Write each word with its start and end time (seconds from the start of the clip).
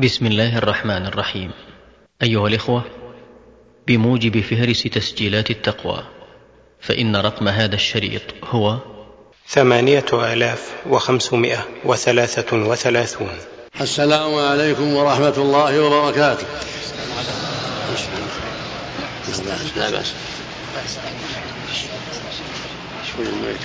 بسم 0.00 0.26
الله 0.26 0.58
الرحمن 0.58 1.06
الرحيم. 1.06 1.50
أيها 2.22 2.48
الإخوة 2.48 2.84
بموجب 3.86 4.40
فهرس 4.40 4.82
تسجيلات 4.82 5.50
التقوى 5.50 6.04
فإن 6.80 7.16
رقم 7.16 7.48
هذا 7.48 7.74
الشريط 7.74 8.22
هو 8.44 8.78
ثمانية 9.48 10.04
آلاف 10.12 10.72
وخمسمائة 10.86 11.66
وثلاثة 11.84 12.56
وثلاثون. 12.56 13.30
السلام 13.80 14.34
عليكم 14.34 14.94
ورحمة 14.94 15.36
الله 15.36 15.80
وبركاته. 15.80 16.46
لا 19.76 20.02
شوي 23.04 23.26
الملك 23.26 23.60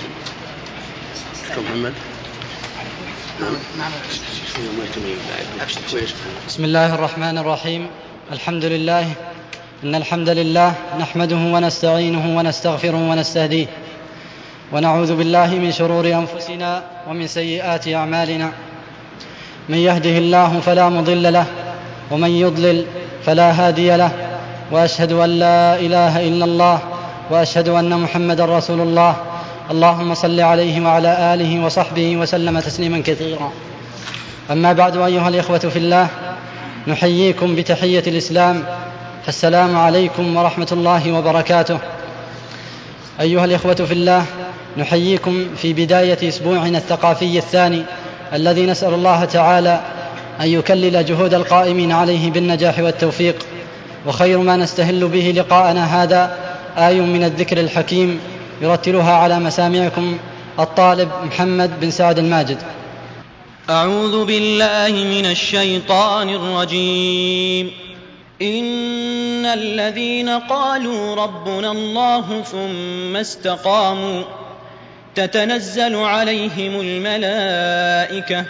محمد. 1.57 1.93
بسم 6.47 6.63
الله 6.63 6.95
الرحمن 6.95 7.37
الرحيم. 7.37 7.87
الحمد 8.31 8.65
لله. 8.65 9.11
إن 9.83 9.95
الحمد 9.95 10.29
لله 10.29 10.73
نحمده 10.99 11.35
ونستعينه 11.35 12.37
ونستغفره 12.37 13.09
ونستهديه. 13.09 13.65
ونعوذ 14.73 15.15
بالله 15.15 15.47
من 15.47 15.71
شرور 15.71 16.07
أنفسنا 16.07 16.83
ومن 17.07 17.27
سيئات 17.27 17.87
أعمالنا. 17.87 18.51
من 19.69 19.77
يهده 19.77 20.17
الله 20.17 20.59
فلا 20.59 20.89
مضل 20.89 21.33
له 21.33 21.45
ومن 22.11 22.29
يضلل 22.29 22.85
فلا 23.25 23.51
هادي 23.51 23.97
له. 23.97 24.11
وأشهد 24.71 25.11
أن 25.11 25.29
لا 25.29 25.75
إله 25.75 26.27
إلا 26.27 26.45
الله 26.45 26.79
وأشهد 27.31 27.69
أن 27.69 27.99
محمدا 27.99 28.45
رسول 28.45 28.81
الله. 28.81 29.24
اللهم 29.71 30.13
صل 30.13 30.39
عليه 30.39 30.81
وعلى 30.81 31.33
آله 31.33 31.65
وصحبه 31.65 32.17
وسلم 32.17 32.59
تسليما 32.59 33.01
كثيرا. 33.05 33.51
أما 34.51 34.73
بعد 34.73 34.97
أيها 34.97 35.29
الإخوة 35.29 35.57
في 35.57 35.79
الله 35.79 36.07
نحييكم 36.87 37.55
بتحية 37.55 38.03
الإسلام 38.07 38.63
السلام 39.27 39.77
عليكم 39.77 40.37
ورحمة 40.37 40.67
الله 40.71 41.11
وبركاته. 41.11 41.79
أيها 43.21 43.45
الإخوة 43.45 43.75
في 43.75 43.91
الله 43.93 44.25
نحييكم 44.77 45.45
في 45.57 45.73
بداية 45.73 46.27
أسبوعنا 46.27 46.77
الثقافي 46.77 47.37
الثاني 47.37 47.83
الذي 48.33 48.65
نسأل 48.65 48.93
الله 48.93 49.25
تعالى 49.25 49.81
أن 50.41 50.47
يكلل 50.47 51.05
جهود 51.05 51.33
القائمين 51.33 51.91
عليه 51.91 52.31
بالنجاح 52.31 52.79
والتوفيق 52.79 53.45
وخير 54.07 54.37
ما 54.37 54.57
نستهل 54.57 55.07
به 55.07 55.33
لقاءنا 55.37 56.03
هذا 56.03 56.37
آي 56.77 57.01
من 57.01 57.23
الذكر 57.23 57.57
الحكيم 57.59 58.19
يرتلها 58.61 59.13
على 59.13 59.39
مسامعكم 59.39 60.17
الطالب 60.59 61.09
محمد 61.23 61.79
بن 61.79 61.91
سعد 61.91 62.19
الماجد. 62.19 62.57
أعوذ 63.69 64.25
بالله 64.25 64.91
من 64.91 65.25
الشيطان 65.25 66.29
الرجيم. 66.29 67.71
إن 68.41 69.45
الذين 69.45 70.29
قالوا 70.29 71.15
ربنا 71.15 71.71
الله 71.71 72.41
ثم 72.41 73.15
استقاموا 73.15 74.23
تتنزل 75.15 75.95
عليهم 75.95 76.81
الملائكة 76.81 78.45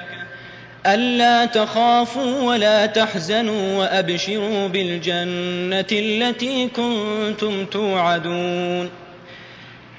ألا 0.86 1.45
تخافوا 1.45 2.42
ولا 2.42 2.86
تحزنوا 2.86 3.80
وأبشروا 3.80 4.67
بالجنة 4.67 5.86
التي 5.92 6.67
كنتم 6.67 7.66
توعدون. 7.66 8.89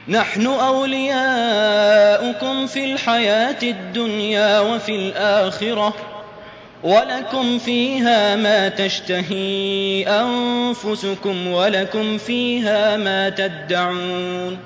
نحن 0.08 0.46
أولياؤكم 0.46 1.06
في 2.66 2.92
الحياة 2.92 3.56
الدنيا 3.62 4.60
وفي 4.60 4.96
الآخرة 4.96 5.94
ولكم 6.82 7.58
فيها 7.58 8.36
ما 8.36 8.68
تشتهي 8.68 10.06
أنفسكم 10.08 11.46
ولكم 11.46 12.18
فيها 12.18 12.96
ما 12.96 13.28
تدعون. 13.28 14.58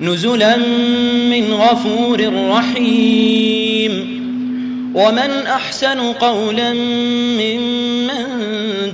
نزلا 0.00 0.56
من 1.30 1.54
غفور 1.54 2.48
رحيم. 2.50 4.20
ومن 4.94 5.46
أحسن 5.46 6.12
قولا 6.12 6.72
ممن 6.72 8.24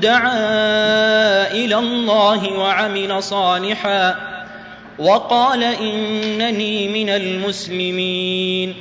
دعا 0.00 1.52
إلى 1.52 1.78
الله 1.78 2.52
وعمل 2.52 3.22
صالحا 3.22 4.35
وقال 4.98 5.62
إنني 5.62 6.88
من 6.88 7.08
المسلمين. 7.08 8.74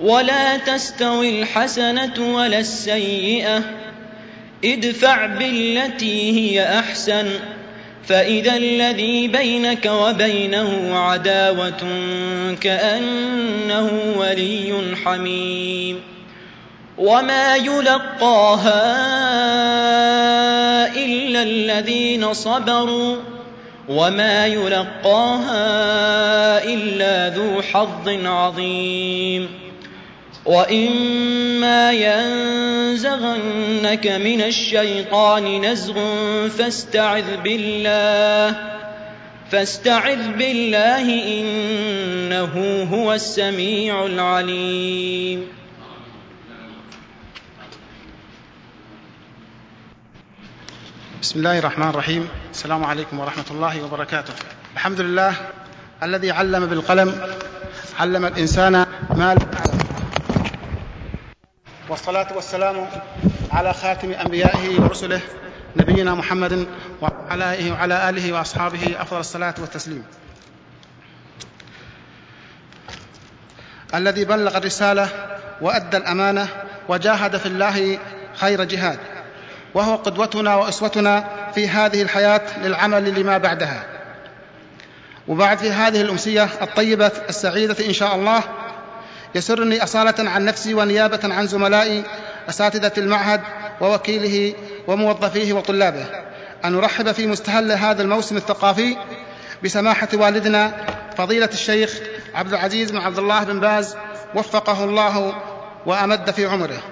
ولا 0.00 0.56
تستوي 0.56 1.42
الحسنة 1.42 2.34
ولا 2.34 2.58
السيئة. 2.58 3.62
ادفع 4.64 5.26
بالتي 5.26 6.32
هي 6.32 6.78
أحسن. 6.78 7.30
فإذا 8.06 8.56
الذي 8.56 9.28
بينك 9.28 9.86
وبينه 9.86 10.98
عداوة 10.98 11.80
كأنه 12.60 14.14
ولي 14.16 14.96
حميم. 15.04 16.00
وما 16.98 17.56
يلقاها 17.56 18.86
إلا 20.96 21.42
الذين 21.42 22.34
صبروا. 22.34 23.16
وما 23.88 24.46
يلقاها 24.46 25.54
الا 26.64 27.36
ذو 27.36 27.62
حظ 27.62 28.08
عظيم 28.08 29.48
واما 30.46 31.92
ينزغنك 31.92 33.26
من 34.06 34.42
الشيطان 34.42 35.64
نزغ 35.64 35.94
فاستعذ 36.48 37.36
بالله 37.44 38.56
فاستعذ 39.50 40.28
بالله 40.38 41.22
انه 41.40 42.86
هو 42.92 43.12
السميع 43.12 44.06
العليم 44.06 45.59
بسم 51.22 51.38
الله 51.38 51.58
الرحمن 51.58 51.88
الرحيم 51.88 52.28
السلام 52.50 52.84
عليكم 52.84 53.20
ورحمة 53.20 53.44
الله 53.50 53.82
وبركاته 53.82 54.32
الحمد 54.74 55.00
لله 55.00 55.34
الذي 56.02 56.30
علم 56.30 56.66
بالقلم 56.66 57.20
علم 58.00 58.24
الإنسان 58.26 58.72
ما 59.10 59.34
لم 59.34 59.48
يعلم 59.52 59.78
والصلاة 61.88 62.26
والسلام 62.36 62.86
على 63.52 63.74
خاتم 63.74 64.10
أنبيائه 64.12 64.80
ورسله 64.80 65.20
نبينا 65.76 66.14
محمد 66.14 66.66
وعلى 67.02 67.70
وعلى 67.70 68.08
آله 68.08 68.32
وأصحابه 68.32 68.96
أفضل 69.00 69.20
الصلاة 69.20 69.54
والتسليم 69.58 70.04
الذي 73.94 74.24
بلغ 74.24 74.56
الرسالة 74.56 75.08
وأدى 75.60 75.96
الأمانة 75.96 76.48
وجاهد 76.88 77.36
في 77.36 77.46
الله 77.46 77.98
خير 78.36 78.64
جهاد 78.64 78.98
وهو 79.74 79.96
قدوتنا 79.96 80.54
وأسوتنا 80.54 81.28
في 81.54 81.68
هذه 81.68 82.02
الحياة 82.02 82.58
للعمل 82.62 83.20
لما 83.20 83.38
بعدها. 83.38 83.86
وبعد 85.28 85.58
في 85.58 85.70
هذه 85.70 86.00
الأمسية 86.00 86.48
الطيبة 86.62 87.12
السعيدة 87.28 87.86
إن 87.86 87.92
شاء 87.92 88.14
الله 88.14 88.42
يسرني 89.34 89.82
أصالة 89.82 90.30
عن 90.30 90.44
نفسي 90.44 90.74
ونيابة 90.74 91.34
عن 91.34 91.46
زملائي 91.46 92.04
أساتذة 92.48 92.92
المعهد 92.98 93.40
ووكيله 93.80 94.54
وموظفيه 94.86 95.52
وطلابه. 95.52 96.06
أن 96.64 96.72
نرحب 96.72 97.12
في 97.12 97.26
مستهل 97.26 97.72
هذا 97.72 98.02
الموسم 98.02 98.36
الثقافي 98.36 98.96
بسماحة 99.64 100.08
والدنا 100.14 100.72
فضيلة 101.16 101.48
الشيخ 101.52 101.98
عبد 102.34 102.52
العزيز 102.52 102.90
بن 102.90 102.98
عبد 102.98 103.18
الله 103.18 103.44
بن 103.44 103.60
باز 103.60 103.96
وفقه 104.34 104.84
الله 104.84 105.34
وأمد 105.86 106.30
في 106.30 106.46
عمره. 106.46 106.82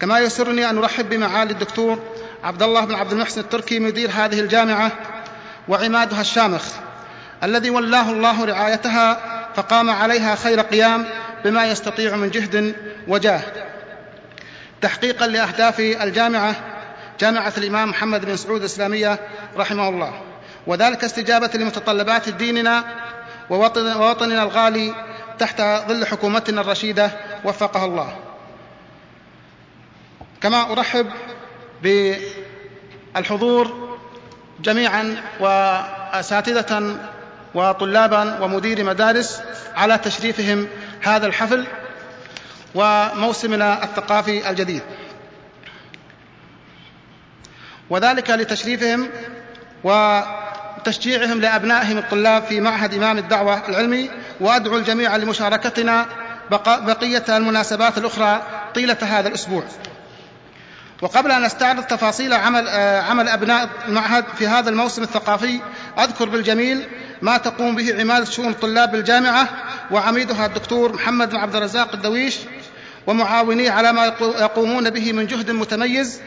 كما 0.00 0.18
يسرني 0.18 0.70
أن 0.70 0.78
أرحب 0.78 1.08
بمعالي 1.08 1.52
الدكتور 1.52 1.98
عبد 2.44 2.62
الله 2.62 2.84
بن 2.84 2.94
عبد 2.94 3.12
المحسن 3.12 3.40
التركي 3.40 3.78
مدير 3.78 4.10
هذه 4.10 4.40
الجامعة 4.40 4.92
وعمادها 5.68 6.20
الشامخ 6.20 6.62
الذي 7.42 7.70
ولاه 7.70 8.10
الله 8.10 8.44
رعايتها 8.44 9.20
فقام 9.56 9.90
عليها 9.90 10.34
خير 10.34 10.60
قيام 10.60 11.04
بما 11.44 11.66
يستطيع 11.66 12.16
من 12.16 12.30
جهد 12.30 12.74
وجاه. 13.08 13.40
تحقيقا 14.82 15.26
لأهداف 15.26 15.80
الجامعة 15.80 16.54
جامعة 17.20 17.52
الإمام 17.58 17.88
محمد 17.88 18.24
بن 18.24 18.36
سعود 18.36 18.60
الإسلامية 18.60 19.18
رحمه 19.56 19.88
الله. 19.88 20.20
وذلك 20.66 21.04
استجابة 21.04 21.50
لمتطلبات 21.54 22.28
ديننا 22.28 22.84
ووطننا 23.50 24.42
الغالي 24.42 24.94
تحت 25.38 25.62
ظل 25.88 26.06
حكومتنا 26.06 26.60
الرشيدة 26.60 27.10
وفقها 27.44 27.84
الله. 27.84 28.29
كما 30.40 30.72
أرحب 30.72 31.06
بالحضور 33.14 33.90
جميعا 34.60 35.16
وأساتذة 35.40 36.96
وطلابا 37.54 38.38
ومدير 38.44 38.84
مدارس 38.84 39.42
على 39.76 39.98
تشريفهم 39.98 40.68
هذا 41.02 41.26
الحفل 41.26 41.66
وموسمنا 42.74 43.84
الثقافي 43.84 44.50
الجديد. 44.50 44.82
وذلك 47.90 48.30
لتشريفهم 48.30 49.10
وتشجيعهم 49.84 51.40
لأبنائهم 51.40 51.98
الطلاب 51.98 52.42
في 52.42 52.60
معهد 52.60 52.94
إمام 52.94 53.18
الدعوة 53.18 53.68
العلمي 53.68 54.10
وأدعو 54.40 54.76
الجميع 54.76 55.16
لمشاركتنا 55.16 56.06
بقية 56.66 57.24
المناسبات 57.28 57.98
الأخرى 57.98 58.42
طيلة 58.74 58.98
هذا 59.00 59.28
الأسبوع. 59.28 59.62
وقبل 61.02 61.30
أن 61.30 61.44
أستعرض 61.44 61.84
تفاصيل 61.84 62.32
عمل 62.32 62.68
عمل 63.08 63.28
أبناء 63.28 63.70
المعهد 63.88 64.24
في 64.38 64.46
هذا 64.46 64.70
الموسم 64.70 65.02
الثقافي 65.02 65.60
أذكر 65.98 66.28
بالجميل 66.28 66.86
ما 67.22 67.36
تقوم 67.36 67.76
به 67.76 68.00
عماده 68.00 68.24
شؤون 68.24 68.48
الطلاب 68.48 68.92
بالجامعة 68.92 69.48
وعميدها 69.90 70.46
الدكتور 70.46 70.92
محمد 70.92 71.30
بن 71.30 71.36
عبد 71.36 71.56
الرزاق 71.56 71.94
الدويش 71.94 72.36
ومعاونيه 73.06 73.70
على 73.70 73.92
ما 73.92 74.04
يقومون 74.20 74.90
به 74.90 75.12
من 75.12 75.26
جهد 75.26 75.50
متميز 75.50 76.20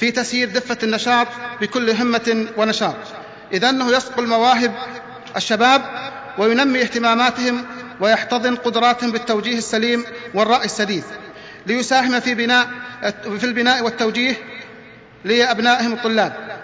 في 0.00 0.10
تسيير 0.10 0.48
دفة 0.48 0.78
النشاط 0.82 1.26
بكل 1.60 1.90
همة 1.90 2.46
ونشاط. 2.56 2.96
إذ 3.52 3.64
أنه 3.64 3.92
يصقل 3.92 4.26
مواهب 4.26 4.74
الشباب 5.36 5.82
وينمي 6.38 6.82
اهتماماتهم 6.82 7.66
ويحتضن 8.00 8.56
قدراتهم 8.56 9.12
بالتوجيه 9.12 9.58
السليم 9.58 10.04
والرأي 10.34 10.64
السديد. 10.64 11.04
ليساهم 11.66 12.20
في 12.20 12.34
بناء 12.34 12.68
في 13.38 13.44
البناء 13.44 13.84
والتوجيه 13.84 14.34
لأبنائهم 15.24 15.92
الطلاب. 15.92 16.60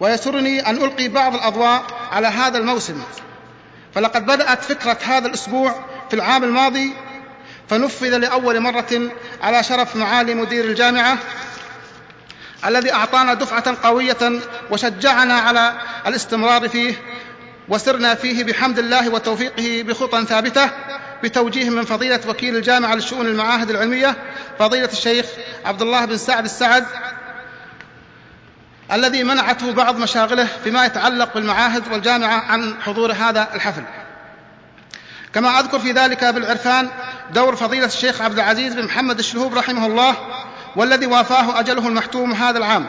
ويسرني 0.00 0.66
أن 0.70 0.76
ألقي 0.76 1.08
بعض 1.08 1.34
الأضواء 1.34 1.82
على 2.12 2.26
هذا 2.26 2.58
الموسم. 2.58 3.02
فلقد 3.94 4.26
بدأت 4.26 4.62
فكرة 4.64 4.98
هذا 5.04 5.26
الأسبوع 5.26 5.84
في 6.10 6.16
العام 6.16 6.44
الماضي 6.44 6.92
فنفذ 7.68 8.16
لأول 8.16 8.60
مرة 8.60 9.10
على 9.42 9.62
شرف 9.62 9.96
معالي 9.96 10.34
مدير 10.34 10.64
الجامعة 10.64 11.18
الذي 12.66 12.92
أعطانا 12.92 13.34
دفعة 13.34 13.76
قوية 13.82 14.40
وشجعنا 14.70 15.34
على 15.34 15.74
الاستمرار 16.06 16.68
فيه 16.68 16.94
وسرنا 17.68 18.14
فيه 18.14 18.44
بحمد 18.44 18.78
الله 18.78 19.08
وتوفيقه 19.08 19.82
بخطى 19.82 20.24
ثابتة. 20.24 20.70
بتوجيه 21.24 21.70
من 21.70 21.84
فضيلة 21.84 22.20
وكيل 22.28 22.56
الجامعة 22.56 22.94
لشؤون 22.94 23.26
المعاهد 23.26 23.70
العلمية 23.70 24.16
فضيلة 24.58 24.88
الشيخ 24.92 25.26
عبد 25.64 25.82
الله 25.82 26.04
بن 26.04 26.16
سعد 26.16 26.44
السعد 26.44 26.86
الذي 28.92 29.24
منعته 29.24 29.72
بعض 29.72 29.96
مشاغله 29.96 30.48
فيما 30.64 30.84
يتعلق 30.84 31.34
بالمعاهد 31.34 31.92
والجامعة 31.92 32.40
عن 32.40 32.82
حضور 32.82 33.12
هذا 33.12 33.48
الحفل. 33.54 33.82
كما 35.34 35.60
أذكر 35.60 35.78
في 35.78 35.92
ذلك 35.92 36.24
بالعرفان 36.24 36.88
دور 37.34 37.56
فضيلة 37.56 37.86
الشيخ 37.86 38.22
عبد 38.22 38.38
العزيز 38.38 38.74
بن 38.74 38.84
محمد 38.84 39.18
الشلهوب 39.18 39.54
رحمه 39.54 39.86
الله 39.86 40.16
والذي 40.76 41.06
وافاه 41.06 41.60
أجله 41.60 41.88
المحتوم 41.88 42.32
هذا 42.32 42.58
العام 42.58 42.86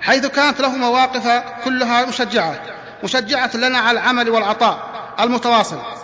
حيث 0.00 0.26
كانت 0.26 0.60
له 0.60 0.76
مواقف 0.76 1.42
كلها 1.64 2.06
مشجعة 2.06 2.60
مشجعة 3.04 3.50
لنا 3.54 3.78
على 3.78 4.00
العمل 4.00 4.30
والعطاء 4.30 4.90
المتواصل. 5.20 6.01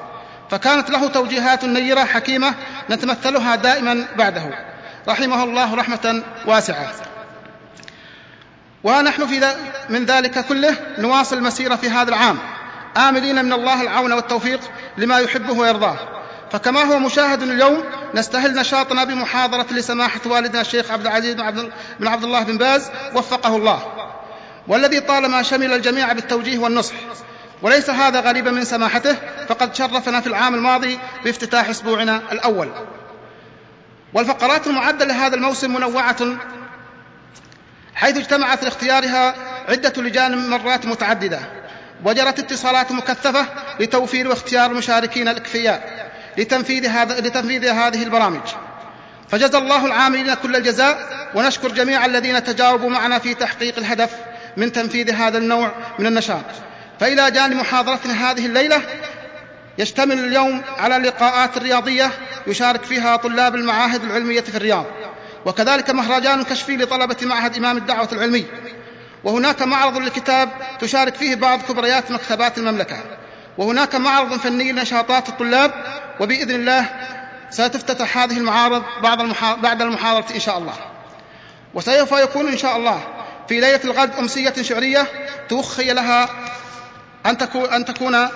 فكانت 0.50 0.90
له 0.90 1.08
توجيهات 1.08 1.64
نيرة 1.64 2.04
حكيمة 2.04 2.54
نتمثلها 2.90 3.56
دائما 3.56 4.06
بعده. 4.16 4.42
رحمه 5.08 5.44
الله 5.44 5.74
رحمة 5.74 6.22
واسعة. 6.46 6.92
ونحن 8.84 9.26
في 9.26 9.54
من 9.88 10.04
ذلك 10.04 10.46
كله 10.46 10.76
نواصل 10.98 11.36
المسيرة 11.36 11.76
في 11.76 11.90
هذا 11.90 12.08
العام. 12.08 12.38
آملين 12.96 13.44
من 13.44 13.52
الله 13.52 13.82
العون 13.82 14.12
والتوفيق 14.12 14.60
لما 14.98 15.18
يحبه 15.18 15.52
ويرضاه. 15.52 15.98
فكما 16.52 16.82
هو 16.82 16.98
مشاهد 16.98 17.42
اليوم 17.42 17.84
نستهل 18.14 18.54
نشاطنا 18.54 19.04
بمحاضرة 19.04 19.66
لسماحة 19.70 20.20
والدنا 20.26 20.60
الشيخ 20.60 20.90
عبد 20.90 21.06
العزيز 21.06 21.34
بن 21.34 22.08
عبد 22.08 22.24
الله 22.24 22.42
بن 22.42 22.58
باز 22.58 22.90
وفقه 23.14 23.56
الله. 23.56 23.82
والذي 24.68 25.00
طالما 25.00 25.42
شمل 25.42 25.72
الجميع 25.72 26.12
بالتوجيه 26.12 26.58
والنصح 26.58 26.94
وليس 27.62 27.90
هذا 27.90 28.20
غريبا 28.20 28.50
من 28.50 28.64
سماحته 28.64 29.16
فقد 29.48 29.74
شرفنا 29.74 30.20
في 30.20 30.26
العام 30.26 30.54
الماضي 30.54 30.98
بافتتاح 31.24 31.68
أسبوعنا 31.68 32.22
الأول. 32.32 32.68
والفقرات 34.14 34.66
المعدة 34.66 35.04
لهذا 35.04 35.34
الموسم 35.34 35.74
منوعة 35.74 36.16
حيث 37.94 38.16
اجتمعت 38.16 38.64
لاختيارها 38.64 39.34
عدة 39.68 40.02
لجان 40.02 40.50
مرات 40.50 40.86
متعددة. 40.86 41.40
وجرت 42.04 42.38
اتصالات 42.38 42.92
مكثفة 42.92 43.46
لتوفير 43.80 44.28
واختيار 44.28 44.70
المشاركين 44.70 45.28
الأكفياء 45.28 46.10
لتنفيذ 46.38 46.86
هذا 46.86 47.20
لتنفيذ 47.20 47.68
هذه 47.68 48.02
البرامج. 48.02 48.42
فجزى 49.28 49.58
الله 49.58 49.86
العاملين 49.86 50.34
كل 50.34 50.56
الجزاء 50.56 50.98
ونشكر 51.34 51.68
جميع 51.68 52.06
الذين 52.06 52.44
تجاوبوا 52.44 52.90
معنا 52.90 53.18
في 53.18 53.34
تحقيق 53.34 53.78
الهدف 53.78 54.10
من 54.56 54.72
تنفيذ 54.72 55.10
هذا 55.10 55.38
النوع 55.38 55.72
من 55.98 56.06
النشاط. 56.06 56.44
فإلى 57.00 57.30
جانب 57.30 57.56
محاضرتنا 57.56 58.30
هذه 58.30 58.46
الليلة 58.46 58.82
يشتمل 59.78 60.18
اليوم 60.18 60.62
على 60.78 60.96
لقاءات 61.08 61.58
رياضية 61.58 62.10
يشارك 62.46 62.82
فيها 62.82 63.16
طلاب 63.16 63.54
المعاهد 63.54 64.04
العلمية 64.04 64.40
في 64.40 64.56
الرياض. 64.56 64.84
وكذلك 65.44 65.90
مهرجان 65.90 66.42
كشفي 66.42 66.76
لطلبة 66.76 67.16
معهد 67.22 67.56
إمام 67.56 67.76
الدعوة 67.76 68.08
العلمي. 68.12 68.44
وهناك 69.24 69.62
معرض 69.62 69.98
للكتاب 69.98 70.48
تشارك 70.80 71.14
فيه 71.14 71.34
بعض 71.34 71.62
كبريات 71.62 72.10
مكتبات 72.10 72.58
المملكة. 72.58 72.96
وهناك 73.58 73.94
معرض 73.94 74.36
فني 74.36 74.72
لنشاطات 74.72 75.28
الطلاب 75.28 75.72
وبإذن 76.20 76.54
الله 76.54 76.86
ستفتتح 77.50 78.18
هذه 78.18 78.36
المعارض 78.36 78.82
بعد 79.02 79.34
بعد 79.62 79.82
المحاضرة 79.82 80.34
إن 80.34 80.40
شاء 80.40 80.58
الله. 80.58 80.74
وسوف 81.74 82.12
يكون 82.12 82.48
إن 82.48 82.58
شاء 82.58 82.76
الله 82.76 83.00
في 83.48 83.60
ليلة 83.60 83.80
الغد 83.84 84.10
أمسية 84.18 84.62
شعرية 84.62 85.06
توخي 85.48 85.92
لها 85.92 86.28
أن 87.26 87.38
تكون, 87.38 87.64
أن 87.64 87.84
تكون 87.84 88.28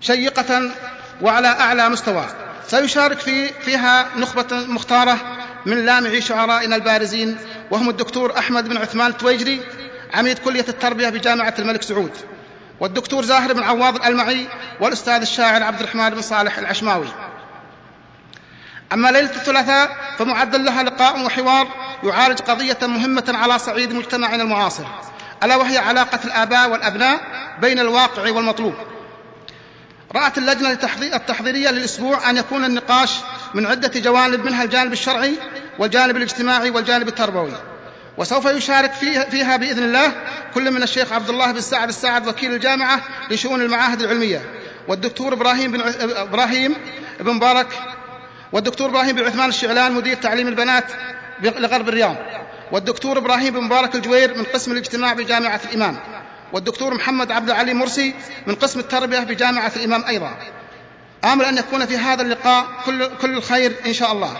شيقة 0.00 0.70
وعلى 1.22 1.48
أعلى 1.48 1.88
مستوى. 1.88 2.26
سيشارك 2.66 3.18
في 3.18 3.48
فيها 3.48 4.06
نخبة 4.16 4.56
مختارة 4.56 5.18
من 5.66 5.86
لامعي 5.86 6.20
شعرائنا 6.20 6.76
البارزين 6.76 7.36
وهم 7.70 7.88
الدكتور 7.88 8.38
أحمد 8.38 8.68
بن 8.68 8.76
عثمان 8.76 9.10
التويجري 9.10 9.60
عميد 10.14 10.38
كلية 10.38 10.64
التربية 10.68 11.08
بجامعة 11.08 11.54
الملك 11.58 11.82
سعود. 11.82 12.12
والدكتور 12.80 13.24
زاهر 13.24 13.52
بن 13.52 13.62
عواض 13.62 13.96
الألمعي 13.96 14.46
والأستاذ 14.80 15.20
الشاعر 15.20 15.62
عبد 15.62 15.80
الرحمن 15.80 16.10
بن 16.10 16.22
صالح 16.22 16.58
العشماوي. 16.58 17.08
أما 18.92 19.08
ليلة 19.08 19.30
الثلاثاء 19.30 19.96
فمعد 20.18 20.56
لها 20.56 20.82
لقاء 20.82 21.24
وحوار 21.24 21.68
يعالج 22.04 22.38
قضية 22.38 22.78
مهمة 22.82 23.24
على 23.28 23.58
صعيد 23.58 23.92
مجتمعنا 23.92 24.42
المعاصر. 24.42 24.84
ألا 25.42 25.56
وهي 25.56 25.78
علاقة 25.78 26.18
الآباء 26.24 26.70
والأبناء 26.70 27.20
بين 27.60 27.78
الواقع 27.78 28.30
والمطلوب. 28.30 28.74
رأت 30.14 30.38
اللجنة 30.38 30.78
التحضيرية 31.14 31.70
للأسبوع 31.70 32.30
أن 32.30 32.36
يكون 32.36 32.64
النقاش 32.64 33.10
من 33.54 33.66
عدة 33.66 34.00
جوانب 34.00 34.44
منها 34.44 34.64
الجانب 34.64 34.92
الشرعي 34.92 35.32
والجانب 35.78 36.16
الاجتماعي 36.16 36.70
والجانب 36.70 37.08
التربوي. 37.08 37.52
وسوف 38.18 38.44
يشارك 38.44 38.92
فيها 39.30 39.56
بإذن 39.56 39.82
الله 39.82 40.12
كل 40.54 40.70
من 40.70 40.82
الشيخ 40.82 41.12
عبد 41.12 41.28
الله 41.28 41.52
بن 41.52 41.60
سعد 41.60 41.88
السعد 41.88 42.28
وكيل 42.28 42.54
الجامعة 42.54 43.00
لشؤون 43.30 43.60
المعاهد 43.60 44.02
العلمية 44.02 44.42
والدكتور 44.88 45.32
إبراهيم 45.32 45.72
بن 45.72 45.82
إبراهيم 46.16 46.76
بن 47.20 47.32
مبارك 47.32 47.66
والدكتور 48.52 48.88
إبراهيم 48.88 49.16
بن 49.16 49.24
عثمان 49.24 49.48
الشعلان 49.48 49.92
مدير 49.92 50.16
تعليم 50.16 50.48
البنات 50.48 50.84
لغرب 51.42 51.88
الرياض. 51.88 52.16
والدكتور 52.72 53.18
إبراهيم 53.18 53.54
بن 53.54 53.60
مبارك 53.60 53.94
الجوير 53.94 54.38
من 54.38 54.44
قسم 54.44 54.72
الاجتماع 54.72 55.12
بجامعة 55.12 55.60
الإمام. 55.64 55.96
والدكتور 56.52 56.94
محمد 56.94 57.32
عبد 57.32 57.50
العلي 57.50 57.74
مرسي 57.74 58.14
من 58.46 58.54
قسم 58.54 58.80
التربية 58.80 59.18
بجامعة 59.18 59.72
الإمام 59.76 60.04
أيضا. 60.04 60.36
آمل 61.24 61.44
أن 61.44 61.58
يكون 61.58 61.86
في 61.86 61.96
هذا 61.96 62.22
اللقاء 62.22 62.66
كل, 62.86 63.10
كل 63.16 63.36
الخير 63.36 63.76
إن 63.86 63.92
شاء 63.92 64.12
الله. 64.12 64.36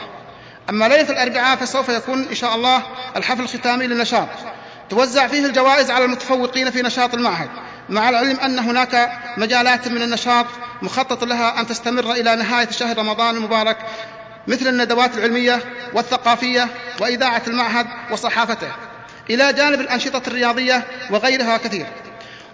أما 0.71 0.89
ليلة 0.89 1.11
الأربعاء 1.11 1.57
فسوف 1.57 1.89
يكون 1.89 2.27
إن 2.31 2.35
شاء 2.35 2.55
الله 2.55 2.83
الحفل 3.17 3.43
الختامي 3.43 3.87
للنشاط. 3.87 4.29
توزع 4.91 5.27
فيه 5.27 5.47
الجوائز 5.47 5.91
على 5.91 6.05
المتفوقين 6.05 6.71
في 6.71 6.83
نشاط 6.83 7.15
المعهد 7.15 7.49
مع 7.89 8.09
العلم 8.09 8.41
أن 8.41 8.59
هناك 8.59 9.13
مجالات 9.37 9.89
من 9.89 10.03
النشاط 10.03 10.47
مخطط 10.83 11.25
لها 11.25 11.61
أن 11.61 11.67
تستمر 11.67 12.13
إلى 12.13 12.37
نهاية 12.37 12.71
شهر 12.71 12.99
رمضان 12.99 13.37
المبارك 13.37 13.77
مثل 14.47 14.69
الندوات 14.69 15.17
العلمية 15.17 15.61
والثقافية 15.95 16.69
وإذاعة 17.01 17.43
المعهد 17.47 17.87
وصحافته 18.11 18.73
إلى 19.31 19.53
جانب 19.53 19.81
الأنشطة 19.81 20.23
الرياضية 20.27 20.85
وغيرها 21.11 21.57
كثير. 21.57 21.87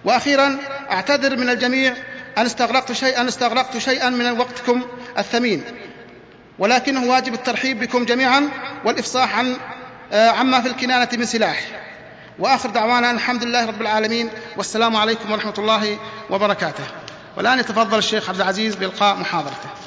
وأخيرا 0.05 0.59
أعتذر 0.91 1.37
من 1.37 1.51
الجميع 1.51 1.95
أن 2.39 2.47
استغرقت 2.47 2.93
شيئا 2.93 3.29
استغرقت 3.29 3.79
شيئا 3.79 4.11
من 4.11 4.39
وقتكم 4.39 4.83
الثمين. 5.19 5.65
ولكنه 6.59 7.05
واجب 7.05 7.35
الترحيب 7.35 7.81
بكم 7.81 8.05
جميعا 8.05 8.49
والإفصاح 8.85 9.39
عن 9.39 9.57
آه، 10.13 10.31
عما 10.31 10.61
في 10.61 10.69
الكنانة 10.69 11.09
من 11.13 11.25
سلاح. 11.25 11.61
وآخر 12.39 12.71
دعوانا 12.71 13.11
الحمد 13.11 13.45
لله 13.45 13.67
رب 13.67 13.81
العالمين. 13.81 14.31
والسلام 14.57 14.97
عليكم 14.97 15.33
ورحمة 15.33 15.55
الله 15.59 15.99
وبركاته. 16.31 16.85
والآن 17.37 17.59
يتفضل 17.59 17.99
الشيخ 17.99 18.29
عبد 18.29 18.41
العزيز 18.41 18.75
بإلقاء 18.75 19.17
محاضرته. 19.17 19.86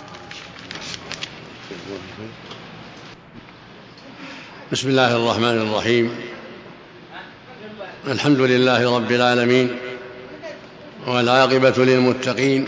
بسم 4.71 4.89
الله 4.89 5.15
الرحمن 5.15 5.61
الرحيم. 5.61 6.15
الحمد 8.07 8.39
لله 8.39 8.95
رب 8.95 9.11
العالمين 9.11 9.75
والعاقبة 11.07 11.73
للمتقين 11.77 12.67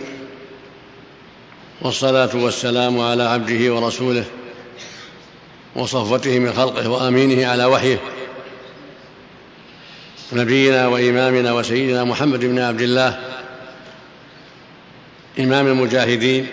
والصلاة 1.81 2.29
والسلام 2.35 2.99
على 2.99 3.23
عبده 3.23 3.73
ورسوله 3.73 4.25
وصفوته 5.75 6.39
من 6.39 6.53
خلقه 6.53 6.89
وأمينه 6.89 7.47
على 7.47 7.65
وحيه. 7.65 7.99
نبينا 10.33 10.87
وإمامنا 10.87 11.53
وسيدنا 11.53 12.03
محمد 12.03 12.39
بن 12.39 12.59
عبد 12.59 12.81
الله 12.81 13.19
إمام 15.39 15.67
المجاهدين 15.67 16.47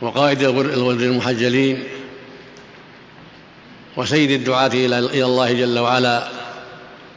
وقائد 0.00 0.42
الغر 0.42 0.90
المحجلين 0.90 1.84
وسيد 3.98 4.30
الدعاة 4.30 4.66
إلى 4.66 5.24
الله 5.24 5.52
جل 5.52 5.78
وعلا 5.78 6.28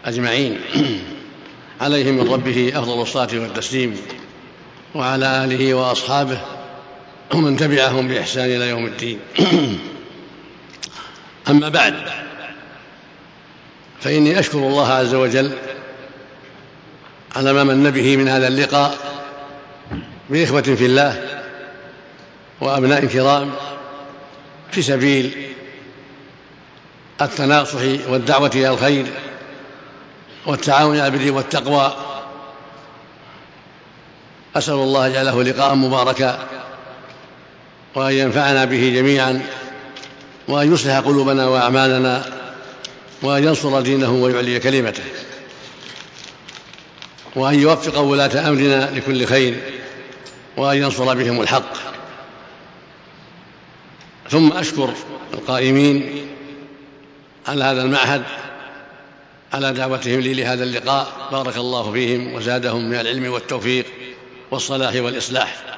أجمعين. 0.06 0.60
عليهم 1.82 2.18
من 2.18 2.34
ربه 2.34 2.72
أفضل 2.76 3.02
الصلاة 3.02 3.30
والتسليم 3.34 3.98
وعلى 4.96 5.44
آله 5.44 5.74
وأصحابه 5.74 6.42
ومن 7.34 7.58
تبعهم 7.58 8.08
بإحسان 8.08 8.46
إلى 8.46 8.70
يوم 8.70 8.86
الدين. 8.86 9.20
أما 11.50 11.70
بعد 11.70 11.96
فإني 14.02 14.40
أشكر 14.40 14.58
الله 14.58 14.88
عز 14.88 15.16
وجل 15.16 15.52
على 17.36 17.54
ما 17.54 17.64
من 17.64 17.92
به 17.92 18.18
من 18.18 18.28
هذا 18.28 18.48
اللقاء 18.48 18.98
بإخوة 20.30 20.62
في 20.62 20.86
الله 20.86 21.42
وأبناء 22.62 23.06
كرام 23.06 23.52
في 24.72 24.82
سبيل 24.82 25.52
التناصح 27.26 27.82
والدعوة 28.10 28.52
إلى 28.56 28.70
الخير 28.70 29.06
والتعاون 30.46 31.00
على 31.00 31.08
البر 31.08 31.32
والتقوى. 31.32 31.96
أسأل 34.56 34.74
الله 34.74 35.10
جعله 35.10 35.44
لقاء 35.44 35.76
مباركا 35.76 36.48
وأن 37.96 38.14
ينفعنا 38.14 38.66
به 38.66 38.92
جميعا 38.96 39.42
وأن 40.48 40.74
يصلح 40.74 41.00
قلوبنا 41.00 41.48
وأعمالنا 41.48 42.26
وأن 43.22 43.44
ينصر 43.44 43.82
دينه 43.82 44.12
ويعلي 44.12 44.60
كلمته 44.60 45.04
وأن 47.36 47.60
يوفق 47.60 48.00
ولاة 48.00 48.50
أمرنا 48.50 48.90
لكل 48.96 49.26
خير 49.26 49.60
وأن 50.58 50.78
ينصر 50.78 51.14
بهم 51.14 51.42
الحق. 51.42 51.74
ثم 54.30 54.52
أشكر 54.52 54.94
القائمين 55.34 56.28
على 57.48 57.64
هذا 57.64 57.82
المعهد 57.82 58.24
على 59.54 59.74
دعوتهم 59.74 60.20
لي 60.20 60.34
لهذا 60.34 60.64
اللقاء؟ 60.64 61.30
بارك 61.32 61.58
الله 61.58 61.92
فيهم 61.92 62.34
وزادهم 62.34 62.90
من 62.90 63.00
العلم 63.00 63.32
والتوفيق 63.32 63.86
والصلاح 64.52 64.96
والإصلاح. 64.96 65.78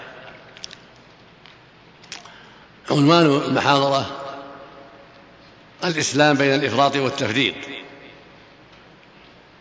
عنوان 2.91 3.25
المحاضرة 3.25 4.12
الإسلام 5.84 6.38
بين 6.38 6.53
الإفراط 6.53 6.96
والتفريط. 6.96 7.55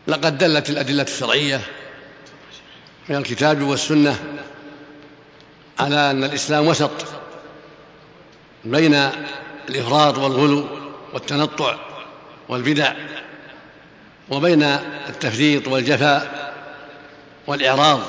لقد 0.06 0.38
دلت 0.38 0.70
الأدلة 0.70 1.02
الشرعية 1.02 1.60
من 3.08 3.16
الكتاب 3.16 3.62
والسنة 3.62 4.16
على 5.78 6.10
أن 6.10 6.24
الإسلام 6.24 6.66
وسط 6.66 6.90
بين 8.64 8.94
الإفراط 9.68 10.18
والغلو 10.18 10.66
والتنطع. 11.12 11.91
والبدع 12.48 12.92
وبين 14.30 14.62
التفريط 15.08 15.68
والجفاء 15.68 16.52
والإعراض 17.46 18.00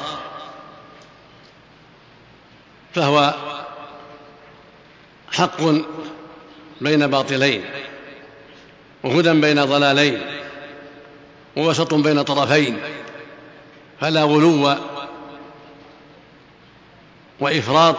فهو 2.93 3.33
حق 5.31 5.57
بين 6.81 7.07
باطلين 7.07 7.63
وهدى 9.03 9.33
بين 9.41 9.65
ضلالين 9.65 10.21
ووسط 11.57 11.93
بين 11.93 12.21
طرفين 12.21 12.79
فلا 14.01 14.23
غلو 14.23 14.75
وإفراط 17.39 17.97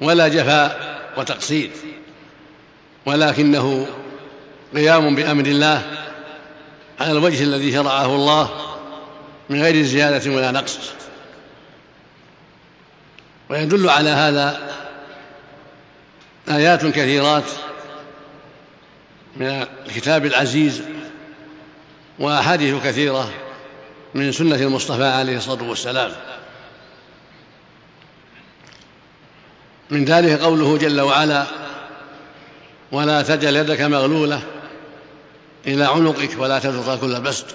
ولا 0.00 0.28
جفاء 0.28 0.96
وتقصير 1.16 1.70
ولكنه 3.06 3.86
قيام 4.74 5.14
بأمر 5.14 5.46
الله 5.46 5.82
على 7.00 7.12
الوجه 7.12 7.42
الذي 7.42 7.72
شرعه 7.72 8.06
الله 8.06 8.50
من 9.48 9.62
غير 9.62 9.82
زيادة 9.82 10.30
ولا 10.30 10.50
نقص. 10.50 10.78
ويدل 13.50 13.88
على 13.88 14.10
هذا 14.10 14.74
آيات 16.48 16.86
كثيرات 16.86 17.44
من 19.36 19.66
الكتاب 19.86 20.26
العزيز 20.26 20.82
وأحاديث 22.18 22.84
كثيرة 22.84 23.30
من 24.14 24.32
سنة 24.32 24.56
المصطفى 24.56 25.04
عليه 25.04 25.36
الصلاة 25.36 25.68
والسلام. 25.68 26.12
من 29.90 30.04
ذلك 30.04 30.40
قوله 30.40 30.78
جل 30.78 31.00
وعلا 31.00 31.46
ولا 32.92 33.22
تجل 33.22 33.56
يدك 33.56 33.80
مغلولة 33.80 34.42
إلى 35.66 35.84
عنقك 35.84 36.30
ولا 36.38 36.58
تبسطها 36.58 36.96
كل 36.96 37.20
بسط 37.20 37.46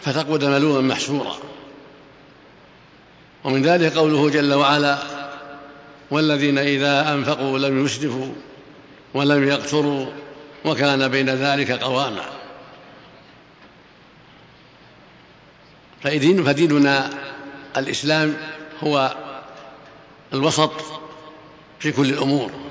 فتقعد 0.00 0.44
ملوما 0.44 0.80
محسورا 0.80 1.36
ومن 3.44 3.62
ذلك 3.62 3.96
قوله 3.96 4.30
جل 4.30 4.54
وعلا 4.54 4.98
والذين 6.10 6.58
إذا 6.58 7.12
أنفقوا 7.12 7.58
لم 7.58 7.84
يسرفوا 7.84 8.32
ولم 9.14 9.48
يقتروا 9.48 10.06
وكان 10.64 11.08
بين 11.08 11.30
ذلك 11.30 11.70
قواما. 11.70 12.24
فدين 16.02 16.44
فديننا 16.44 17.10
الإسلام 17.76 18.36
هو 18.84 19.14
الوسط 20.32 20.72
في 21.78 21.92
كل 21.92 22.10
الأمور. 22.10 22.65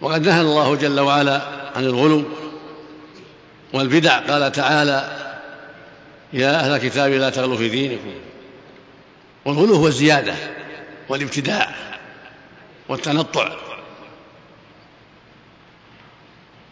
وقد 0.00 0.26
نهى 0.26 0.40
الله 0.40 0.74
جل 0.74 1.00
وعلا 1.00 1.42
عن 1.76 1.84
الغلو 1.84 2.24
والبدع. 3.72 4.18
قال 4.18 4.52
تعالى 4.52 5.16
يا 6.32 6.60
أهل 6.60 6.70
الكتاب 6.70 7.12
لا 7.12 7.30
تغلوا 7.30 7.56
في 7.56 7.68
دينكم. 7.68 8.14
والغلو 9.44 9.74
هو 9.74 9.86
الزيادة 9.86 10.34
والابتداع 11.08 11.74
والتنطع. 12.88 13.56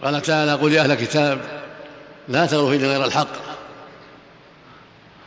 قال 0.05 0.23
تعالى 0.23 0.53
قل 0.55 0.73
يا 0.73 0.83
أهل 0.83 0.91
الكتاب 0.91 1.41
لا 2.29 2.47
تغلوا 2.47 2.71
في 2.71 2.87
غير 2.87 3.05
الحق 3.05 3.29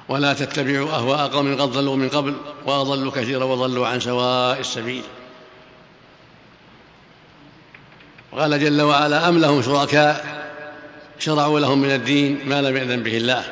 ولا 0.10 0.34
تتبعوا 0.34 0.90
أهواء 0.90 1.28
قوم 1.28 1.62
قد 1.62 1.68
ضلوا 1.68 1.96
من 1.96 2.10
قبل 2.10 2.36
وأضلوا 2.66 3.12
كثيرا 3.12 3.46
وضلوا 3.46 3.88
عن 3.88 4.00
سواء 4.00 4.60
السبيل. 4.60 5.04
وقال 8.32 8.60
جل 8.60 8.82
وعلا 8.82 9.30
أم 9.30 9.40
لهم 9.40 9.62
شركاء 9.62 10.40
شرعوا 11.20 11.60
لهم 11.60 11.82
من 11.82 11.92
الدين 11.92 12.40
ما 12.46 12.62
لم 12.62 12.78
يأذن 12.78 13.04
به 13.04 13.18
الله 13.18 13.44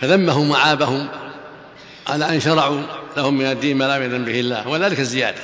فذمهم 0.00 0.50
وعابهم 0.50 1.08
على 2.08 2.28
أن 2.28 2.40
شرعوا 2.40 2.82
لهم 3.16 3.38
من 3.38 3.46
الدين 3.46 3.76
ما 3.76 3.84
لم 3.84 4.02
يأذن 4.02 4.24
به 4.24 4.40
الله 4.40 4.68
وذلك 4.68 5.00
الزيادة 5.00 5.40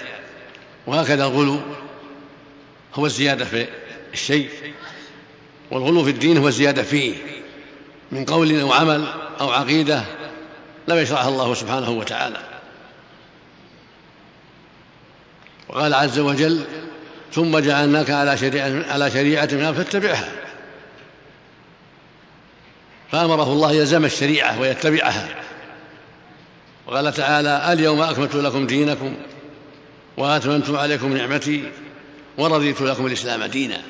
وهكذا 0.86 1.24
الغلو 1.24 1.60
هو 2.94 3.06
الزيادة 3.06 3.44
في 3.44 3.66
الشيء 4.12 4.48
والغلو 5.70 6.04
في 6.04 6.10
الدين 6.10 6.38
هو 6.38 6.48
الزيادة 6.48 6.82
فيه 6.82 7.14
من 8.12 8.24
قول 8.24 8.60
أو 8.60 8.72
عمل 8.72 9.04
أو 9.40 9.50
عقيدة 9.50 10.04
لم 10.88 10.98
يشرعها 10.98 11.28
الله 11.28 11.54
سبحانه 11.54 11.90
وتعالى 11.90 12.38
وقال 15.68 15.94
عز 15.94 16.18
وجل 16.18 16.64
ثم 17.34 17.58
جعلناك 17.58 18.10
على 18.10 18.36
شريعة 18.36 18.92
على 18.92 19.10
شريعة 19.10 19.72
فاتبعها. 19.72 20.32
فأمره 23.12 23.52
الله 23.52 23.72
يلزم 23.72 24.04
الشريعة 24.04 24.60
ويتبعها. 24.60 25.28
وقال 26.86 27.12
تعالى 27.12 27.72
اليوم 27.72 28.00
أكملت 28.00 28.34
لكم 28.34 28.66
دينكم 28.66 29.14
وأتممت 30.16 30.70
عليكم 30.70 31.16
نعمتي 31.16 31.70
ورضيت 32.38 32.80
لكم 32.80 33.06
الإسلام 33.06 33.44
دينا. 33.44 33.82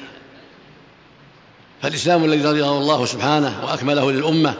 فالإسلام 1.82 2.25
الذي 2.25 2.44
رضيه 2.44 2.78
الله 2.78 3.06
سبحانه 3.06 3.64
وأكمله 3.64 4.12
للأمة 4.12 4.54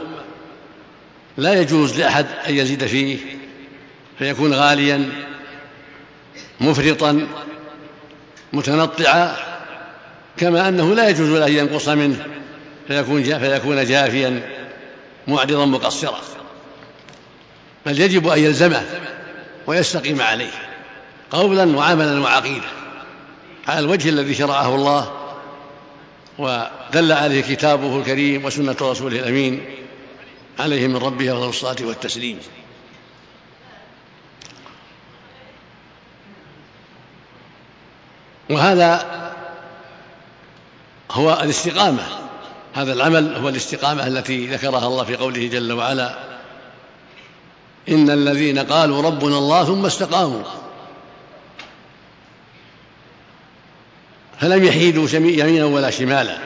لا 1.37 1.61
يجوز 1.61 1.99
لأحد 1.99 2.25
أن 2.49 2.55
يزيد 2.55 2.85
فيه 2.85 3.17
فيكون 4.19 4.53
غاليا 4.53 5.09
مفرطا 6.61 7.27
متنطعا 8.53 9.35
كما 10.37 10.69
أنه 10.69 10.95
لا 10.95 11.09
يجوز 11.09 11.29
له 11.29 11.47
أن 11.47 11.53
ينقص 11.53 11.89
منه 11.89 12.25
فيكون 12.87 13.23
فيكون 13.23 13.85
جافيا 13.85 14.49
معرضا 15.27 15.65
مقصرا. 15.65 16.19
بل 17.85 18.01
يجب 18.01 18.27
أن 18.27 18.39
يلزمه 18.39 18.83
ويستقيم 19.67 20.21
عليه 20.21 20.51
قولا 21.31 21.77
وعملا 21.77 22.21
وعقيده 22.21 22.67
على 23.67 23.79
الوجه 23.79 24.09
الذي 24.09 24.33
شرعه 24.33 24.75
الله 24.75 25.11
ودل 26.37 27.11
عليه 27.11 27.41
كتابه 27.41 27.97
الكريم 27.97 28.45
وسنة 28.45 28.75
رسوله 28.81 29.19
الأمين 29.19 29.65
عليه 30.59 30.87
من 30.87 30.95
ربه 30.95 31.31
أفضل 31.31 31.49
الصلاة 31.49 31.75
والتسليم. 31.81 32.39
وهذا 38.49 39.05
هو 41.11 41.39
الاستقامة. 41.43 42.03
هذا 42.73 42.93
العمل 42.93 43.35
هو 43.35 43.49
الاستقامة 43.49 44.07
التي 44.07 44.47
ذكرها 44.47 44.87
الله 44.87 45.03
في 45.03 45.15
قوله 45.15 45.47
جل 45.47 45.73
وعلا 45.73 46.17
إن 47.89 48.09
الذين 48.09 48.59
قالوا 48.59 49.01
ربنا 49.01 49.37
الله 49.37 49.65
ثم 49.65 49.85
استقاموا. 49.85 50.43
فلم 54.39 54.63
يحيدوا 54.63 55.07
يمينا 55.13 55.65
ولا 55.65 55.89
شمالا 55.89 56.37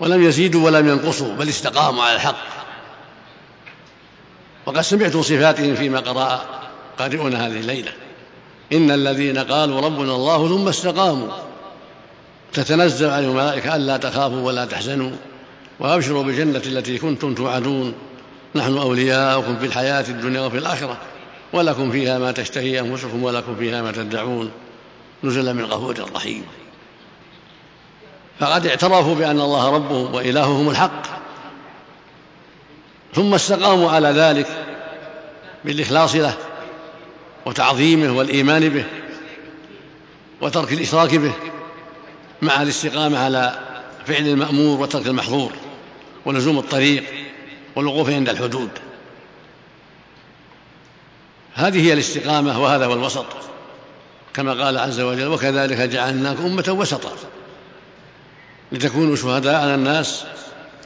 ولم 0.00 0.24
يزيدوا 0.24 0.66
ولم 0.66 0.88
ينقصوا 0.88 1.34
بل 1.34 1.48
استقاموا 1.48 2.04
على 2.04 2.16
الحق. 2.16 2.44
وقد 4.66 4.80
سمعت 4.80 5.16
صفاتهم 5.16 5.74
فيما 5.74 6.00
قرأ 6.00 6.44
قارئنا 6.98 7.46
هذه 7.46 7.60
الليلة. 7.60 7.92
إن 8.72 8.90
الذين 8.90 9.38
قالوا 9.38 9.80
ربنا 9.80 10.14
الله 10.14 10.48
ثم 10.48 10.68
استقاموا. 10.68 11.28
تتنزل 12.52 13.10
عليهم 13.10 13.30
الملائكة 13.30 13.76
ألا 13.76 13.96
تخافوا 13.96 14.40
ولا 14.40 14.64
تحزنوا 14.64 15.10
وأبشروا 15.80 16.22
بالجنة 16.22 16.62
التي 16.66 16.98
كنتم 16.98 17.34
توعدون. 17.34 17.94
نحن 18.54 18.78
أولياؤكم 18.78 19.56
في 19.56 19.66
الحياة 19.66 20.04
الدنيا 20.08 20.40
وفي 20.40 20.58
الآخرة 20.58 20.96
ولكم 21.52 21.92
فيها 21.92 22.18
ما 22.18 22.32
تشتهي 22.32 22.80
أنفسكم 22.80 23.22
ولكم 23.22 23.56
فيها 23.56 23.82
ما 23.82 23.92
تدعون. 23.92 24.50
نزلا 25.24 25.52
من 25.52 25.64
غفور 25.64 26.10
رحيم. 26.14 26.44
فقد 28.40 28.66
اعترفوا 28.66 29.14
بأن 29.14 29.40
الله 29.40 29.70
ربهم 29.70 30.14
وإلههم 30.14 30.70
الحق. 30.70 31.02
ثم 33.14 33.34
استقاموا 33.34 33.90
على 33.90 34.08
ذلك 34.08 34.46
بالإخلاص 35.64 36.14
له. 36.14 36.34
وتعظيمه 37.46 38.12
والإيمان 38.12 38.68
به 38.68 38.84
وترك 40.40 40.72
الإشراك 40.72 41.14
به 41.14 41.32
مع 42.42 42.62
الاستقامة 42.62 43.18
على 43.18 43.58
فعل 44.06 44.26
المأمور 44.26 44.80
وترك 44.80 45.06
المحظور 45.06 45.52
ولزوم 46.24 46.58
الطريق 46.58 47.04
والوقوف 47.76 48.10
عند 48.10 48.28
الحدود. 48.28 48.70
هذه 51.54 51.86
هي 51.86 51.92
الاستقامة 51.92 52.62
وهذا 52.62 52.86
هو 52.86 52.92
الوسط. 52.92 53.26
كما 54.34 54.64
قال 54.64 54.78
عز 54.78 55.00
وجل 55.00 55.26
وكذلك 55.26 55.80
جعلناكم 55.80 56.44
أمة 56.44 56.76
وسطا 56.78 57.12
لتكونوا 58.72 59.16
شهداء 59.16 59.54
على 59.54 59.74
الناس 59.74 60.24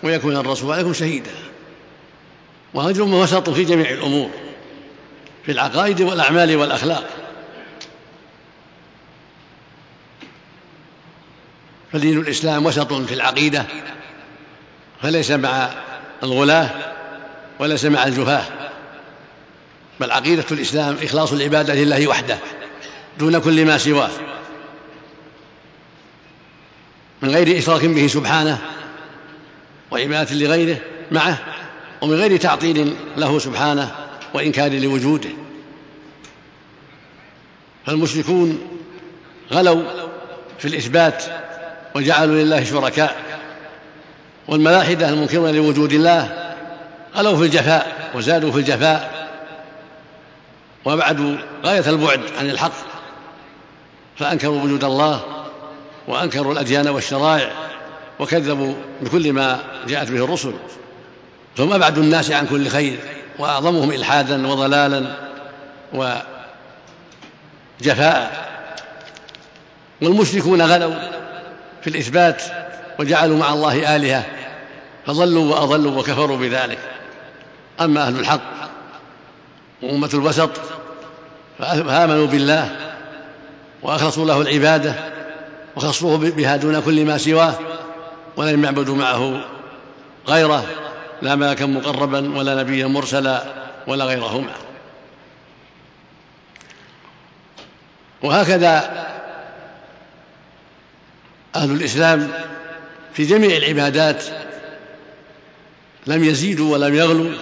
ويكون 0.02 0.36
الرسول 0.36 0.72
عليكم 0.72 0.92
شهيدا 0.92 1.30
وهذه 2.74 2.96
الأمة 2.96 3.20
وسط 3.20 3.50
في 3.50 3.64
جميع 3.64 3.90
الأمور. 3.90 4.30
في 5.46 5.52
العقائد 5.52 6.00
والأعمال 6.00 6.56
والأخلاق. 6.56 7.04
فدين 11.92 12.18
الإسلام 12.18 12.66
وسط 12.66 12.92
في 12.92 13.14
العقيدة 13.14 13.66
فليس 15.02 15.30
مع 15.30 15.70
الغلاة 16.22 16.70
وليس 17.58 17.84
مع 17.84 18.04
الجفاة. 18.06 18.44
بل 20.00 20.10
عقيدة 20.10 20.44
الإسلام 20.52 20.96
إخلاص 21.02 21.32
العبادة 21.32 21.74
لله 21.74 22.06
وحده 22.08 22.38
دون 23.18 23.38
كل 23.38 23.64
ما 23.64 23.78
سواه. 23.78 24.10
من 27.22 27.30
غير 27.30 27.58
إشراك 27.58 27.84
به 27.84 28.06
سبحانه 28.06 28.58
وعبادة 29.90 30.34
لغيره 30.34 30.78
معه 31.10 31.38
ومن 32.00 32.14
غير 32.14 32.36
تعطيل 32.36 32.96
له 33.16 33.38
سبحانه 33.38 34.07
وإنكار 34.34 34.72
لوجوده. 34.72 35.30
فالمشركون 37.86 38.58
غلوا 39.52 39.82
في 40.58 40.68
الإثبات 40.68 41.24
وجعلوا 41.94 42.34
لله 42.34 42.64
شركاء. 42.64 43.16
والملاحدة 44.48 45.08
المنكرون 45.08 45.50
لوجود 45.54 45.92
الله 45.92 46.54
غلوا 47.16 47.36
في 47.36 47.42
الجفاء 47.42 48.10
وزادوا 48.14 48.52
في 48.52 48.58
الجفاء. 48.58 49.28
وأبعدوا 50.84 51.36
غاية 51.64 51.90
البعد 51.90 52.20
عن 52.38 52.50
الحق. 52.50 52.72
فأنكروا 54.16 54.62
وجود 54.62 54.84
الله 54.84 55.44
وأنكروا 56.08 56.52
الأديان 56.52 56.88
والشرائع 56.88 57.52
وكذبوا 58.18 58.74
بكل 59.00 59.32
ما 59.32 59.60
جاءت 59.86 60.10
به 60.10 60.24
الرسل. 60.24 60.54
ثم 61.56 61.72
أبعد 61.72 61.98
الناس 61.98 62.30
عن 62.30 62.46
كل 62.46 62.68
خير. 62.68 62.98
وأعظمهم 63.38 63.90
إلحادا 63.90 64.46
وضلالا 64.46 65.16
وجفاء. 67.80 68.48
والمشركون 70.02 70.62
غلوا 70.62 70.94
في 71.82 71.90
الإثبات 71.90 72.42
وجعلوا 72.98 73.36
مع 73.36 73.52
الله 73.52 73.96
آلهة 73.96 74.24
فضلوا 75.06 75.54
وأضلوا 75.54 75.98
وكفروا 75.98 76.36
بذلك. 76.36 76.78
أما 77.80 78.02
أهل 78.02 78.18
الحق 78.18 78.40
وأمة 79.82 80.10
الوسط 80.14 80.50
فآمنوا 81.58 82.26
بالله 82.26 82.76
وأخلصوا 83.82 84.26
له 84.26 84.40
العبادة 84.40 84.94
وخصوه 85.76 86.16
بها 86.16 86.56
دون 86.56 86.80
كل 86.80 87.04
ما 87.04 87.18
سواه 87.18 87.54
ولم 88.36 88.64
يعبدوا 88.64 88.96
معه 88.96 89.44
غيره. 90.28 90.64
لا 91.22 91.34
ملكا 91.34 91.66
مقربا 91.66 92.38
ولا 92.38 92.62
نبيا 92.62 92.86
مرسلا 92.86 93.44
ولا 93.86 94.04
غيرهما. 94.04 94.54
وهكذا 98.22 99.06
أهل 101.56 101.70
الإسلام 101.70 102.30
في 103.14 103.24
جميع 103.24 103.56
العبادات 103.56 104.24
لم 106.06 106.24
يزيدوا 106.24 106.72
ولم 106.72 106.94
يغلوا 106.94 107.32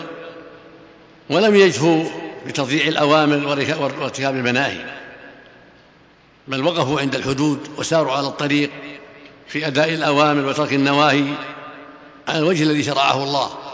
ولم 1.31 1.57
يجفوا 1.57 2.05
بتضييع 2.47 2.89
الأوامر 2.89 3.47
وارتكاب 3.81 4.35
المناهي 4.35 4.85
بل 6.49 6.67
وقفوا 6.67 7.01
عند 7.01 7.15
الحدود 7.15 7.69
وساروا 7.79 8.13
على 8.13 8.27
الطريق 8.27 8.71
في 9.49 9.67
أداء 9.67 9.95
الأوامر 9.95 10.47
وترك 10.47 10.73
النواهي 10.73 11.25
على 12.29 12.39
الوجه 12.39 12.63
الذي 12.63 12.83
شرعه 12.83 13.25
الله. 13.25 13.66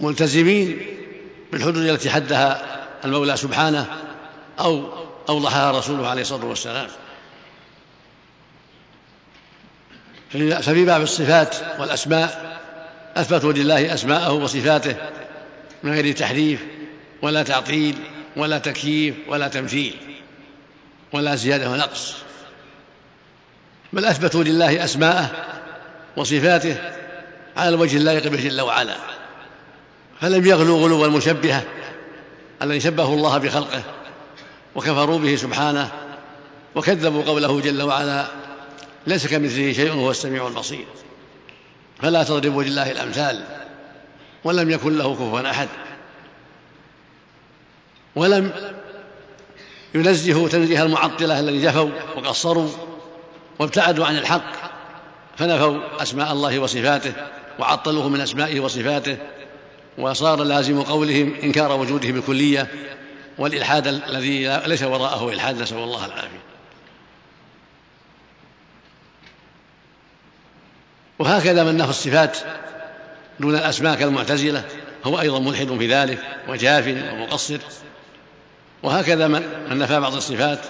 ملتزمين 0.00 0.86
بالحدود 1.52 1.76
التي 1.76 2.10
حدها 2.10 2.80
المولى 3.04 3.36
سبحانه 3.36 3.86
أو 4.60 4.88
أوضحها 5.28 5.70
رسوله 5.70 6.08
عليه 6.08 6.22
الصلاة 6.22 6.44
والسلام. 6.44 6.88
ففي 10.30 10.84
باب 10.84 11.02
الصفات 11.02 11.56
والأسماء 11.78 12.60
أثبتوا 13.16 13.52
لله 13.52 13.94
أسماءه 13.94 14.32
وصفاته 14.32 14.96
من 15.82 15.92
غير 15.92 16.12
تحريف 16.16 16.64
ولا 17.22 17.42
تعطيل 17.42 17.94
ولا 18.36 18.58
تكييف 18.58 19.14
ولا 19.28 19.48
تمثيل 19.48 19.96
ولا 21.12 21.34
زيادة 21.34 21.70
ونقص. 21.70 22.14
بل 23.92 24.04
أثبتوا 24.04 24.44
لله 24.44 24.84
أسماءه 24.84 25.30
وصفاته 26.16 26.76
على 27.56 27.68
الوجه 27.68 27.96
اللائق 27.96 28.28
به 28.28 28.40
جل 28.40 28.60
وعلا. 28.60 29.13
فلم 30.20 30.46
يغلوا 30.46 30.78
غلو 30.78 31.04
المشبهة 31.04 31.64
الذي 32.62 32.80
شبهوا 32.80 33.16
الله 33.16 33.38
بخلقه 33.38 33.82
وكفروا 34.74 35.18
به 35.18 35.36
سبحانه 35.36 35.90
وكذبوا 36.74 37.22
قوله 37.22 37.60
جل 37.60 37.82
وعلا 37.82 38.26
ليس 39.06 39.26
كمثله 39.26 39.72
شيء 39.72 39.90
وهو 39.90 40.10
السميع 40.10 40.46
البصير 40.46 40.86
فلا 42.02 42.22
تضربوا 42.22 42.62
لله 42.62 42.90
الأمثال 42.90 43.44
ولم 44.44 44.70
يكن 44.70 44.98
له 44.98 45.14
كفوا 45.14 45.50
أحد 45.50 45.68
ولم 48.16 48.52
ينزهوا 49.94 50.48
تنزيه 50.48 50.82
المعطلة 50.82 51.40
الذين 51.40 51.62
جفوا 51.62 51.90
وقصروا 52.16 52.68
وابتعدوا 53.58 54.06
عن 54.06 54.18
الحق 54.18 54.52
فنفوا 55.36 56.02
أسماء 56.02 56.32
الله 56.32 56.58
وصفاته 56.58 57.12
وعطلوه 57.58 58.08
من 58.08 58.20
أسمائه 58.20 58.60
وصفاته 58.60 59.16
وصار 59.98 60.42
لازم 60.42 60.82
قولهم 60.82 61.34
إنكار 61.42 61.72
وجوده 61.72 62.10
بالكلية 62.10 62.68
والإلحاد 63.38 63.86
الذي 63.86 64.60
ليس 64.66 64.82
وراءه 64.82 65.28
إلحاد 65.28 65.62
نسأل 65.62 65.78
الله 65.78 66.06
العافية. 66.06 66.44
وهكذا 71.18 71.64
من 71.64 71.76
نفى 71.76 71.90
الصفات 71.90 72.38
دون 73.40 73.54
الأسماء 73.54 73.94
كالمعتزلة 73.94 74.64
هو 75.04 75.20
أيضا 75.20 75.38
ملحد 75.38 75.76
في 75.78 75.86
ذلك 75.86 76.18
وجاف 76.48 76.86
ومقصر. 77.12 77.58
وهكذا 78.82 79.28
من 79.28 79.78
نفى 79.78 80.00
بعض 80.00 80.14
الصفات 80.14 80.60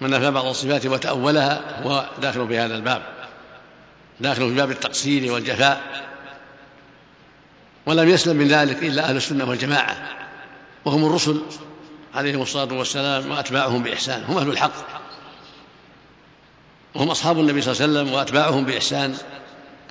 من 0.00 0.10
نفى 0.10 0.30
بعض 0.30 0.46
الصفات 0.46 0.86
وتأولها 0.86 1.82
هو 1.82 2.06
داخل 2.22 2.48
في 2.48 2.58
هذا 2.58 2.76
الباب 2.76 3.02
داخل 4.20 4.48
في 4.48 4.54
باب 4.54 4.70
التقصير 4.70 5.32
والجفاء. 5.32 6.06
ولم 7.86 8.08
يسلم 8.08 8.36
من 8.36 8.48
ذلك 8.48 8.82
إلا 8.82 9.08
أهل 9.08 9.16
السنة 9.16 9.44
والجماعة 9.44 9.96
وهم 10.84 11.06
الرسل 11.06 11.42
عليهم 12.14 12.42
الصلاة 12.42 12.74
والسلام 12.74 13.30
وأتباعهم 13.30 13.82
بإحسان 13.82 14.24
هم 14.24 14.38
أهل 14.38 14.48
الحق. 14.48 14.72
وهم 16.94 17.10
أصحاب 17.10 17.40
النبي 17.40 17.62
صلى 17.62 17.72
الله 17.72 17.82
عليه 17.82 17.92
وسلم 17.92 18.14
وأتباعهم 18.14 18.64
بإحسان. 18.64 19.14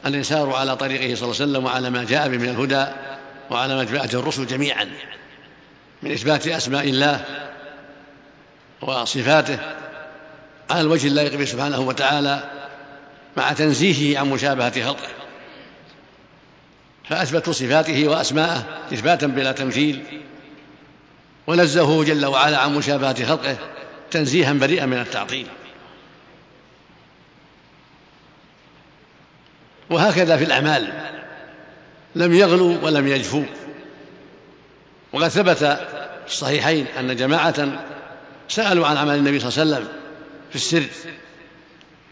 الذين 0.05 0.23
ساروا 0.23 0.57
على 0.57 0.75
طريقه 0.75 1.15
صلى 1.15 1.31
الله 1.31 1.41
عليه 1.41 1.51
وسلم 1.51 1.65
وعلى 1.65 1.89
ما 1.89 2.03
جاء 2.03 2.29
به 2.29 2.37
من 2.37 2.49
الهدى 2.49 2.85
وعلى 3.49 3.75
ما 3.75 3.83
جاءت 3.83 4.15
الرسل 4.15 4.47
جميعا 4.47 4.91
من 6.03 6.11
إثبات 6.11 6.47
أسماء 6.47 6.89
الله 6.89 7.25
وصفاته 8.81 9.59
على 10.69 10.81
الوجه 10.81 11.07
اللائق 11.07 11.35
به 11.35 11.45
سبحانه 11.45 11.79
وتعالى 11.79 12.43
مع 13.37 13.53
تنزيهه 13.53 14.19
عن 14.19 14.29
مشابهة 14.29 14.85
خلقه. 14.85 15.14
فأثبتوا 17.09 17.53
صفاته 17.53 18.07
وأسماءه 18.07 18.65
إثباتا 18.93 19.27
بلا 19.27 19.51
تمثيل 19.51 20.03
ونزهه 21.47 22.03
جل 22.03 22.25
وعلا 22.25 22.57
عن 22.57 22.75
مشابهة 22.75 23.25
خلقه 23.25 23.57
تنزيها 24.11 24.53
بريئا 24.53 24.85
من 24.85 24.97
التعطيل. 24.97 25.47
وهكذا 29.89 30.37
في 30.37 30.43
الأعمال 30.43 30.93
لم 32.15 32.33
يغلوا 32.33 32.77
ولم 32.81 33.07
يجفوا. 33.07 33.45
وقد 35.13 35.27
ثبت 35.27 35.57
في 35.57 36.31
الصحيحين 36.31 36.87
أن 36.99 37.15
جماعة 37.15 37.83
سألوا 38.49 38.87
عن 38.87 38.97
عمل 38.97 39.15
النبي 39.15 39.39
صلى 39.39 39.63
الله 39.63 39.75
عليه 39.75 39.85
وسلم 39.85 39.93
في 40.49 40.55
السر 40.55 40.83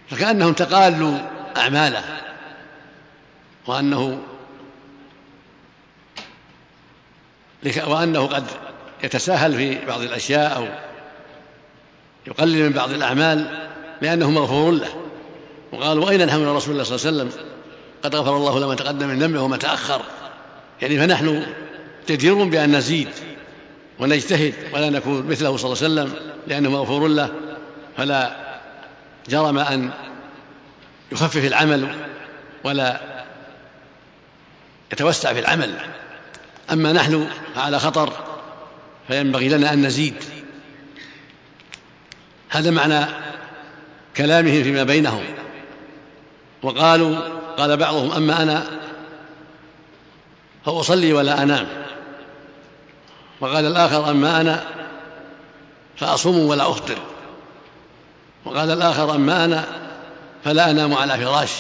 فكأنهم 0.10 0.54
تقالوا 0.54 1.18
أعماله 1.58 2.04
وأنه 3.68 4.22
وأنه 7.88 8.28
قد 8.28 8.44
يتساهل 9.04 9.54
في 9.54 9.86
بعض 9.86 10.02
الأشياء 10.02 10.58
أو 10.58 10.68
يقلل 12.28 12.64
من 12.64 12.70
بعض 12.70 12.92
الأعمال 12.92 13.68
لأنه 14.02 14.30
مغفور 14.32 14.72
له. 14.72 14.90
وقالوا 15.72 16.10
أين 16.10 16.26
نحن 16.26 16.38
من 16.38 16.48
رسول 16.48 16.72
الله 16.74 16.84
صلى 16.84 16.96
الله 16.96 17.08
عليه 17.08 17.32
وسلم 17.32 17.44
قد 18.04 18.16
غفر 18.16 18.38
الله 18.38 18.60
لما 18.60 18.76
تقدم 18.76 19.08
من 19.08 19.20
ذنبه 19.20 19.42
وما 19.42 19.58
تأخر. 19.58 20.02
يعني 20.82 20.98
فنحن 21.00 21.46
جدير 22.10 22.44
بأن 22.44 22.76
نزيد 22.76 23.10
ونجتهد 24.00 24.54
ولا 24.74 24.90
نكون 24.90 25.28
مثله 25.28 25.58
صلى 25.58 25.74
الله 25.74 25.84
عليه 25.84 26.12
وسلم 26.12 26.34
لأنه 26.48 26.70
مغفور 26.70 27.08
له. 27.08 27.30
فلا 27.98 28.36
جرم 29.30 29.58
أن 29.58 29.90
يخفف 31.12 31.46
العمل 31.46 31.96
ولا 32.64 33.02
يتوسع 34.92 35.34
في 35.34 35.40
العمل. 35.40 35.80
أما 36.72 36.94
نحن 36.94 37.28
فعلى 37.56 37.80
خطر 37.80 38.14
فينبغي 39.08 39.50
لنا 39.50 39.74
أن 39.74 39.86
نزيد. 39.86 40.16
هذا 42.50 42.72
معنى 42.72 43.06
كلامهم 44.18 44.64
فيما 44.64 44.84
بينهم. 44.84 45.24
وقالوا 46.64 47.18
قال 47.58 47.78
بعضهم 47.78 48.12
أما 48.12 48.44
أنا 48.44 48.64
فأصلي 50.66 51.14
ولا 51.14 51.44
أنام. 51.44 51.68
وقال 53.40 53.66
الآخر 53.66 54.10
أما 54.10 54.42
أنا 54.42 54.64
فأصوم 55.98 56.38
ولا 56.38 56.70
أفطر. 56.70 56.98
وقال 58.46 58.72
الآخر 58.72 59.16
أما 59.16 59.46
أنا 59.46 59.66
فلا 60.44 60.72
أنام 60.72 60.94
على 60.94 61.18
فراش. 61.18 61.52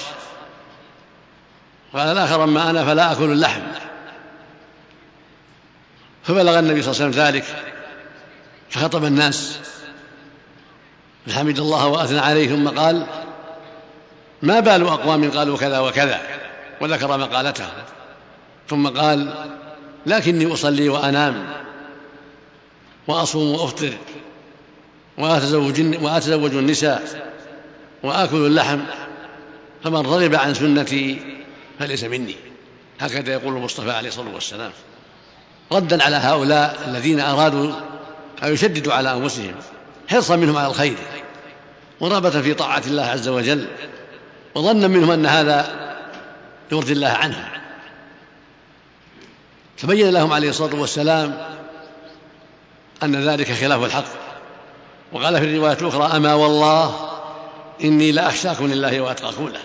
وقال 1.94 2.08
الآخر 2.08 2.44
أما 2.44 2.70
أنا 2.70 2.86
فلا 2.86 3.12
أكل 3.12 3.24
اللحم. 3.24 3.62
فبلغ 6.24 6.60
النبي 6.60 6.82
صلى 6.82 6.92
الله 6.92 7.04
عليه 7.04 7.12
وسلم 7.12 7.26
ذلك 7.26 7.46
فخطب 8.70 9.06
الناس. 9.06 9.60
فحمد 11.28 11.60
الله 11.60 11.88
وأثنى 11.88 12.20
عليه 12.20 12.50
ثم 12.50 12.70
قال 12.70 13.08
ما 14.42 14.60
بال 14.60 14.88
أقوام 14.88 15.32
قالوا 15.32 15.58
كذا 15.58 15.80
وكذا 15.80 16.22
وذكر 16.82 17.18
مقالته. 17.18 17.68
ثم 18.70 18.88
قال 18.88 19.50
لكني 20.06 20.54
أصلي 20.54 20.90
وأنام 20.90 21.54
وأصوم 23.08 23.52
وأفطر 23.52 23.94
وأتزوج, 25.18 26.04
وأتزوج 26.04 26.56
النساء 26.56 27.32
وآكل 28.04 28.36
اللحم 28.36 28.80
فمن 29.84 30.06
رغب 30.06 30.36
عن 30.36 30.54
سنتي 30.54 31.20
فليس 31.80 32.04
مني. 32.04 32.36
هكذا 33.00 33.34
يقول 33.34 33.58
المصطفى 33.58 33.92
عليه 33.92 34.10
الصلاة 34.10 34.34
والسلام. 34.34 34.72
ردا 35.72 36.04
على 36.04 36.16
هؤلاء 36.16 36.80
الذين 36.88 37.20
أرادوا 37.20 37.72
أن 38.44 38.54
يشددوا 38.54 38.94
على 38.94 39.14
أنفسهم 39.14 39.56
حرصا 40.08 40.36
منهم 40.36 40.58
على 40.58 40.68
الخير 40.68 40.98
ورغبة 42.00 42.42
في 42.42 42.54
طاعة 42.54 42.84
الله 42.88 43.04
عز 43.04 43.28
وجل 43.28 43.68
وظنا 44.56 44.88
منهم 44.88 45.12
أن 45.12 45.26
هذا 45.26 45.84
يرضي 46.72 46.94
الله 46.94 47.08
عنهم 47.08 47.46
تبين 49.78 50.10
لهم 50.10 50.34
عليه 50.34 50.50
الصلاة 50.50 50.76
والسلام 50.76 51.38
أن 53.04 53.30
ذلك 53.30 53.52
خلاف 53.52 53.84
الحق. 53.84 54.06
وقال 55.12 55.40
في 55.40 55.46
الرواية 55.46 55.78
الأخرى 55.82 56.18
أما 56.18 56.34
والله 56.34 57.10
إني 57.84 58.12
لأخشاكم 58.12 58.68
لله 58.68 59.02
وأتقاكم 59.02 59.48
له. 59.48 59.60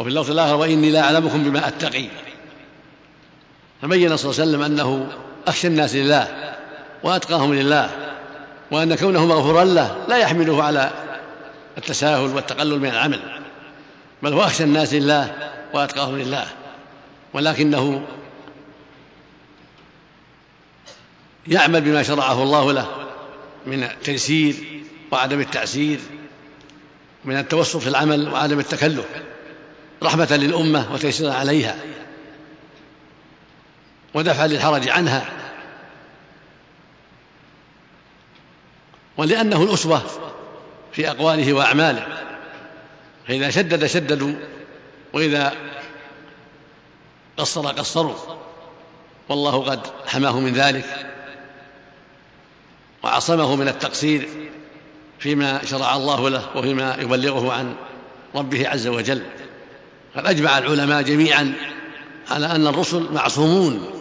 وفي 0.00 0.08
اللفظ 0.08 0.30
الآخر 0.30 0.54
وإني 0.56 0.90
لا 0.90 1.00
أعلمكم 1.00 1.44
بما 1.44 1.68
أتقي 1.68 2.08
فبين 3.82 4.16
صلى 4.16 4.30
الله 4.30 4.40
عليه 4.40 4.50
وسلم 4.50 4.62
أنه 4.62 5.08
أخشى 5.46 5.66
الناس 5.66 5.94
لله 5.94 6.54
وأتقاهم 7.02 7.54
لله 7.54 7.90
وأن 8.70 8.94
كونه 8.94 9.26
مغفورا 9.26 9.64
له 9.64 10.04
لا 10.08 10.16
يحمله 10.16 10.62
على 10.62 10.90
التساهل 11.78 12.34
والتقلل 12.34 12.78
من 12.78 12.88
العمل 12.88 13.20
بل 14.22 14.32
هو 14.32 14.42
أخشى 14.42 14.64
الناس 14.64 14.94
لله 14.94 15.50
وأتقاهم 15.74 16.18
لله 16.18 16.46
ولكنه 17.34 18.06
يعمل 21.48 21.80
بما 21.80 22.02
شرعه 22.02 22.42
الله 22.42 22.72
له 22.72 22.86
من 23.66 23.82
التيسير 23.82 24.54
وعدم 25.10 25.40
التعسير 25.40 26.00
من 27.24 27.38
التوسط 27.38 27.76
في 27.76 27.88
العمل 27.88 28.28
وعدم 28.28 28.58
التكلف 28.58 29.04
رحمة 30.02 30.36
للأمة 30.36 30.92
وتيسيرا 30.92 31.32
عليها. 31.32 31.76
ودفعا 34.14 34.46
للحرج 34.46 34.88
عنها. 34.88 35.26
ولأنه 39.16 39.62
الأسوة 39.62 40.02
في 40.92 41.10
أقواله 41.10 41.52
وأعماله. 41.52 42.06
فإذا 43.28 43.50
شدد 43.50 43.86
شددوا 43.86 44.32
وإذا 45.12 45.52
قصر 47.36 47.66
قصروا. 47.66 48.14
والله 49.28 49.64
قد 49.64 49.80
حماه 50.06 50.40
من 50.40 50.52
ذلك 50.52 51.06
وعصمه 53.02 53.56
من 53.56 53.68
التقصير 53.68 54.28
فيما 55.18 55.64
شرع 55.64 55.96
الله 55.96 56.28
له 56.28 56.56
وفيما 56.56 56.96
يبلغه 57.00 57.52
عن 57.52 57.74
ربه 58.34 58.68
عز 58.68 58.86
وجل. 58.86 59.22
قد 60.16 60.26
أجمع 60.26 60.58
العلماء 60.58 61.02
جميعا 61.02 61.54
على 62.30 62.46
أن 62.46 62.66
الرسل 62.66 63.12
معصومون. 63.12 63.91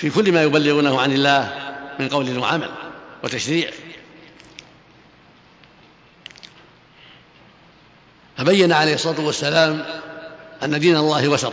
في 0.00 0.10
كل 0.10 0.32
ما 0.32 0.42
يبلغونه 0.42 1.00
عن 1.00 1.12
الله 1.12 1.72
من 1.98 2.08
قول 2.08 2.38
وعمل 2.38 2.70
وتشريع. 3.24 3.70
فبين 8.36 8.72
عليه 8.72 8.94
الصلاة 8.94 9.20
والسلام 9.20 9.84
أن 10.62 10.80
دين 10.80 10.96
الله 10.96 11.28
وسط 11.28 11.52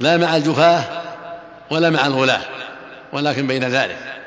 لا 0.00 0.16
مع 0.16 0.36
الجفاة 0.36 1.02
ولا 1.70 1.90
مع 1.90 2.06
الغلاة 2.06 2.42
ولكن 3.12 3.46
بين 3.46 3.64
ذلك. 3.64 4.20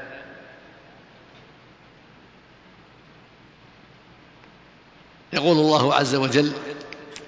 يقول 5.34 5.58
الله 5.58 5.94
عز 5.94 6.16
وجل 6.16 6.54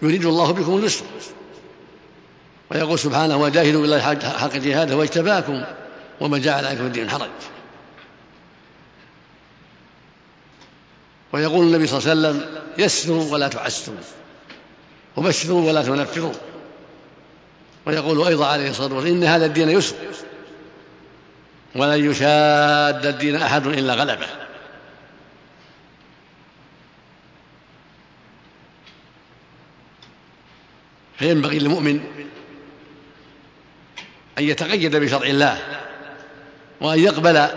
يريد 0.01 0.25
الله 0.25 0.51
بكم 0.51 0.77
اليسر. 0.77 1.05
ويقول 2.71 2.99
سبحانه 2.99 3.37
وجاهدوا 3.37 3.81
بالله 3.81 4.01
حق 4.23 4.55
جهاده 4.55 4.95
واجتباكم 4.95 5.63
وما 6.21 6.37
جعل 6.37 6.65
عليكم 6.65 6.85
الدين 6.85 7.09
حرج. 7.09 7.29
ويقول 11.33 11.65
النبي 11.65 11.87
صلى 11.87 11.99
الله 11.99 12.27
عليه 12.27 12.39
وسلم 12.39 12.61
يسروا 12.77 13.31
ولا 13.33 13.47
تعسروا 13.47 13.97
وبشروا 15.17 15.67
ولا 15.67 15.83
تنفروا. 15.83 16.33
ويقول 17.85 18.27
أيضا 18.27 18.47
عليه 18.47 18.69
الصلاة 18.69 18.93
والسلام 18.93 19.15
إن 19.15 19.23
هذا 19.23 19.45
الدين 19.45 19.69
يسر 19.69 19.95
ولن 21.75 22.11
يشاد 22.11 23.05
الدين 23.05 23.35
أحد 23.35 23.67
إلا 23.67 23.93
غلبه. 23.93 24.27
فينبغي 31.17 31.59
للمؤمن 31.59 32.01
أن 34.39 34.43
يتقيد 34.43 34.95
بشرع 34.95 35.27
الله 35.27 35.81
وأن 36.81 36.99
يقبل 36.99 37.47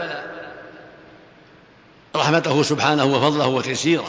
رحمته 2.16 2.62
سبحانه 2.62 3.04
وفضله 3.04 3.46
وتيسيره 3.46 4.08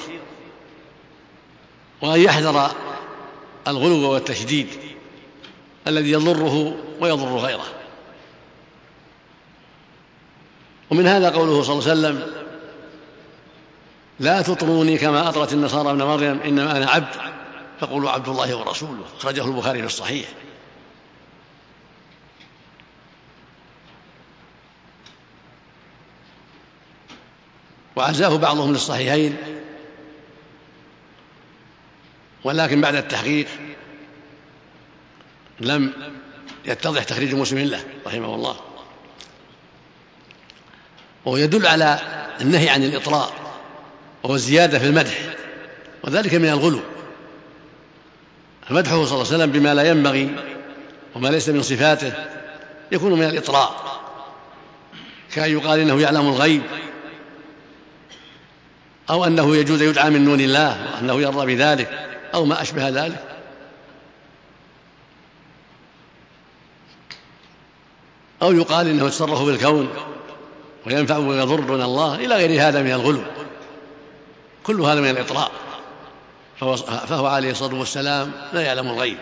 وأن 2.02 2.20
يحذر 2.20 2.72
الغلو 3.68 4.12
والتشديد 4.12 4.68
الذي 5.88 6.12
يضره 6.12 6.76
ويضر 7.00 7.38
غيره. 7.38 7.66
ومن 10.92 11.08
هذا 11.08 11.30
قوله 11.30 11.64
صلى 11.64 11.74
الله 11.74 11.90
عليه 11.90 12.00
وسلم 12.00 12.44
لا 14.20 14.42
تطروني 14.42 14.98
كما 14.98 15.30
أطرت 15.30 15.54
النصارى 15.54 15.92
ابن 15.92 16.04
مريم 16.04 16.40
إنما 16.42 16.78
أنا 16.78 16.90
عبد. 16.90 17.16
فقولوا 17.80 18.10
عبد 18.10 18.28
الله 18.28 18.56
ورسوله 18.56 19.04
أخرجه 19.20 19.46
البخاري 19.46 19.80
في 19.80 19.86
الصحيح. 19.86 20.26
وعزاه 28.02 28.38
بعضهم 28.38 28.72
للصحيحين 28.72 29.38
ولكن 32.44 32.82
بعد 32.82 32.96
التحقيق 32.96 33.48
لم 35.60 35.94
يتضح 36.66 37.04
تخريج 37.04 37.36
مسلم 37.36 37.60
له 37.60 37.84
رحمه 38.08 38.36
الله. 38.36 38.56
وهو 41.26 41.38
يدل 41.38 41.68
على 41.68 42.00
النهي 42.42 42.70
عن 42.70 42.84
الإطراء 42.84 43.34
وهو 44.24 44.36
الزيادة 44.36 44.80
في 44.80 44.86
المدح 44.86 45.18
وذلك 46.04 46.34
من 46.34 46.50
الغلو. 46.50 46.82
فمدحه 48.70 49.06
صلى 49.06 49.22
الله 49.22 49.34
عليه 49.34 49.36
وسلم 49.36 49.52
بما 49.52 49.74
لا 49.74 49.90
ينبغي 49.90 50.36
وما 51.16 51.28
ليس 51.28 51.50
من 51.50 51.62
صفاته 51.62 52.14
يكون 52.92 53.14
من 53.14 53.26
الإطراء 53.26 54.02
كأن 55.34 55.52
يقال 55.52 55.80
إنه 55.80 56.02
يعلم 56.02 56.28
الغيب. 56.28 56.62
أو 59.12 59.26
أنه 59.26 59.56
يجوز 59.56 59.82
يدعى 59.82 60.10
من 60.10 60.26
دون 60.26 60.42
الله 60.42 60.94
وأنه 60.94 61.22
يرضى 61.22 61.56
بذلك 61.56 62.08
أو 62.34 62.46
ما 62.46 62.62
أشبه 62.62 62.90
ذلك. 62.90 63.24
أو 68.42 68.52
يقال 68.52 68.88
إنه 68.88 69.06
يتصرف 69.06 69.42
بالكون 69.42 69.90
وينفع 70.86 71.18
ويضر 71.18 71.60
دون 71.60 71.82
الله 71.82 72.16
إلى 72.16 72.36
غير 72.36 72.68
هذا 72.68 72.82
من 72.82 72.92
الغلو. 72.92 73.22
كل 74.64 74.82
هذا 74.82 75.02
من 75.02 75.10
الإطراء 75.10 75.52
فهو, 76.60 76.76
فهو 76.76 77.26
عليه 77.28 77.52
الصلاة 77.52 77.80
والسلام 77.80 78.32
لا 78.54 78.62
يعلم 78.62 78.88
الغيب. 78.88 79.18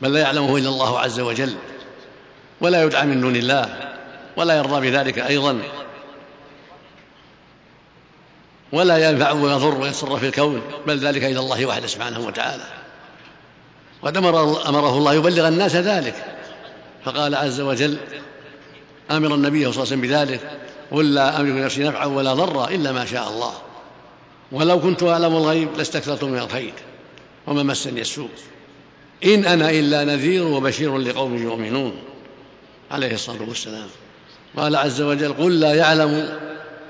بل 0.00 0.12
لا 0.12 0.20
يعلمه 0.20 0.56
إلا 0.56 0.68
الله 0.68 1.00
عز 1.00 1.20
وجل. 1.20 1.56
ولا 2.60 2.82
يدعى 2.82 3.06
من 3.06 3.20
دون 3.20 3.36
الله 3.36 3.94
ولا 4.36 4.58
يرضى 4.58 4.90
بذلك 4.90 5.18
أيضا. 5.18 5.60
ولا 8.72 9.10
ينفع 9.10 9.32
ويضر 9.32 9.80
ويتصرف 9.80 10.20
في 10.20 10.26
الكون 10.26 10.62
بل 10.86 10.98
ذلك 10.98 11.24
إلى 11.24 11.40
الله 11.40 11.66
وحده 11.66 11.86
سبحانه 11.86 12.26
وتعالى. 12.26 12.64
وقد 14.02 14.16
أمره 14.16 14.98
الله 14.98 15.14
يبلغ 15.14 15.48
الناس 15.48 15.76
ذلك. 15.76 16.14
فقال 17.04 17.34
عز 17.34 17.60
وجل 17.60 17.96
أمر 19.10 19.34
النبي 19.34 19.58
صلى 19.58 19.70
الله 19.70 19.74
عليه 19.74 19.80
وسلم 19.80 20.00
بذلك. 20.00 20.40
قل 20.90 21.14
لا 21.14 21.40
أملك 21.40 21.64
نفسي 21.64 21.84
نفعا 21.84 22.06
ولا 22.06 22.34
ضرا 22.34 22.68
إلا 22.68 22.92
ما 22.92 23.06
شاء 23.06 23.28
الله. 23.28 23.52
ولو 24.52 24.80
كنت 24.80 25.02
أعلم 25.02 25.36
الغيب 25.36 25.68
لاستكثرت 25.76 26.24
من 26.24 26.38
الخير 26.38 26.72
وما 27.46 27.62
مسني 27.62 28.00
السوء. 28.00 28.30
إن 29.24 29.44
أنا 29.44 29.70
إلا 29.70 30.04
نذير 30.04 30.46
وبشير 30.46 30.98
لقوم 30.98 31.42
يؤمنون. 31.42 31.92
عليه 32.90 33.14
الصلاة 33.14 33.42
والسلام. 33.48 33.88
قال 34.56 34.76
عز 34.76 35.00
وجل 35.00 35.32
قل 35.32 35.60
لا 35.60 35.74
يعلم 35.74 36.38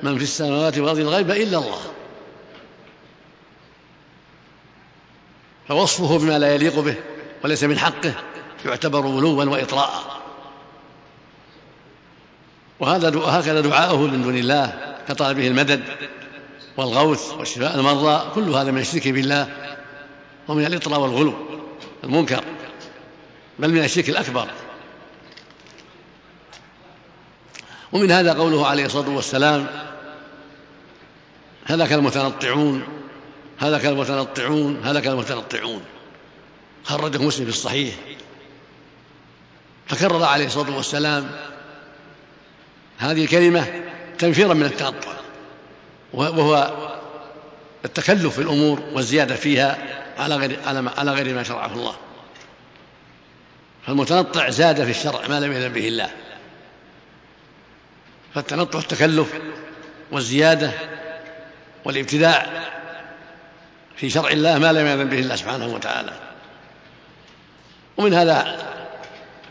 من 0.02 0.18
في 0.18 0.24
السماوات 0.24 0.78
والأرض 0.78 0.98
الغيب 0.98 1.30
إلا 1.30 1.58
الله. 1.58 1.80
فوصفه 5.68 6.18
بما 6.18 6.38
لا 6.38 6.54
يليق 6.54 6.80
به 6.80 6.96
وليس 7.44 7.64
من 7.64 7.78
حقه 7.78 8.14
يعتبر 8.64 9.06
غلوا 9.06 9.44
واطراء. 9.44 10.18
وهذا 12.80 13.16
وهكذا 13.16 13.60
دعاؤه 13.60 13.96
من 13.96 14.22
دون 14.22 14.36
الله 14.36 14.96
كطلبه 15.08 15.46
المدد 15.46 15.82
والغوث 16.76 17.32
وشفاء 17.32 17.74
المرضى 17.74 18.30
كل 18.34 18.50
هذا 18.50 18.70
من 18.70 18.80
الشرك 18.80 19.08
بالله 19.08 19.74
ومن 20.48 20.66
الإطراء 20.66 21.00
والغلو 21.00 21.34
المنكر 22.04 22.44
بل 23.58 23.70
من 23.70 23.84
الشرك 23.84 24.08
الأكبر. 24.08 24.48
ومن 27.92 28.10
هذا 28.10 28.32
قوله 28.32 28.66
عليه 28.66 28.86
الصلاة 28.86 29.08
والسلام 29.08 29.66
هلك 31.66 31.92
المتنطعون 31.92 32.82
هلك 33.58 33.86
المتنطعون 33.86 34.80
هلك 34.84 35.06
المتنطعون. 35.06 35.82
خرجه 36.84 37.18
مسلم 37.18 37.44
في 37.44 37.50
الصحيح. 37.50 37.94
فكرر 39.86 40.24
عليه 40.24 40.46
الصلاة 40.46 40.76
والسلام 40.76 41.30
هذه 42.98 43.24
الكلمة 43.24 43.66
تنفيرا 44.18 44.54
من 44.54 44.62
التنطع 44.62 45.12
وهو 46.12 46.72
التكلف 47.84 48.34
في 48.34 48.42
الأمور 48.42 48.80
والزيادة 48.92 49.34
فيها 49.34 49.78
على 50.18 50.36
غير 50.36 50.58
على 50.98 51.12
غير 51.12 51.34
ما 51.34 51.42
شرعه 51.42 51.72
الله. 51.72 51.96
فالمتنطع 53.86 54.50
زاد 54.50 54.84
في 54.84 54.90
الشرع 54.90 55.28
ما 55.28 55.40
لم 55.40 55.52
يأذن 55.52 55.72
به 55.72 55.88
الله. 55.88 56.10
فالتنطع 58.34 58.78
التكلف 58.78 59.34
والزيادة 60.12 60.72
والابتداع 61.84 62.46
في 63.96 64.10
شرع 64.10 64.30
الله 64.30 64.58
ما 64.58 64.72
لم 64.72 64.86
يأذن 64.86 65.08
به 65.08 65.18
الله 65.18 65.36
سبحانه 65.36 65.66
وتعالى. 65.66 66.12
ومن 67.96 68.14
هذا 68.14 68.58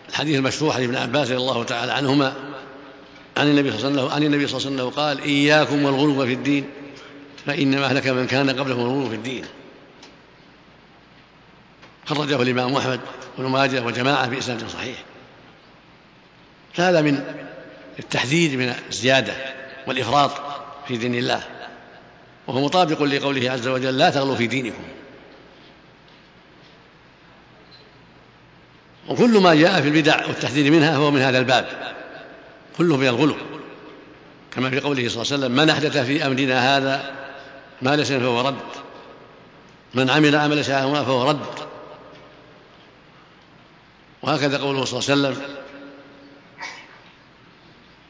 الحديث 0.10 0.38
المشروع 0.38 0.76
عن 0.76 0.84
ابن 0.84 0.96
عباس 0.96 1.28
رضي 1.28 1.38
الله 1.38 1.64
تعالى 1.64 1.92
عنهما 1.92 2.34
عن 3.38 3.48
النبي 3.48 3.72
صلى 3.72 3.78
الله 3.78 3.88
عليه 3.90 4.02
وسلم 4.02 4.16
عن 4.16 4.24
النبي 4.24 4.48
صلى 4.48 4.58
الله 4.58 4.68
عليه 4.68 4.84
وسلم 4.84 5.04
قال 5.04 5.22
إياكم 5.22 5.86
والغلو 5.86 6.26
في 6.26 6.34
الدين 6.34 6.70
فإنما 7.46 7.86
أهلك 7.86 8.08
من 8.08 8.28
كان 8.28 8.50
قبلهم 8.50 8.80
الغلو 8.80 9.10
في 9.10 9.16
الدين. 9.16 9.46
خرجه 12.06 12.42
الإمام 12.42 12.76
أحمد 12.76 13.00
بن 13.38 13.46
ماجه 13.46 13.82
وجماعة 13.82 14.28
بإسناد 14.28 14.68
صحيح. 14.68 14.98
فهذا 16.74 17.02
من 17.02 17.47
التحذير 18.00 18.58
من 18.58 18.76
الزيادة 18.90 19.34
والإفراط 19.88 20.32
في 20.88 20.98
دين 20.98 21.16
الله. 21.16 21.44
وهو 22.48 22.66
مطابق 22.66 23.04
لقوله 23.04 23.52
عز 23.52 23.68
وجل 23.68 23.98
لا 23.98 24.10
تغلوا 24.10 24.36
في 24.36 24.48
دينكم. 24.48 24.84
وكل 29.10 29.40
ما 29.40 29.56
جاء 29.56 29.82
في 29.82 29.88
البدع 29.88 30.26
والتحذير 30.26 30.72
منها 30.72 30.96
هو 30.96 31.12
من 31.12 31.22
هذا 31.22 31.40
الباب. 31.40 31.96
كله 32.78 32.98
من 32.98 33.08
الغلو. 33.08 33.36
كما 34.52 34.70
في 34.70 34.80
قوله 34.80 35.10
صلى 35.10 35.22
الله 35.22 35.34
عليه 35.34 35.46
وسلم 35.46 35.52
من 35.52 35.70
أحدث 35.70 35.98
في 35.98 36.26
أمرنا 36.26 36.78
هذا 36.78 37.16
ما 37.82 37.96
ليس 37.96 38.12
فهو 38.12 38.42
رد. 38.42 38.56
من 39.94 40.10
عمل 40.10 40.36
عمل 40.36 40.66
شاء 40.66 41.04
فهو 41.04 41.30
رد. 41.30 41.68
وهكذا 44.22 44.58
قوله 44.58 44.86
صلى 44.86 45.00
الله 45.00 45.28
عليه 45.28 45.38
وسلم 45.38 45.58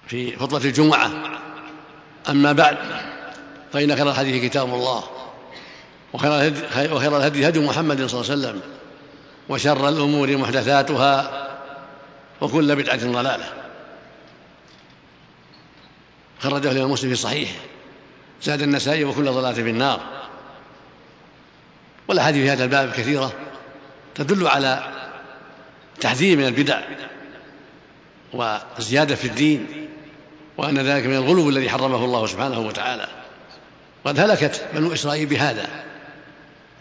في 0.08 0.38
خطبة 0.38 0.58
الجمعة. 0.58 1.12
أما 2.30 2.52
بعد 2.52 2.78
فإن 3.74 3.96
خير 3.96 4.10
الحديث 4.10 4.44
كتاب 4.44 4.74
الله 4.74 5.04
وخير 6.14 7.18
الهدي 7.18 7.48
هدي 7.48 7.60
محمد 7.60 8.06
صلى 8.06 8.22
الله 8.22 8.32
عليه 8.32 8.42
وسلم 8.42 8.62
وشر 9.50 9.90
الأمور 9.90 10.38
محدثاتها 10.38 11.48
وكل 12.42 12.76
بدعة 12.76 13.12
ضلالة. 13.12 13.54
خرجه 16.40 16.72
الإمام 16.72 16.92
مسلم 16.92 17.10
في 17.10 17.16
صحيح 17.16 17.50
زاد 18.44 18.62
النسائي 18.62 19.04
وكل 19.04 19.26
ضلالة 19.26 19.64
في 19.64 19.70
النار. 19.70 20.02
والأحاديث 22.08 22.44
في 22.44 22.50
هذا 22.50 22.64
الباب 22.64 22.92
كثيرة 22.92 23.34
تدل 24.16 24.48
على 24.48 24.94
تحذير 26.02 26.38
من 26.38 26.46
البدع 26.46 26.82
والزيادة 28.34 29.16
في 29.16 29.28
الدين 29.28 29.87
وأن 30.58 30.80
ذلك 30.80 31.06
من 31.06 31.16
الغلو 31.16 31.50
الذي 31.50 31.70
حرمه 31.70 32.06
الله 32.06 32.26
سبحانه 32.26 32.60
وتعالى. 32.60 33.08
قد 34.06 34.20
هلكت 34.20 34.66
بنو 34.74 34.94
إسرائيل 34.94 35.26
بهذا. 35.26 35.68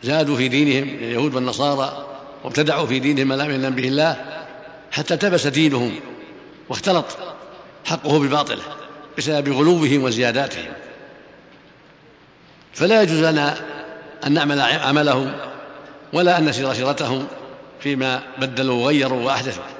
زادوا 0.02 0.36
في 0.36 0.48
دينهم 0.48 0.88
اليهود 0.94 1.34
والنصارى 1.34 2.06
وابتدعوا 2.44 2.86
في 2.86 2.98
دينهم 2.98 3.28
ما 3.28 3.34
لم 3.34 3.50
يعلم 3.50 3.74
به 3.74 3.88
الله 3.88 4.16
حتى 4.90 5.14
التبس 5.14 5.46
دينهم 5.46 5.94
واختلط 6.68 7.06
حقه 7.84 8.18
بباطله 8.18 8.62
بسبب 9.18 9.52
غلوهم 9.52 10.04
وزياداتهم. 10.04 10.72
فلا 12.72 13.02
يجوز 13.02 13.18
لنا 13.18 13.56
أن 14.26 14.32
نعمل 14.32 14.60
عملهم 14.60 15.32
ولا 16.12 16.38
أن 16.38 16.44
نسير 16.44 16.74
سيرتهم 16.74 17.26
فيما 17.80 18.22
بدلوا 18.38 18.84
وغيروا 18.84 19.22
وأحدثوا. 19.22 19.75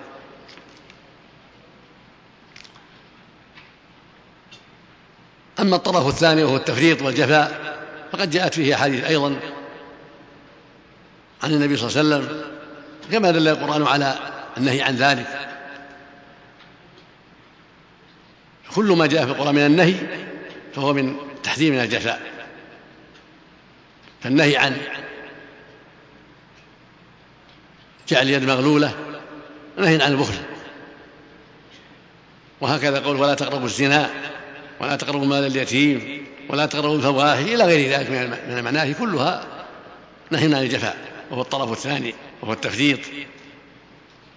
أما 5.61 5.77
الطرف 5.77 6.07
الثاني 6.07 6.45
وهو 6.45 6.57
التفريط 6.57 7.03
والجفاء 7.03 7.77
فقد 8.13 8.31
جاءت 8.31 8.55
فيه 8.55 8.75
أحاديث 8.75 9.05
أيضا 9.05 9.41
عن 11.43 11.53
النبي 11.53 11.77
صلى 11.77 11.89
الله 11.89 12.15
عليه 12.15 12.27
وسلم 12.27 12.43
كما 13.13 13.31
دل 13.31 13.49
القرآن 13.49 13.87
على 13.87 14.19
النهي 14.57 14.83
عن 14.83 14.97
ذلك. 14.97 15.49
كل 18.75 18.85
ما 18.85 19.07
جاء 19.07 19.25
في 19.25 19.31
القرآن 19.31 19.55
من 19.55 19.67
النهي 19.67 19.95
فهو 20.75 20.93
من 20.93 21.17
تحذير 21.43 21.73
من 21.73 21.81
الجفاء 21.81 22.21
فالنهي 24.23 24.57
عن 24.57 24.77
جعل 28.09 28.23
اليد 28.23 28.45
مغلولة 28.45 28.95
نهي 29.79 30.03
عن 30.03 30.13
البخل. 30.13 30.35
وهكذا 32.61 33.01
قول 33.01 33.17
ولا 33.17 33.35
تقربوا 33.35 33.67
الزنا 33.67 34.11
ولا 34.81 34.97
تقربوا 34.97 35.27
مال 35.27 35.47
اليتيم 35.47 36.27
ولا 36.49 36.67
تقربوا 36.67 36.97
الفواحش 36.97 37.43
إلى 37.43 37.65
غير 37.65 37.91
ذلك 37.91 38.11
من 38.11 38.59
المناهي 38.59 38.95
كلها. 38.95 39.45
نهي 40.31 40.45
عن 40.45 40.63
الجفاء 40.63 40.97
وهو 41.31 41.41
الطرف 41.41 41.73
الثاني 41.73 42.15
وهو 42.43 42.53
التفريط. 42.53 43.01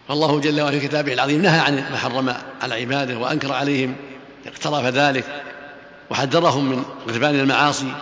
فالله 0.07 0.39
جل 0.39 0.61
وعلا 0.61 0.79
في 0.79 0.87
كتابه 0.87 1.13
العظيم 1.13 1.41
نهى 1.41 1.59
عن 1.59 1.75
ما 1.75 1.97
حرم 1.97 2.35
على 2.61 2.75
عباده 2.75 3.17
وأنكر 3.17 3.53
عليهم 3.53 3.95
اقترف 4.47 4.85
ذلك 4.85 5.25
وحذرهم 6.09 6.69
من 6.69 6.83
غربان 7.09 7.39
المعاصي. 7.39 7.93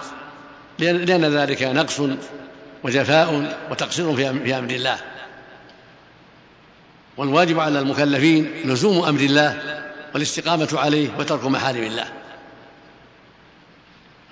لأن 0.80 1.26
ذلك 1.26 1.64
نقص 1.64 2.02
وجفاء 2.84 3.58
وتقصير 3.72 4.16
في 4.16 4.58
أمر 4.58 4.70
الله. 4.70 4.98
والواجب 7.18 7.60
على 7.60 7.80
المكلفين 7.80 8.52
لزوم 8.66 9.06
أمر 9.06 9.20
الله 9.20 9.84
والاستقامة 10.14 10.70
عليه 10.74 11.10
وترك 11.20 11.46
محارم 11.46 11.84
الله. 11.84 12.06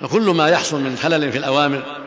فكل 0.01 0.29
ما 0.29 0.49
يحصل 0.49 0.81
من 0.81 0.97
خلل 0.97 1.31
في 1.31 1.37
الأوامر 1.37 2.01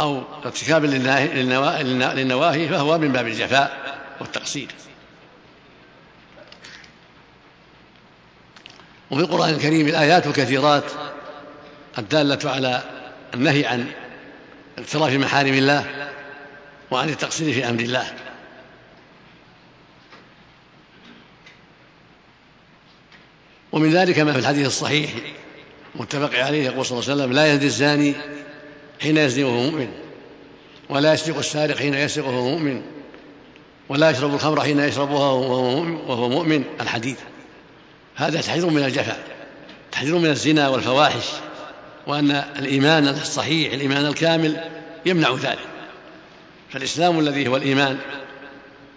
أو 0.00 0.22
ارتكاب 0.44 0.84
للنواهي 0.84 2.68
فهو 2.68 2.98
من 2.98 3.12
باب 3.12 3.26
الجفاء 3.26 3.98
والتقصير. 4.20 4.68
وفي 9.10 9.22
القرآن 9.22 9.54
الكريم 9.54 9.88
الآيات 9.88 10.26
الكثيرات 10.26 10.84
الدالة 11.98 12.50
على 12.50 12.82
النهي 13.34 13.66
عن 13.66 13.86
اقتراف 14.78 15.12
محارم 15.12 15.54
الله 15.54 16.10
وعن 16.90 17.08
التقصير 17.08 17.54
في 17.54 17.68
أمر 17.68 17.80
الله. 17.80 18.12
ومن 23.72 23.90
ذلك 23.90 24.18
ما 24.18 24.32
في 24.32 24.38
الحديث 24.38 24.66
الصحيح 24.66 25.10
متفق 25.94 26.38
عليه 26.38 26.64
يقول 26.64 26.86
صلى 26.86 26.98
الله 26.98 27.10
عليه 27.10 27.22
وسلم 27.22 27.32
لا 27.32 27.52
يزني 27.52 27.66
الزاني 27.66 28.14
حين 29.02 29.16
يزني 29.16 29.44
وهو 29.44 29.62
مؤمن 29.62 29.88
ولا 30.88 31.12
يسرق 31.12 31.38
السارق 31.38 31.76
حين 31.76 31.94
يسرق 31.94 32.26
وهو 32.26 32.48
مؤمن 32.48 32.82
ولا 33.88 34.10
يشرب 34.10 34.34
الخمر 34.34 34.60
حين 34.60 34.80
يشربها 34.80 35.32
وهو 35.32 36.28
مؤمن 36.28 36.64
الحديث. 36.80 37.18
هذا 38.14 38.40
تحذير 38.40 38.66
من 38.66 38.84
الجفاء 38.84 39.24
تحذير 39.92 40.18
من 40.18 40.30
الزنا 40.30 40.68
والفواحش 40.68 41.24
وأن 42.06 42.30
الإيمان 42.30 43.08
الصحيح 43.08 43.72
الإيمان 43.72 44.06
الكامل 44.06 44.60
يمنع 45.06 45.34
ذلك. 45.34 45.58
فالإسلام 46.70 47.18
الذي 47.18 47.48
هو 47.48 47.56
الإيمان 47.56 47.98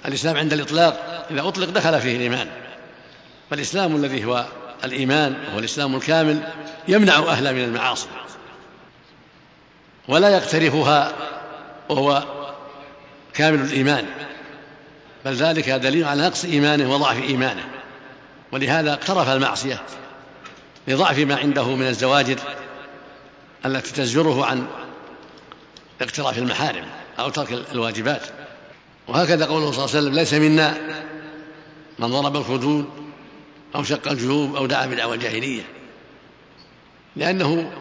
الإسلام 0.06 0.38
عند 0.38 0.54
الإطلاق 0.54 1.26
إذا 1.32 1.48
أطلق 1.48 1.70
دخل 1.70 2.02
فيه 2.02 2.16
الإيمان. 2.16 2.48
فالإسلام 3.50 3.96
الذي 3.96 4.26
هو 4.26 4.46
الإيمان 4.84 5.36
وهو 5.48 5.60
الإسلام 5.60 5.96
الكامل 5.96 6.44
يمنع 6.88 7.18
أهله 7.18 7.52
من 7.52 7.64
المعاصي 7.64 8.08
ولا 10.08 10.30
يقترفها 10.30 11.14
وهو 11.90 12.24
كامل 13.34 13.62
الإيمان 13.62 14.06
بل 15.26 15.34
ذلك 15.34 15.70
دليل 15.70 16.06
على 16.06 16.28
نقص 16.28 16.46
إيمانه 16.46 16.92
وضعف 16.92 17.24
إيمانه 17.24 17.64
ولهذا 18.52 18.94
اقترف 18.94 19.30
المعصية 19.30 19.82
لضعف 20.88 21.20
ما 21.20 21.36
عنده 21.36 21.76
من 21.76 21.88
الزواجر 21.88 22.40
التي 23.66 23.94
تزجره 23.94 24.46
عن 24.46 24.68
اقتراف 26.02 26.38
المحارم 26.38 26.86
أو 27.20 27.30
ترك 27.30 27.66
الواجبات 27.72 28.22
وهكذا 29.08 29.46
قوله 29.46 29.72
صلى 29.72 29.86
الله 29.86 29.96
عليه 29.96 30.00
وسلم 30.00 30.14
ليس 30.14 30.34
منا 30.34 30.78
من 32.00 32.08
ضرب 32.08 32.36
الخدود 32.36 33.05
أو 33.76 33.84
شق 33.84 34.08
الجيوب 34.08 34.56
أو 34.56 34.66
دعا 34.66 34.86
بدعوى 34.86 35.16
الجاهلية. 35.16 35.64
لأنه 37.16 37.72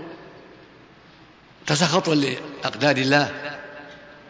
تسخط 1.67 2.09
لأقدار 2.09 2.97
الله 2.97 3.59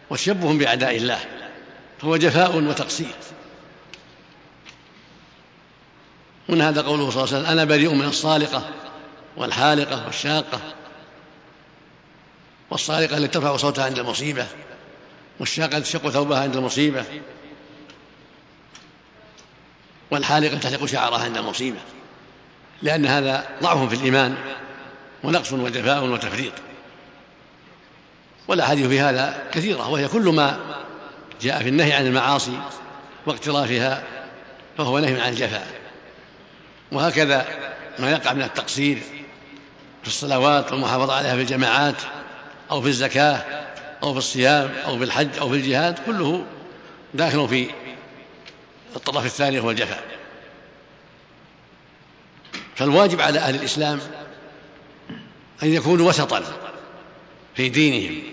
وتشبه 0.09 0.53
بأعداء 0.53 0.95
الله 0.95 1.19
فهو 2.01 2.17
جفاء 2.17 2.55
وتقصير 2.57 3.15
من 6.49 6.61
هذا 6.61 6.81
قوله 6.81 7.09
صلى 7.09 7.23
الله 7.23 7.35
عليه 7.35 7.43
وسلم 7.43 7.51
أنا 7.51 7.65
بريء 7.65 7.93
من 7.93 8.05
الصالقة 8.05 8.69
والحالقة 9.37 10.05
والشاقة 10.05 10.59
والصالقة 12.71 13.17
التي 13.17 13.27
ترفع 13.27 13.57
صوتها 13.57 13.85
عند 13.85 13.99
المصيبة 13.99 14.47
والشاقة 15.39 15.79
تشق 15.79 16.09
ثوبها 16.09 16.39
عند 16.39 16.55
المصيبة 16.55 17.05
والحالقة 20.11 20.57
تحلق 20.57 20.85
شعرها 20.85 21.23
عند 21.23 21.37
المصيبة 21.37 21.77
لأن 22.81 23.05
هذا 23.05 23.47
ضعف 23.63 23.89
في 23.89 23.95
الإيمان 23.95 24.35
ونقص 25.23 25.53
وجفاء 25.53 26.03
وتفريط. 26.03 26.53
والأحاديث 28.47 28.87
في 28.87 28.99
هذا 28.99 29.43
كثيرة 29.51 29.89
وهي 29.89 30.07
كل 30.07 30.29
ما 30.29 30.59
جاء 31.41 31.63
في 31.63 31.69
النهي 31.69 31.93
عن 31.93 32.07
المعاصي 32.07 32.59
واقترافها 33.25 34.03
فهو 34.77 34.99
نهي 34.99 35.21
عن 35.21 35.29
الجفاء. 35.29 35.67
وهكذا 36.91 37.45
ما 37.99 38.11
يقع 38.11 38.33
من 38.33 38.41
التقصير 38.41 38.97
في 40.01 40.07
الصلوات 40.07 40.71
والمحافظة 40.71 41.13
عليها 41.13 41.35
في 41.35 41.41
الجماعات 41.41 41.95
أو 42.71 42.81
في 42.81 42.87
الزكاة 42.87 43.43
أو 44.03 44.11
في 44.13 44.19
الصيام 44.19 44.69
أو 44.85 44.97
في 44.97 45.03
الحج 45.03 45.37
أو 45.39 45.49
في 45.49 45.55
الجهاد 45.55 45.99
كله 46.05 46.45
داخل 47.13 47.47
في 47.47 47.69
الطرف 48.95 49.25
الثاني 49.25 49.59
هو 49.59 49.71
الجفاء. 49.71 50.03
فالواجب 52.75 53.21
على 53.21 53.39
أهل 53.39 53.55
الإسلام 53.55 53.99
أن 55.63 55.73
يكونوا 55.73 56.09
وسطا 56.09 56.43
في 57.55 57.69
دينهم 57.69 58.23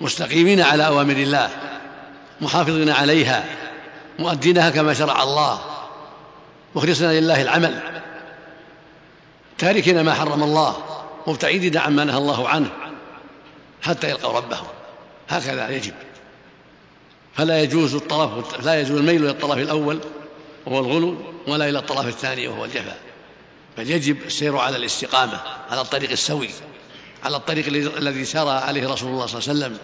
مستقيمين 0.00 0.60
على 0.60 0.86
أوامر 0.86 1.16
الله 1.16 1.50
محافظين 2.40 2.90
عليها 2.90 3.44
مؤدينها 4.18 4.70
كما 4.70 4.94
شرع 4.94 5.22
الله 5.22 5.60
مخلصين 6.74 7.10
لله 7.10 7.42
العمل 7.42 8.02
تاركين 9.58 10.00
ما 10.00 10.14
حرم 10.14 10.42
الله 10.42 10.76
مبتعدين 11.26 11.76
عما 11.76 12.04
نهى 12.04 12.18
الله 12.18 12.48
عنه 12.48 12.70
حتى 13.82 14.10
يلقوا 14.10 14.32
ربهم. 14.32 14.66
هكذا 15.28 15.68
يجب. 15.68 15.94
فلا 17.36 17.62
يجوز 17.62 17.94
الطرف 17.94 18.64
لا 18.64 18.80
يجوز 18.80 18.98
الميل 18.98 19.22
إلى 19.22 19.30
الطرف 19.30 19.58
الأول 19.58 20.00
وهو 20.66 20.78
الغلو 20.78 21.16
ولا 21.46 21.68
إلى 21.68 21.78
الطرف 21.78 22.06
الثاني 22.06 22.48
وهو 22.48 22.64
الجفاء. 22.64 22.98
بل 23.78 23.90
يجب 23.90 24.16
السير 24.26 24.56
على 24.56 24.76
الاستقامة 24.76 25.40
على 25.70 25.80
الطريق 25.80 26.10
السوي 26.10 26.50
على 27.24 27.36
الطريق 27.36 27.66
الذي 27.96 28.24
سار 28.24 28.48
عليه 28.48 28.88
رسول 28.88 29.10
الله 29.10 29.26
صلى 29.26 29.40
الله 29.40 29.64
عليه 29.64 29.74
وسلم 29.74 29.78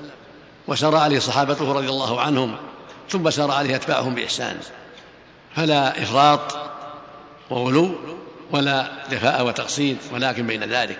وسار 0.68 0.96
عليه 0.96 1.18
صحابته 1.18 1.72
رضي 1.72 1.88
الله 1.88 2.20
عنهم 2.20 2.56
ثم 3.10 3.30
سار 3.30 3.50
عليه 3.50 3.76
أتباعهم 3.76 4.14
بإحسان. 4.14 4.56
فلا 5.56 6.02
إفراط 6.02 6.56
وغلو 7.50 7.94
ولا 8.50 8.92
جفاء 9.10 9.46
وتقصير 9.46 9.96
ولكن 10.12 10.46
بين 10.46 10.64
ذلك 10.64 10.98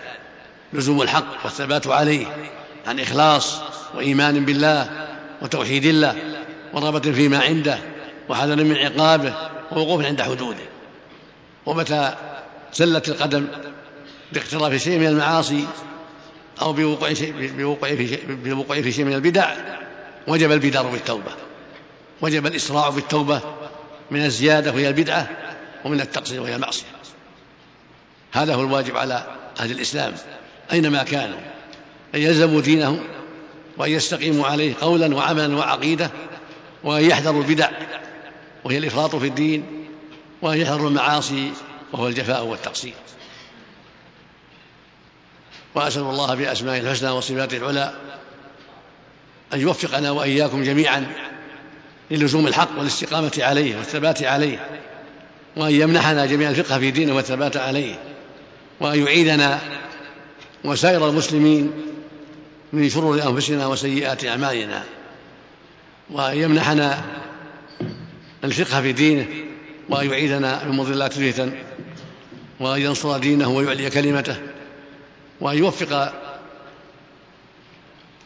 لزوم 0.73 1.03
الحق 1.03 1.45
والثبات 1.45 1.87
عليه 1.87 2.27
عن 2.87 3.01
إخلاص 3.01 3.61
وإيمان 3.95 4.45
بالله 4.45 5.09
وتوحيد 5.43 5.85
الله 5.85 6.32
ورغبة 6.73 7.13
فيما 7.13 7.39
عنده 7.39 7.79
وحذر 8.29 8.65
من 8.65 8.77
عقابه 8.77 9.35
ووقوف 9.73 10.05
عند 10.05 10.23
حدوده. 10.23 10.65
ومتى 11.67 12.15
زلت 12.75 13.09
القدم 13.09 13.47
باقتراف 14.33 14.75
شيء 14.75 14.99
من 14.99 15.07
المعاصي 15.07 15.67
أو 16.63 16.73
بوقوع 16.73 17.13
شيء 17.13 17.53
بوقوع 17.57 17.95
في 17.95 18.09
شيء 18.09 18.21
بالوقوع 18.45 18.83
في 18.83 18.93
شيء 18.93 19.05
من 19.05 19.13
البدع 19.13 19.55
وجب 20.27 20.53
البدار 20.53 20.87
بالتوبة. 20.87 21.33
وجب 22.21 22.47
الإسراع 22.47 22.89
بالتوبة 22.89 23.41
من 24.11 24.25
الزيادة 24.25 24.73
وهي 24.73 24.89
البدعة 24.89 25.31
ومن 25.85 26.01
التقصير 26.01 26.41
وهي 26.43 26.57
المعصية. 26.57 26.87
هذا 28.33 28.55
هو 28.55 28.61
الواجب 28.61 28.97
على 28.97 29.27
أهل 29.61 29.71
الإسلام 29.71 30.15
أينما 30.73 31.03
كانوا 31.03 31.39
أن 32.15 32.21
يلزموا 32.21 32.61
دينهم 32.61 33.01
وأن 33.79 33.91
يستقيموا 33.91 34.47
عليه 34.47 34.75
قولا 34.81 35.17
وعملا 35.17 35.57
وعقيدة 35.57 36.11
وأن 36.85 37.05
يحذروا 37.05 37.43
البدع 37.43 37.71
وهي 38.65 38.79
الإفراط 38.79 39.17
في 39.17 39.27
الدين 39.27 39.89
وأن 40.43 40.59
يحذروا 40.59 40.89
المعاصي 40.89 41.53
وهو 41.93 42.09
الجفاء 42.09 42.45
والتقصير. 42.45 42.95
وأسأل 45.75 46.03
الله 46.03 46.35
بأسمائه 46.35 46.81
الحسنى 46.81 47.11
وصفاته 47.11 47.57
العلى 47.57 47.95
أن 49.55 49.61
يوفقنا 49.61 50.11
وإياكم 50.11 50.63
جميعا 50.65 51.07
للزوم 52.11 52.47
الحق 52.47 52.79
والاستقامة 52.79 53.33
عليه 53.39 53.77
والثبات 53.77 54.23
عليه 54.23 54.67
وأن 55.57 55.75
يمنحنا 55.75 56.27
جميعا 56.27 56.51
الفقه 56.51 56.79
في 56.79 56.91
دينه 56.91 57.15
والثبات 57.15 57.57
عليه 57.57 57.95
وأن 58.81 59.03
يعيدنا 59.03 59.61
وسائر 60.65 61.09
المسلمين 61.09 61.73
من 62.73 62.89
شرور 62.89 63.23
أنفسنا 63.23 63.67
وسيئات 63.67 64.25
أعمالنا. 64.25 64.85
وأن 66.13 66.37
يمنحنا 66.37 67.05
الفقه 68.45 68.83
في 68.83 68.93
دينه 68.93 69.27
وأن 69.89 70.11
يعيدنا 70.11 70.65
من 70.65 70.77
مضلات 70.77 71.19
الفتن 71.19 71.53
وأن 72.61 72.81
ينصر 72.81 73.19
دينه 73.19 73.49
ويعلي 73.49 73.91
كلمته 73.91 74.37
وأن 75.41 75.59
يوفق 75.59 76.13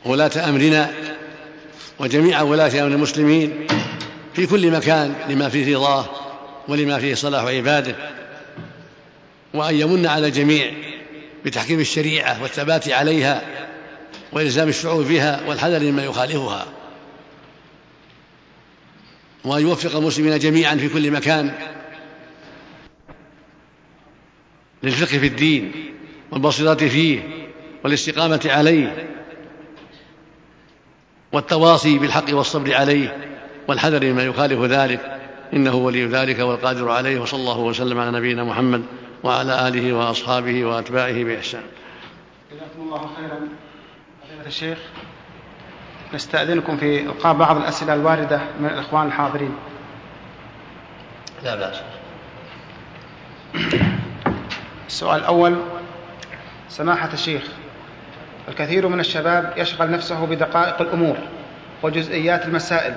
ولاة 0.04 0.48
أمرنا 0.48 0.90
وجميع 1.98 2.42
ولاة 2.42 2.82
أمر 2.82 2.94
المسلمين 2.94 3.66
في 4.34 4.46
كل 4.46 4.70
مكان 4.70 5.14
لما 5.28 5.48
فيه 5.48 5.76
رضاه 5.76 6.06
ولما 6.68 6.98
فيه 6.98 7.14
صلاح 7.14 7.44
عباده. 7.44 7.96
وأن 9.54 9.74
يمن 9.74 10.06
على 10.06 10.26
الجميع 10.26 10.72
بتحكيم 11.44 11.80
الشريعة 11.80 12.42
والثبات 12.42 12.88
عليها 12.88 13.42
وإلزام 14.32 14.68
الشعوب 14.68 15.08
بها 15.08 15.40
والحذر 15.46 15.80
مما 15.80 16.04
يخالفها. 16.04 16.66
وأن 19.46 19.62
يوفق 19.62 19.96
المسلمين 19.96 20.38
جميعا 20.38 20.74
في 20.76 20.88
كل 20.88 21.10
مكان 21.10 21.52
للفقه 24.82 25.18
في 25.18 25.26
الدين 25.26 25.72
والبصيرة 26.30 26.74
فيه 26.74 27.22
والاستقامة 27.84 28.40
عليه 28.44 29.08
والتواصي 31.32 31.98
بالحق 31.98 32.34
والصبر 32.34 32.74
عليه 32.74 33.16
والحذر 33.68 34.04
مما 34.04 34.24
يخالف 34.24 34.62
ذلك. 34.62 35.12
إنه 35.52 35.74
ولي 35.74 36.06
ذلك 36.06 36.38
والقادر 36.38 36.90
عليه 36.90 37.20
وصلى 37.20 37.40
الله 37.40 37.58
وسلم 37.58 37.98
على 37.98 38.18
نبينا 38.18 38.44
محمد 38.44 38.82
وعلى 39.22 39.68
آله 39.68 39.92
وأصحابه 39.92 40.64
وأتباعه 40.64 41.24
بإحسان. 41.24 41.62
جزاكم 42.52 42.82
الله 42.82 43.10
خيرا. 43.16 43.48
فضيلة 44.22 44.46
الشيخ. 44.46 44.78
نستأذنكم 46.14 46.76
في 46.76 47.00
إلقاء 47.00 47.34
بعض 47.34 47.56
الأسئلة 47.56 47.94
الواردة 47.94 48.40
من 48.60 48.66
الإخوان 48.66 49.06
الحاضرين. 49.06 49.56
لا 51.42 51.56
بأس. 51.56 51.80
السؤال 54.86 55.20
الأول 55.20 55.56
سماحة 56.68 57.12
الشيخ 57.12 57.42
الكثير 58.48 58.88
من 58.88 59.00
الشباب 59.00 59.52
يشغل 59.56 59.90
نفسه 59.90 60.26
بدقائق 60.26 60.80
الأمور 60.80 61.16
وجزئيات 61.82 62.46
المسائل 62.46 62.94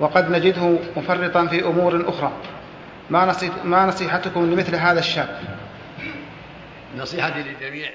وقد 0.00 0.30
نجده 0.30 0.78
مفرطا 0.96 1.46
في 1.46 1.64
أمور 1.64 2.08
أخرى. 2.08 2.32
ما, 3.10 3.34
ما 3.64 3.86
نصيحتكم 3.86 4.52
لمثل 4.52 4.74
هذا 4.74 4.98
الشاب؟ 4.98 5.40
نصيحتي 6.96 7.42
للجميع. 7.42 7.90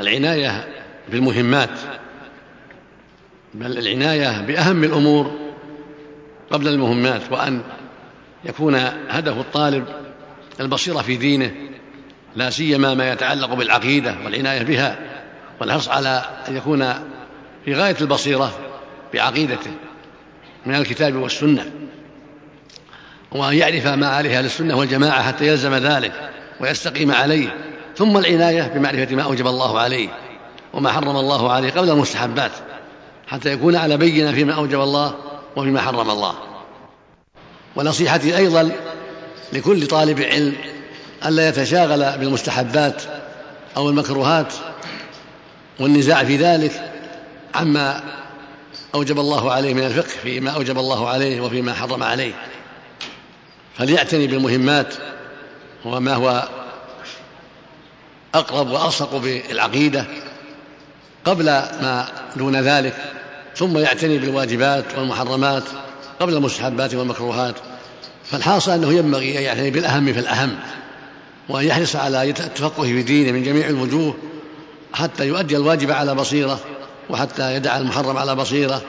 العناية 0.00 0.66
بالمهمات 1.08 1.70
بل 3.54 3.78
العناية 3.78 4.40
بأهم 4.40 4.84
الأمور 4.84 5.32
قبل 6.50 6.68
المهمات 6.68 7.22
وأن 7.30 7.62
يكون 8.44 8.74
هدف 9.08 9.38
الطالب 9.38 9.84
البصيرة 10.60 10.98
في 10.98 11.16
دينه 11.16 11.50
لا 12.36 12.50
سيما 12.50 12.94
ما 12.94 13.12
يتعلق 13.12 13.54
بالعقيدة 13.54 14.16
والعناية 14.24 14.62
بها 14.62 14.98
والحرص 15.60 15.88
على 15.88 16.24
أن 16.48 16.56
يكون 16.56 16.94
في 17.64 17.74
غاية 17.74 17.96
البصيرة 18.00 18.58
بعقيدته 19.14 19.70
من 20.66 20.74
الكتاب 20.74 21.16
والسنة. 21.16 21.70
وأن 23.32 23.54
يعرف 23.54 23.86
ما 23.86 24.06
عليه 24.06 24.38
أهل 24.38 24.44
السنة 24.44 24.76
والجماعة 24.76 25.22
حتى 25.22 25.46
يلزم 25.46 25.74
ذلك 25.74 26.30
ويستقيم 26.60 27.10
عليه 27.12 27.56
ثم 27.96 28.16
العناية 28.16 28.62
بمعرفة 28.62 29.14
ما 29.14 29.22
أوجب 29.22 29.46
الله 29.46 29.80
عليه. 29.80 30.08
وما 30.76 30.92
حرم 30.92 31.16
الله 31.16 31.52
عليه 31.52 31.70
قبل 31.70 31.90
المستحبات 31.90 32.52
حتى 33.26 33.52
يكون 33.52 33.76
على 33.76 33.96
بينة 33.96 34.32
فيما 34.32 34.54
أوجب 34.54 34.80
الله 34.80 35.14
وفيما 35.56 35.80
حرم 35.80 36.10
الله. 36.10 36.34
ونصيحتي 37.76 38.36
أيضا 38.36 38.72
لكل 39.52 39.86
طالب 39.86 40.20
علم 40.20 40.56
ألا 41.26 41.48
يتشاغل 41.48 42.18
بالمستحبات 42.18 43.02
أو 43.76 43.88
المكروهات 43.88 44.52
والنزاع 45.80 46.24
في 46.24 46.36
ذلك 46.36 46.92
عما 47.54 48.02
أوجب 48.94 49.20
الله 49.20 49.52
عليه 49.52 49.74
من 49.74 49.86
الفقه 49.86 50.20
فيما 50.22 50.50
أوجب 50.50 50.78
الله 50.78 51.08
عليه 51.08 51.40
وفيما 51.40 51.74
حرم 51.74 52.02
عليه. 52.02 52.32
فليعتني 53.78 54.26
بالمهمات 54.26 54.94
وما 55.84 56.14
هو 56.14 56.48
أقرب 58.34 58.70
وألصق 58.70 59.16
بالعقيدة. 59.16 60.06
قبل 61.26 61.44
ما 61.44 62.08
دون 62.36 62.56
ذلك 62.56 62.94
ثم 63.56 63.78
يعتني 63.78 64.18
بالواجبات 64.18 64.84
والمحرمات 64.98 65.62
قبل 66.20 66.34
المستحبات 66.34 66.94
والمكروهات. 66.94 67.54
فالحاصل 68.24 68.72
أنه 68.72 68.92
ينبغي 68.92 69.38
أن 69.38 69.42
يعتني 69.42 69.70
بالأهم 69.70 70.12
فالأهم 70.12 70.56
وأن 71.48 71.64
يحرص 71.64 71.96
على 71.96 72.30
التفقه 72.30 72.82
في 72.82 73.02
دينه 73.02 73.32
من 73.32 73.42
جميع 73.42 73.68
الوجوه 73.68 74.16
حتى 74.92 75.26
يؤدي 75.26 75.56
الواجب 75.56 75.90
على 75.90 76.14
بصيرة 76.14 76.60
وحتى 77.10 77.54
يدع 77.54 77.78
المحرم 77.78 78.16
على 78.16 78.34
بصيرة 78.34 78.82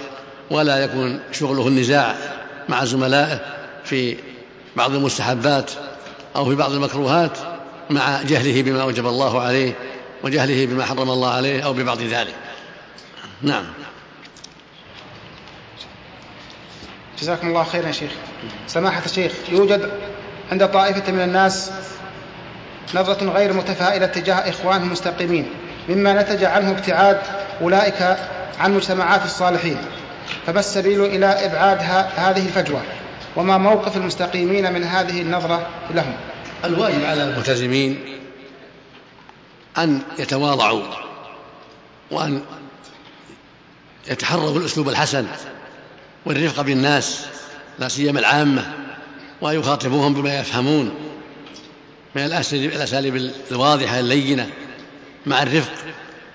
ولا 0.52 0.78
يكون 0.78 1.20
شغله 1.32 1.68
النزاع 1.68 2.16
مع 2.70 2.86
زملائه 2.86 3.40
في 3.84 4.18
بعض 4.76 4.94
المستحبات 4.94 5.72
أو 6.36 6.46
في 6.46 6.56
بعض 6.56 6.72
المكروهات 6.72 7.38
مع 7.90 8.22
جهله 8.22 8.62
بما 8.62 8.82
أوجب 8.82 9.08
الله 9.08 9.42
عليه. 9.42 9.76
وجهله 10.24 10.66
بما 10.66 10.86
حرم 10.86 11.10
الله 11.10 11.34
عليه 11.34 11.66
أو 11.66 11.74
ببعض 11.74 12.02
ذلك. 12.02 12.36
نعم. 13.42 13.66
جزاكم 17.22 17.48
الله 17.48 17.64
خيرا 17.64 17.88
يا 17.88 17.92
شيخ. 17.92 18.12
سماحة 18.68 19.02
الشيخ 19.06 19.32
يوجد 19.50 19.92
عند 20.52 20.68
طائفة 20.68 21.12
من 21.12 21.22
الناس 21.22 21.72
نظرة 22.96 23.30
غير 23.30 23.54
متفائلة 23.54 24.06
تجاه 24.06 24.36
إخوانهم 24.36 24.84
المستقيمين 24.84 25.50
مما 25.90 26.22
نتج 26.22 26.44
عنه 26.44 26.72
ابتعاد 26.72 27.22
أولئك 27.62 28.18
عن 28.60 28.74
مجتمعات 28.74 29.26
الصالحين. 29.26 29.78
فما 30.48 30.60
السبيل 30.60 31.06
إلى 31.06 31.26
إبعاد 31.26 31.78
هذه 32.16 32.46
الفجوة 32.46 32.82
وما 33.36 33.58
موقف 33.58 33.98
المستقيمين 33.98 34.74
من 34.74 34.84
هذه 34.84 35.22
النظرة 35.22 35.68
لهم. 35.92 36.14
الواجب 36.66 37.06
على 37.06 37.24
الملتزمين 37.24 38.17
أن 39.78 40.02
يتواضعوا 40.20 40.84
وأن 42.12 42.42
يتحروا 44.08 44.52
بالأسلوب 44.52 44.90
الحسن 44.90 45.26
والرفق 46.26 46.62
بالناس 46.62 47.26
لا 47.80 47.88
سيما 47.88 48.20
العامة 48.20 48.74
وأن 49.42 49.60
يخاطبوهم 49.60 50.14
بما 50.14 50.40
يفهمون 50.40 50.92
من 52.16 52.26
الأساليب 52.26 53.32
الواضحة 53.52 54.00
اللينة 54.00 54.50
مع 55.26 55.44
الرفق 55.44 55.74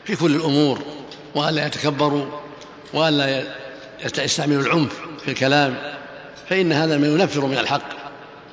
في 0.04 0.16
كل 0.16 0.36
الأمور 0.36 0.82
وألا 1.34 1.66
يتكبروا 1.66 2.26
وألا 2.92 3.44
يستعملوا 4.18 4.62
العنف 4.62 5.00
في 5.24 5.30
الكلام 5.30 5.76
فإن 6.48 6.72
هذا 6.72 6.98
ما 6.98 7.06
ينفر 7.06 7.46
من 7.46 7.58
الحق 7.58 7.88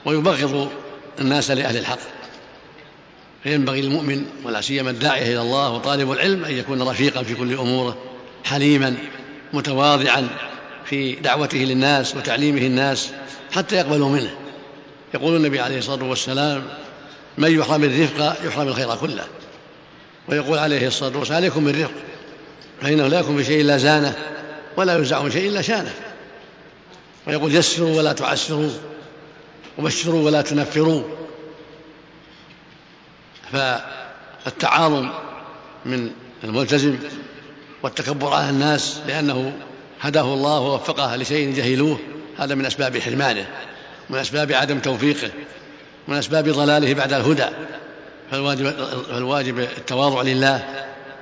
ويبغض 0.06 0.70
الناس 1.20 1.52
لأهل 1.52 1.78
الحق. 1.78 2.19
فينبغي 3.44 3.82
للمؤمن 3.82 4.26
ولا 4.44 4.62
سيما 4.62 4.90
الداعية 4.90 5.34
إلى 5.34 5.42
الله 5.42 5.72
وطالب 5.72 6.12
العلم 6.12 6.46
أن 6.46 6.52
يكون 6.52 6.82
رفيقا 6.82 7.24
في 7.24 7.36
كل 7.36 7.54
أموره 7.54 7.98
حليما 8.44 8.96
متواضعا 9.54 10.28
في 10.86 11.16
دعوته 11.16 11.58
للناس 11.58 12.16
وتعليمه 12.16 12.62
الناس 12.62 13.10
حتى 13.52 13.76
يقبلوا 13.76 14.10
منه. 14.10 14.36
يقول 15.14 15.36
النبي 15.36 15.60
عليه 15.60 15.78
الصلاة 15.78 16.04
والسلام 16.04 16.64
من 17.38 17.60
يحرم 17.60 17.84
الرفق 17.84 18.38
يحرم 18.46 18.68
الخير 18.68 18.96
كله. 18.96 19.28
ويقول 20.28 20.58
عليه 20.58 20.88
الصلاة 20.88 21.18
والسلام 21.18 21.38
عليكم 21.38 21.66
بالرفق 21.66 21.94
فإنه 22.82 23.08
لا 23.08 23.20
يكون 23.20 23.38
بشيء 23.38 23.62
إلا 23.62 23.78
زانة 23.78 24.16
ولا 24.78 24.98
ينزع 24.98 25.22
من 25.22 25.32
شيء 25.32 25.50
إلا 25.50 25.62
شانة. 25.62 25.94
ويقول 27.28 27.56
يسروا 27.56 27.98
ولا 27.98 28.14
تعسروا 28.14 28.70
وبشروا 29.78 30.26
ولا 30.26 30.42
تنفروا. 30.42 31.04
فالتعاظم 33.54 35.10
من 35.86 36.12
الملتزم 36.44 36.98
والتكبر 37.84 38.34
على 38.34 38.50
الناس 38.50 39.00
لأنه 39.08 39.54
هداه 40.02 40.34
الله 40.34 40.60
ووفقه 40.60 41.16
لشيء 41.16 41.56
جهلوه 41.56 42.00
هذا 42.38 42.56
من 42.56 42.66
أسباب 42.66 42.98
حرمانه 42.98 43.48
من 44.10 44.20
أسباب 44.20 44.52
عدم 44.52 44.80
توفيقه 44.80 45.32
من 46.08 46.18
أسباب 46.18 46.50
ضلاله 46.50 46.94
بعد 46.94 47.14
الهدى. 47.14 47.46
فالواجب, 48.32 48.72
فالواجب 49.10 49.60
التواضع 49.60 50.22
لله 50.22 50.66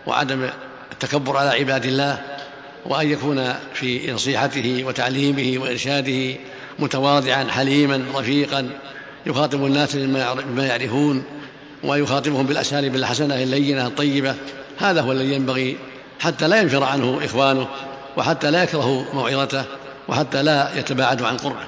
وعدم 0.08 0.50
التكبر 0.92 1.38
على 1.38 1.50
عباد 1.50 1.86
الله 1.86 2.22
وأن 2.86 3.12
يكون 3.12 3.54
في 3.74 4.12
نصيحته 4.12 4.84
وتعليمه 4.84 5.62
وإرشاده 5.62 6.36
متواضعا 6.80 7.44
حليما 7.44 8.06
رفيقا 8.16 8.70
يخاطب 9.26 9.66
الناس 9.66 9.96
بما 9.96 10.66
يعرفون. 10.68 11.24
ويخاطبهم 11.84 12.46
بالأساليب 12.46 12.96
الحسنة 12.96 13.36
اللينة 13.36 13.88
الطيبة. 13.88 14.36
هذا 14.78 15.02
هو 15.02 15.12
الذي 15.12 15.34
ينبغي 15.34 15.78
حتى 16.20 16.48
لا 16.48 16.62
ينفر 16.62 16.84
عنه 16.84 17.20
إخوانه 17.26 17.68
وحتى 18.18 18.52
لا 18.52 18.64
يكرهوا 18.64 19.04
موعظته 19.14 19.64
وحتى 20.08 20.44
لا 20.44 20.70
يتباعدوا 20.76 21.28
عن 21.28 21.38
قربه 21.38 21.66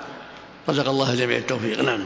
رزق 0.70 0.90
الله 0.90 1.14
الجميع 1.14 1.38
التوفيق. 1.38 1.82
نعم. 1.82 2.04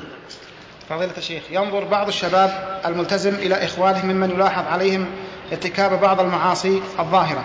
فضيلة 0.90 1.18
الشيخ 1.18 1.44
ينظر 1.52 1.84
بعض 1.84 2.08
الشباب 2.08 2.80
الملتزم 2.86 3.36
إلى 3.36 3.66
إخوانه 3.66 4.06
ممن 4.06 4.32
يلاحظ 4.32 4.68
عليهم 4.68 5.06
ارتكاب 5.52 6.02
بعض 6.02 6.20
المعاصي 6.20 6.82
الظاهرة 7.00 7.44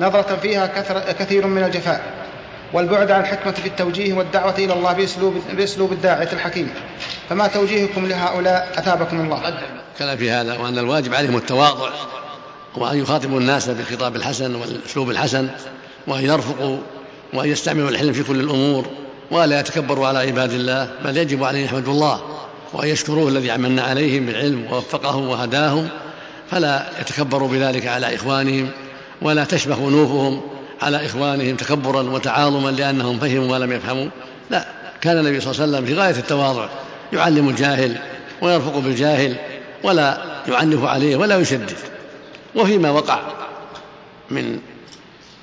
نظرة 0.00 0.36
فيها 0.42 0.66
كثر 0.66 1.12
كثير 1.12 1.46
من 1.46 1.64
الجفاء 1.64 2.02
والبعد 2.72 3.10
عن 3.10 3.20
الحكمة 3.20 3.52
في 3.52 3.66
التوجيه 3.66 4.14
والدعوة 4.14 4.54
إلى 4.58 4.72
الله 4.72 4.92
بأسلوب, 4.92 5.42
بأسلوب 5.52 5.92
الداعية 5.92 6.32
الحكيم. 6.32 6.74
فما 7.32 7.46
توجيهكم 7.46 8.06
لهؤلاء 8.06 8.72
أثابكم 8.78 9.20
الله. 9.20 9.54
كلام 9.98 10.16
في 10.16 10.30
هذا 10.30 10.58
وأن 10.58 10.78
الواجب 10.78 11.14
عليهم 11.14 11.36
التواضع 11.36 11.90
وأن 12.76 12.98
يخاطبوا 12.98 13.40
الناس 13.40 13.68
بالخطاب 13.68 14.16
الحسن 14.16 14.54
والأسلوب 14.54 15.10
الحسن 15.10 15.48
وأن 16.06 16.24
يرفقوا 16.24 16.78
وأن 17.32 17.48
يستعملوا 17.48 17.88
الحلم 17.88 18.12
في 18.12 18.22
كل 18.22 18.40
الأمور 18.40 18.86
ولا 19.30 19.60
يتكبروا 19.60 20.06
على 20.06 20.18
عباد 20.18 20.52
الله 20.52 20.90
بل 21.04 21.16
يجب 21.16 21.44
عليهم 21.44 21.64
يحمدوا 21.64 21.92
الله 21.92 22.20
وأن 22.72 22.88
يشكروه 22.88 23.28
الذي 23.28 23.50
عمن 23.50 23.78
عليهم 23.78 24.26
بالعلم 24.26 24.66
ووفقهم 24.72 25.28
وهداهم 25.28 25.88
فلا 26.50 26.86
يتكبروا 27.00 27.48
بذلك 27.48 27.86
على 27.86 28.14
إخوانهم 28.14 28.68
ولا 29.22 29.44
تشبه 29.44 29.88
أنوفهم 29.88 30.40
على 30.82 31.06
إخوانهم 31.06 31.56
تكبرا 31.56 32.02
وتعاظما 32.02 32.70
لأنهم 32.70 33.18
فهموا 33.18 33.58
ما 33.58 33.64
لم 33.64 33.72
يفهموا. 33.72 34.08
لا 34.50 34.66
كان 35.00 35.18
النبي 35.18 35.40
صلى 35.40 35.50
الله 35.52 35.62
عليه 35.62 35.72
وسلم 35.72 35.86
في 35.86 35.94
غاية 35.94 36.16
التواضع. 36.18 36.68
يعلم 37.12 37.48
الجاهل 37.48 37.98
ويرفق 38.42 38.78
بالجاهل 38.78 39.36
ولا 39.82 40.40
يعنف 40.48 40.84
عليه 40.84 41.16
ولا 41.16 41.38
يشدد. 41.38 41.76
وفيما 42.54 42.90
وقع 42.90 43.20
من 44.30 44.58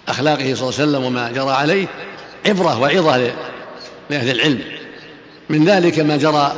أخلاقه 0.08 0.54
صلى 0.56 0.70
الله 0.70 0.80
عليه 0.80 0.84
وسلم 0.84 1.04
وما 1.04 1.32
جرى 1.32 1.52
عليه 1.52 1.88
عبرة 2.46 2.80
وعظة 2.80 3.32
لأهل 4.10 4.30
العلم. 4.30 4.62
من 5.50 5.66
ذلك 5.66 6.00
ما 6.00 6.18
جرى 6.18 6.56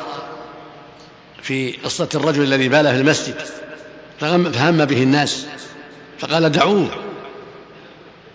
في 1.44 1.72
قصة 1.72 2.10
الرجل 2.16 2.44
الذي 2.44 2.70
بال 2.70 2.88
في 2.88 2.96
المسجد 2.96 3.36
فهم 4.20 4.86
به 4.86 5.04
الناس 5.04 5.46
فقال 6.20 6.52
دعوه. 6.52 6.90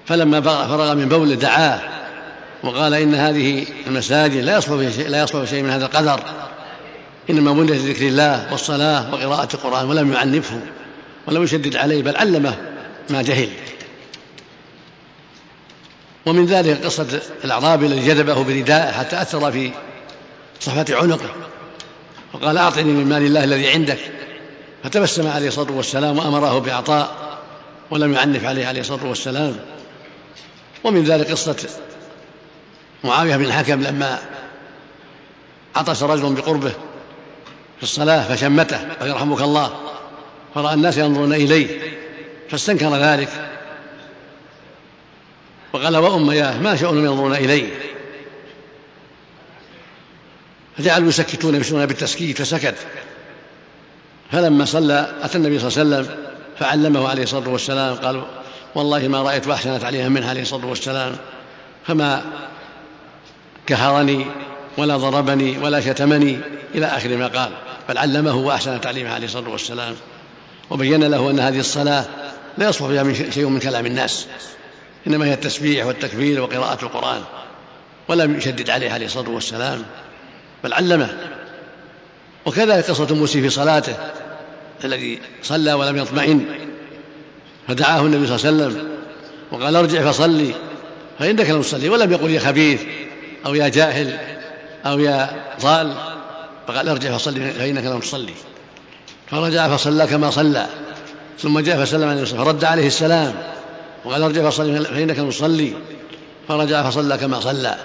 فلما 0.07 0.41
فرغ 0.41 0.95
من 0.95 1.09
بوله 1.09 1.35
دعاه 1.35 1.81
وقال 2.63 2.95
إن 2.95 3.15
هذه 3.15 3.67
المساجد 3.87 4.37
لا 4.37 4.57
يصلح 4.57 4.91
شيء 4.97 5.09
لا 5.09 5.23
يصلح 5.23 5.51
شيء 5.51 5.63
من 5.63 5.71
هذا 5.71 5.85
القدر 5.85 6.21
إنما 7.31 7.53
بنيت 7.53 7.71
لذكر 7.71 8.07
الله 8.07 8.53
والصلاة 8.53 9.15
وقراءة 9.15 9.55
القرآن 9.55 9.87
ولم 9.87 10.13
يعنفه 10.13 10.61
ولم 11.27 11.43
يشدد 11.43 11.77
عليه 11.77 12.03
بل 12.03 12.17
علمه 12.17 12.57
ما 13.11 13.23
جهل. 13.23 13.49
ومن 16.27 16.47
ذلك 16.47 16.85
قصة 16.85 17.21
الأعرابي 17.45 17.87
الذي 17.87 18.07
جذبه 18.07 18.45
برداءه 18.45 18.93
حتى 18.93 19.23
أثر 19.23 19.53
في 19.53 19.71
صفة 20.61 20.97
عنقه. 20.97 21.31
وقال 22.33 22.59
أعطني 22.59 22.93
من 22.93 23.09
مال 23.09 23.23
الله 23.23 23.45
الذي 23.45 23.69
عندك. 23.69 23.99
فتبسم 24.85 25.29
عليه 25.29 25.49
الصلاة 25.49 25.73
والسلام 25.73 26.19
وأمره 26.19 26.59
بإعطاء 26.59 27.39
ولم 27.91 28.13
يعنف 28.13 28.45
عليه 28.45 28.67
عليه 28.67 28.81
الصلاة 28.81 29.07
والسلام. 29.07 29.57
ومن 30.85 31.05
ذلك 31.05 31.31
قصة 31.31 31.69
معاوية 33.05 33.37
بن 33.37 33.45
الحكم 33.45 33.83
لما 33.83 34.19
عطس 35.77 36.03
رجل 36.03 36.35
بقربه 36.35 36.73
في 37.77 37.83
الصلاة 37.83 38.35
فشمته 38.35 38.79
قال 39.01 39.09
يرحمك 39.09 39.41
الله 39.41 39.81
فرأى 40.55 40.75
الناس 40.75 40.97
ينظرون 40.97 41.33
إليه 41.33 41.81
فاستنكر 42.51 42.97
ذلك. 42.97 43.29
وقال 45.73 45.97
وأمياه 45.97 46.59
ما 46.59 46.77
شأنهم 46.77 47.05
ينظرون 47.05 47.35
إلي 47.35 47.69
فجعلوا 50.79 51.09
يسكتون 51.09 51.55
يمشون 51.55 51.87
بالتسكيت 51.87 52.43
فسكت. 52.43 52.75
فلما 54.33 54.65
صلى 54.65 55.15
أتى 55.23 55.39
النبي 55.39 55.59
صلى 55.59 55.83
الله 55.83 55.97
عليه 55.97 56.07
وسلم 56.07 56.17
فعلمه 56.59 57.09
عليه 57.09 57.23
الصلاة 57.23 57.49
والسلام 57.49 57.95
قال 57.95 58.23
والله 58.75 59.09
ما 59.09 59.23
رأيت 59.23 59.49
أحسن 59.49 59.81
تعليما 59.81 60.09
منه 60.09 60.29
عليه 60.29 60.43
الصلاة 60.43 60.67
والسلام 60.67 61.17
فما 61.87 62.25
كهرني 63.67 64.27
ولا 64.79 64.97
ضربني 64.97 65.59
ولا 65.59 65.81
شتمني 65.81 66.39
إلى 66.75 66.87
آخر 66.87 67.17
ما 67.17 67.27
قال. 67.27 67.51
بل 67.89 67.99
علمه 67.99 68.37
وأحسن 68.37 68.81
تعليمه 68.81 69.15
عليه 69.15 69.27
الصلاة 69.27 69.51
والسلام 69.51 69.95
وبين 70.71 71.05
له 71.05 71.31
أن 71.31 71.41
هذه 71.41 71.61
الصلاة 71.61 72.05
لا 72.59 72.69
يصلح 72.69 72.89
فيها 72.89 73.31
شيء 73.31 73.49
من 73.49 73.59
كلام 73.59 73.87
الناس. 73.87 74.27
إنما 75.07 75.25
هي 75.27 75.35
التسبيح 75.35 75.87
والتكبير 75.87 76.43
وقراءة 76.43 76.85
القرآن 76.85 77.23
ولم 78.09 78.37
يشدد 78.37 78.71
عليه 78.71 78.91
عليه 78.91 79.07
الصلاة 79.07 79.31
والسلام 79.31 79.83
بل 80.65 80.73
علمه. 80.73 81.19
وكذلك 82.47 82.91
قصة 82.91 83.15
موسى 83.15 83.43
في 83.43 83.51
صلاته 83.51 83.95
الذي 84.85 85.21
صلى 85.43 85.73
ولم 85.73 85.97
يطمئن 85.97 86.47
فدعاه 87.69 88.01
النبي 88.01 88.27
صلى 88.27 88.51
الله 88.51 88.65
عليه 88.65 88.75
وسلم 88.75 88.89
وقال 89.53 89.77
ارجع 89.77 90.11
فصلي 90.11 90.55
فإنك 91.19 91.51
لم 91.51 91.63
تصلي 91.63 91.89
ولم 91.89 92.13
يقل 92.13 92.31
يا 92.31 92.41
خبيث 92.41 92.83
أو 93.47 93.55
يا 93.55 93.69
جاهل 93.69 94.19
أو 94.87 94.99
يا 94.99 95.43
ضال. 95.61 96.16
فقال 96.69 96.89
ارجع 96.89 97.17
فصلي 97.17 97.51
فإنك 97.53 97.85
لم 97.85 98.01
تصلي. 98.01 98.35
فرجع 99.31 99.77
فصلى 99.77 100.07
كما 100.07 100.31
صلى. 100.31 100.67
ثم 101.39 101.59
جاء 101.59 101.85
فسلم 101.85 102.09
عليه 102.09 102.25
فرد 102.25 102.65
عليه 102.65 102.87
السلام. 102.87 103.35
وقال 104.05 104.23
ارجع 104.23 104.51
فصلي 104.51 104.85
فإنك 104.85 105.19
المصلي 105.19 105.73
فرجع 106.49 106.91
فصلى 106.91 107.17
كما 107.17 107.41
صلى. 107.41 107.77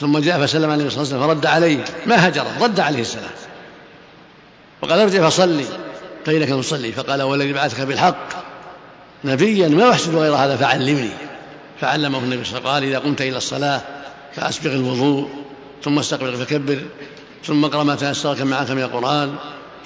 ثم 0.00 0.18
جاء 0.18 0.46
فسلم 0.46 0.70
عليه 0.70 0.84
الصلاة 0.84 1.00
والسلام 1.00 1.28
فرد 1.28 1.46
عليه. 1.46 1.84
ما 2.06 2.28
هجره 2.28 2.58
رد 2.60 2.80
عليه 2.80 3.00
السلام. 3.00 3.30
وقال 4.82 4.98
ارجع 4.98 5.28
فصلي 5.28 5.64
فإنك 6.26 6.50
المصلي 6.50 6.92
فقال 6.92 7.22
والذي 7.22 7.52
بعثك 7.52 7.80
بالحق 7.80 8.28
نبيا 9.24 9.68
ما 9.68 9.90
أحسن 9.90 10.16
غير 10.16 10.34
هذا؟ 10.34 10.56
فعلمني. 10.56 11.10
فعلمه 11.80 12.18
النبي 12.18 12.44
صلى 12.44 12.58
الله 12.58 12.70
عليه 12.70 12.86
وسلم 12.86 12.94
قال 12.96 13.02
إذا 13.02 13.08
قمت 13.08 13.20
إلى 13.20 13.36
الصلاة 13.36 13.80
فأسبغ 14.36 14.72
الوضوء 14.72 15.28
ثم 15.84 15.98
استقبل 15.98 16.36
فكبر. 16.36 16.78
ثم 17.44 17.64
اقرأ 17.64 17.82
ما 17.82 17.96
تيسر 17.96 18.44
معك 18.44 18.70
من 18.70 18.82
القرآن 18.82 19.34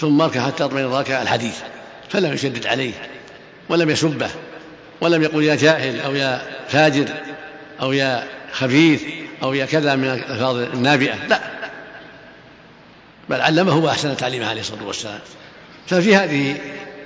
ثم 0.01 0.21
اركع 0.21 0.47
حتى 0.47 0.65
تطمئن 0.65 0.85
الركعة 0.85 1.23
الحديث. 1.23 1.57
فلم 2.09 2.33
يشدد 2.33 2.67
عليه 2.67 2.93
ولم 3.69 3.91
يسبه 3.91 4.31
ولم 5.01 5.23
يقل 5.23 5.43
يا 5.43 5.55
جاهل 5.55 6.01
أو 6.01 6.15
يا 6.15 6.43
فاجر 6.69 7.09
أو 7.83 7.93
يا 7.93 8.25
خبيث 8.53 9.03
أو 9.43 9.55
يا 9.55 9.67
كذا 9.67 9.97
من 9.97 10.05
الألفاظ 10.05 10.57
النابئة 10.57 11.27
لا. 11.27 11.41
بل 13.29 13.41
علمه 13.41 13.77
وأحسن 13.77 14.17
تعليمه 14.17 14.47
عليه 14.47 14.61
الصلاة 14.61 14.87
والسلام. 14.87 15.21
ففي 15.87 16.17
هذه 16.17 16.57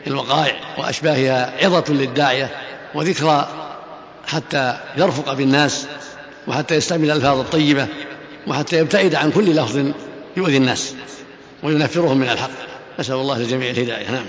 الوقائع 0.06 0.56
وأشباهها 0.78 1.66
عظة 1.66 1.92
للداعية 1.92 2.50
وذكرى 2.94 3.48
حتى 4.26 4.78
يرفق 4.96 5.32
بالناس 5.32 5.86
وحتى 6.46 6.74
يستعمل 6.74 7.04
الألفاظ 7.04 7.38
الطيبة 7.38 7.86
وحتى 8.46 8.78
يبتعد 8.78 9.14
عن 9.14 9.30
كل 9.30 9.56
لفظ 9.56 9.92
يؤذي 10.36 10.56
الناس 10.56 10.94
وينفرهم 11.62 12.18
من 12.18 12.28
الحق. 12.28 12.50
نسأل 12.98 13.14
الله 13.14 13.38
للجميع 13.38 13.70
الهداية. 13.70 14.10
نعم. 14.10 14.26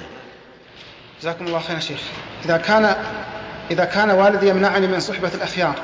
جزاكم 1.22 1.48
الله 1.48 1.60
خير 1.60 1.80
شيخ. 1.80 2.00
إذا 2.46 2.58
كان 2.58 2.96
إذا 3.72 3.86
كان 3.86 4.12
والدي 4.12 4.50
يمنعني 4.50 4.88
من 4.88 5.00
صحبة 5.00 5.32
الأخيار 5.34 5.76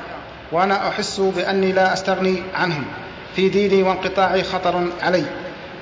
وأنا 0.52 0.88
أحس 0.88 1.20
بأني 1.20 1.72
لا 1.72 1.92
أستغني 1.92 2.42
عنهم 2.54 2.84
في 3.36 3.48
ديني 3.48 3.82
وانقطاعي 3.82 4.44
خطر 4.44 4.88
علي 5.00 5.24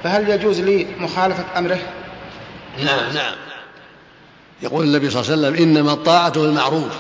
فهل 0.04 0.30
يجوز 0.30 0.60
لي 0.60 0.86
مخالفة 0.98 1.44
أمره؟ 1.56 1.78
نعم 2.78 3.12
نعم. 3.14 3.34
يقول 4.62 4.84
النبي 4.84 5.10
صلى 5.10 5.20
الله 5.20 5.32
عليه 5.32 5.58
وسلم 5.58 5.68
إنما 5.68 5.92
الطاعة 5.92 6.30
بالمعروف 6.30 6.92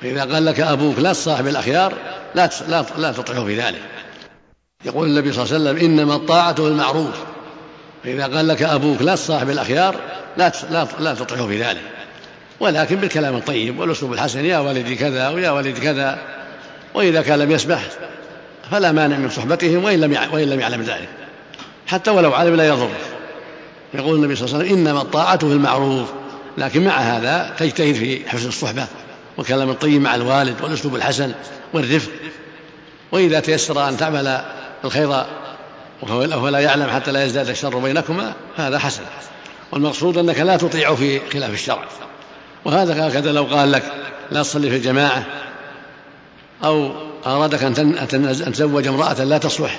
فإذا 0.00 0.20
قال 0.20 0.44
لك 0.44 0.60
أبوك 0.60 0.98
لا 0.98 1.12
تصاحب 1.12 1.46
الأخيار 1.46 1.92
لا 2.34 2.50
لا 2.68 2.84
لا 2.98 3.12
تطيعه 3.12 3.44
في 3.44 3.60
ذلك. 3.60 3.80
يقول 4.84 5.08
النبي 5.08 5.32
صلى 5.32 5.44
الله 5.44 5.54
عليه 5.54 5.80
وسلم 5.80 5.90
إنما 5.90 6.14
الطاعة 6.14 6.62
بالمعروف 6.62 7.14
فإذا 8.04 8.26
قال 8.26 8.48
لك 8.48 8.62
أبوك 8.62 9.02
لا 9.02 9.14
تصاحب 9.14 9.50
الأخيار 9.50 9.94
لا 10.36 10.52
لا 10.70 10.86
لا 11.00 11.14
تطيعه 11.14 11.46
في 11.46 11.62
ذلك. 11.62 11.80
ولكن 12.60 12.96
بالكلام 12.96 13.36
الطيب 13.36 13.78
والأسلوب 13.78 14.12
الحسن 14.12 14.44
يا 14.44 14.58
والدي 14.58 14.96
كذا 14.96 15.28
ويا 15.28 15.50
والدي 15.50 15.72
كذا 15.72 16.18
وإذا 16.94 17.22
كان 17.22 17.38
لم 17.38 17.50
يسمح 17.50 17.82
فلا 18.70 18.92
مانع 18.92 19.16
من 19.16 19.30
صحبتهم 19.30 19.84
وإن 19.84 20.00
لم 20.00 20.16
وإن 20.32 20.50
لم 20.50 20.60
يعلم 20.60 20.82
ذلك. 20.82 21.08
حتى 21.86 22.10
ولو 22.10 22.32
علم 22.32 22.54
لا 22.54 22.66
يضر. 22.66 22.90
يقول 23.94 24.16
النبي 24.16 24.36
صلى 24.36 24.46
الله 24.46 24.58
عليه 24.58 24.66
وسلم 24.66 24.78
إنما 24.78 25.02
الطاعة 25.02 25.38
في 25.38 25.44
المعروف 25.52 26.08
لكن 26.58 26.84
مع 26.84 26.98
هذا 26.98 27.54
تجتهد 27.58 27.94
في 27.94 28.28
حسن 28.28 28.48
الصحبة 28.48 28.86
والكلام 29.36 29.70
الطيب 29.70 30.00
مع 30.00 30.14
الوالد 30.14 30.62
والأسلوب 30.62 30.96
الحسن 30.96 31.32
والرفق. 31.72 32.10
وإذا 33.12 33.40
تيسر 33.40 33.88
أن 33.88 33.96
تعمل 33.96 34.42
الخير 34.84 35.24
وهو 36.02 36.48
لا 36.48 36.58
يعلم 36.58 36.90
حتى 36.90 37.12
لا 37.12 37.24
يزداد 37.24 37.48
الشر 37.48 37.78
بينكما 37.78 38.34
فهذا 38.56 38.78
حسن. 38.78 39.02
والمقصود 39.72 40.18
أنك 40.18 40.38
لا 40.38 40.56
تطيع 40.56 40.94
في 40.94 41.30
خلاف 41.30 41.50
الشرع 41.50 41.84
وهذا 42.64 43.08
هكذا 43.08 43.32
لو 43.32 43.44
قال 43.44 43.72
لك 43.72 43.82
لا 44.30 44.42
تصلي 44.42 44.70
في 44.70 44.76
الجماعة 44.76 45.26
أو 46.64 46.92
أرادك 47.26 47.62
أن 47.62 48.52
تزوج 48.52 48.86
امرأة 48.86 49.24
لا 49.24 49.38
تصلح 49.38 49.78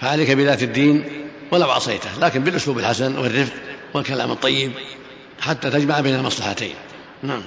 فعليك 0.00 0.30
بذات 0.30 0.62
الدين 0.62 1.04
ولو 1.52 1.70
عصيته 1.70 2.10
لكن 2.20 2.44
بالأسلوب 2.44 2.78
الحسن 2.78 3.18
والرفق 3.18 3.52
والكلام 3.94 4.30
الطيب 4.30 4.72
حتى 5.40 5.70
تجمع 5.70 6.00
بين 6.00 6.14
المصلحتين. 6.14 6.74
نعم. 7.22 7.42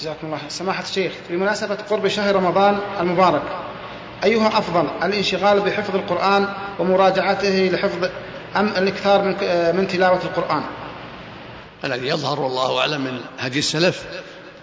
جزاكم 0.00 0.26
الله 0.26 0.38
سماحة 0.48 0.82
الشيخ 0.82 1.12
بمناسبة 1.30 1.74
قرب 1.74 2.08
شهر 2.08 2.36
رمضان 2.36 2.78
المبارك 3.00 3.42
أيها 4.24 4.58
أفضل 4.58 4.88
الانشغال 5.02 5.60
بحفظ 5.60 5.96
القرآن 5.96 6.48
ومراجعته 6.78 7.70
لحفظ 7.72 8.08
أم 8.56 8.68
الإكثار 8.68 9.22
من, 9.22 9.34
من 9.76 9.88
تلاوة 9.88 10.20
القرآن؟ 10.24 10.62
الذي 11.84 12.08
يظهر 12.08 12.40
والله 12.40 12.78
أعلم 12.80 13.00
من 13.00 13.20
هدي 13.38 13.58
السلف 13.58 14.04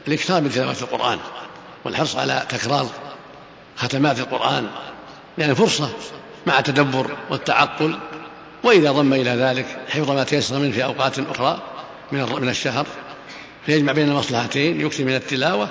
الإكثار 0.07 0.41
من 0.41 0.51
تلاوة 0.51 0.75
القرآن 0.81 1.19
والحرص 1.85 2.15
على 2.15 2.43
تكرار 2.49 2.87
ختمات 3.77 4.19
القرآن 4.19 4.67
يعني 5.37 5.55
فرصة 5.55 5.89
مع 6.45 6.61
تدبر 6.61 7.17
والتعقل 7.29 7.99
وإذا 8.63 8.91
ضم 8.91 9.13
إلى 9.13 9.29
ذلك 9.29 9.65
حفظ 9.89 10.11
ما 10.11 10.23
تيسر 10.23 10.59
منه 10.59 10.71
في 10.71 10.83
أوقات 10.83 11.19
أخرى 11.19 11.61
من 12.11 12.41
من 12.41 12.49
الشهر 12.49 12.87
فيجمع 13.65 13.91
بين 13.91 14.09
المصلحتين 14.09 14.81
يكثر 14.81 15.03
من 15.03 15.15
التلاوة 15.15 15.69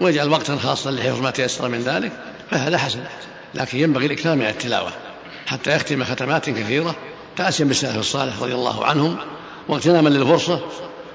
ويجعل 0.00 0.28
وقتا 0.28 0.56
خاصا 0.56 0.90
لحفظ 0.90 1.20
ما 1.20 1.30
تيسر 1.30 1.68
من 1.68 1.78
ذلك. 1.78 2.12
فهذا 2.52 2.78
حسن 2.78 3.00
لكن 3.54 3.78
ينبغي 3.78 4.06
الإكثار 4.06 4.36
من 4.36 4.46
التلاوة. 4.46 4.90
حتى 5.46 5.76
يختم 5.76 6.04
ختمات 6.04 6.50
كثيرة 6.50 6.96
تأسيا 7.36 7.64
بالسلف 7.64 7.98
الصالح 7.98 8.42
رضي 8.42 8.54
الله 8.54 8.84
عنهم 8.84 9.16
واغتناما 9.68 10.08
للفرصة 10.08 10.60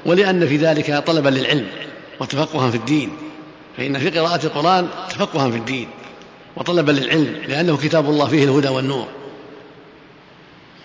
ولأن 0.05 0.47
في 0.47 0.57
ذلك 0.57 1.03
طلبا 1.07 1.29
للعلم 1.29 1.67
وتفقها 2.19 2.71
في 2.71 2.77
الدين. 2.77 3.17
فإن 3.77 3.99
في 3.99 4.19
قراءة 4.19 4.45
القرآن 4.45 4.88
تفقها 5.09 5.51
في 5.51 5.57
الدين 5.57 5.88
وطلبا 6.55 6.91
للعلم 6.91 7.41
لأنه 7.47 7.77
كتاب 7.77 8.09
الله 8.09 8.27
فيه 8.27 8.43
الهدى 8.43 8.67
والنور. 8.67 9.07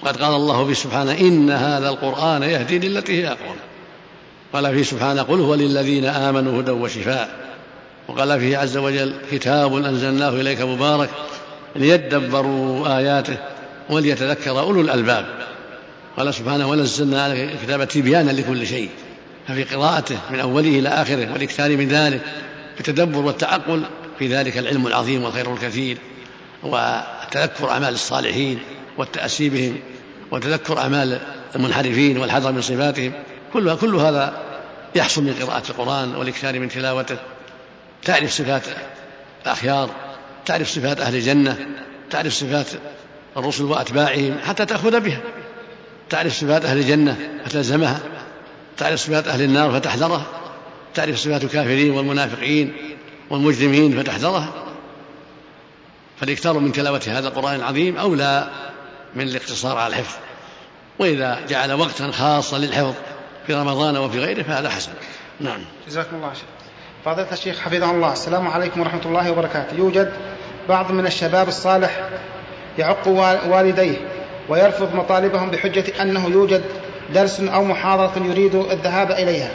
وقد 0.03 0.23
قال 0.23 0.35
الله 0.35 0.67
فيه 0.67 0.75
سبحانه 0.75 1.13
إن 1.13 1.51
هذا 1.51 1.89
القرآن 1.89 2.43
يهدي 2.43 2.79
للتي 2.79 3.23
هي 3.23 3.29
أقوم. 3.29 3.57
قال 4.53 4.75
فيه 4.75 4.83
سبحانه 4.83 5.23
قل 5.23 5.41
هو 5.41 5.55
للذين 5.55 6.05
آمنوا 6.05 6.61
هدى 6.61 6.71
وشفاء. 6.71 7.52
وقال 8.09 8.41
فيه 8.41 8.59
عز 8.59 8.77
وجل 8.77 9.15
كتاب 9.31 9.75
أنزلناه 9.75 10.29
إليك 10.29 10.61
مبارك 10.61 11.11
ليدبروا 11.77 12.99
آياته 12.99 13.37
وليتذكر 13.91 14.59
أولو 14.59 14.81
الألباب. 14.81 15.27
قال 16.17 16.35
سبحانه 16.35 16.69
ونزلنا 16.69 17.23
عليك 17.23 17.53
الكتاب 17.53 17.89
تبيانا 17.89 18.31
لكل 18.31 18.67
شيء 18.67 18.89
ففي 19.49 19.65
قراءته 19.65 20.19
من 20.31 20.41
أوله 20.41 20.79
إلى 20.79 20.89
آخره 20.89 21.33
والإكثار 21.33 21.77
من 21.77 21.89
ذلك 21.89 22.21
بالتدبر 22.77 23.19
والتعقل 23.19 23.83
في 24.19 24.29
ذلك 24.29 24.59
العلم 24.59 24.87
العظيم 24.87 25.25
والخير 25.25 25.53
الكثير 25.53 25.99
وتذكر 26.63 27.71
أعمال 27.71 27.95
الصالحين 27.95 28.59
والتأسي 28.99 29.49
بهم 29.49 29.77
وتذكر 30.31 30.79
أعمال 30.79 31.21
المنحرفين 31.57 32.19
والحذر 32.19 32.53
من 32.53 32.61
صفاتهم 32.61 33.13
كل 33.53 33.77
كل 33.77 33.95
هذا 33.95 34.39
يحصل 34.95 35.23
من 35.23 35.35
قراءة 35.43 35.71
القرآن 35.71 36.15
والإكثار 36.15 36.61
من 36.61 36.69
تلاوته 36.69 37.17
تعرف 38.05 38.33
صفات 38.33 38.63
الأخيار 39.43 39.91
تعرف 40.47 40.69
صفات 40.69 41.01
أهل 41.01 41.15
الجنة 41.15 41.67
تعرف 42.11 42.33
صفات 42.33 42.67
الرسل 43.37 43.65
وأتباعهم 43.65 44.39
حتى 44.47 44.67
تأخذ 44.67 45.01
بها. 45.01 45.21
تعرف 46.11 46.33
صفات 46.33 46.65
أهل 46.65 46.79
الجنة 46.79 47.17
فتلزمها 47.45 48.01
تعرف 48.77 49.01
صفات 49.01 49.29
أهل 49.29 49.43
النار 49.43 49.81
فتحذرها. 49.81 50.27
تعرف 50.95 51.19
صفات 51.19 51.45
الكافرين 51.45 51.91
والمنافقين 51.91 52.73
والمجرمين 53.31 54.03
فتحذرها. 54.03 54.53
فالإكثار 56.21 56.59
من 56.59 56.73
تلاوة 56.73 57.03
هذا 57.07 57.29
القرآن 57.29 57.55
العظيم 57.55 57.97
أولى 57.97 58.51
من 59.15 59.29
الاقتصار 59.29 59.77
على 59.77 59.93
الحفظ. 59.93 60.17
وإذا 60.99 61.47
جعل 61.49 61.73
وقتا 61.73 62.11
خاصا 62.11 62.59
للحفظ 62.59 62.95
في 63.47 63.55
رمضان 63.55 63.97
وفي 63.97 64.19
غيره 64.19 64.43
فهذا 64.43 64.69
حسن. 64.69 64.93
نعم. 65.41 65.65
جزاكم 65.89 66.17
الله 66.17 66.33
شيخ 66.35 66.62
فضيلة 67.05 67.33
الشيخ 67.33 67.59
حفظه 67.59 67.91
الله. 67.91 68.13
السلام 68.13 68.49
عليكم 68.49 68.81
ورحمة 68.81 69.01
الله 69.07 69.31
وبركاته. 69.31 69.77
يوجد 69.77 70.13
بعض 70.69 70.93
من 70.93 71.07
الشباب 71.07 71.49
الصالح 71.49 72.09
يعق 72.79 73.09
والديه 73.49 73.97
ويرفض 74.49 74.95
مطالبهم 74.95 75.51
بحجة 75.51 76.03
أنه 76.03 76.29
يوجد 76.29 76.63
درس 77.15 77.41
أو 77.41 77.65
محاضرة 77.65 78.27
يريد 78.27 78.55
الذهاب 78.55 79.11
إليها. 79.11 79.51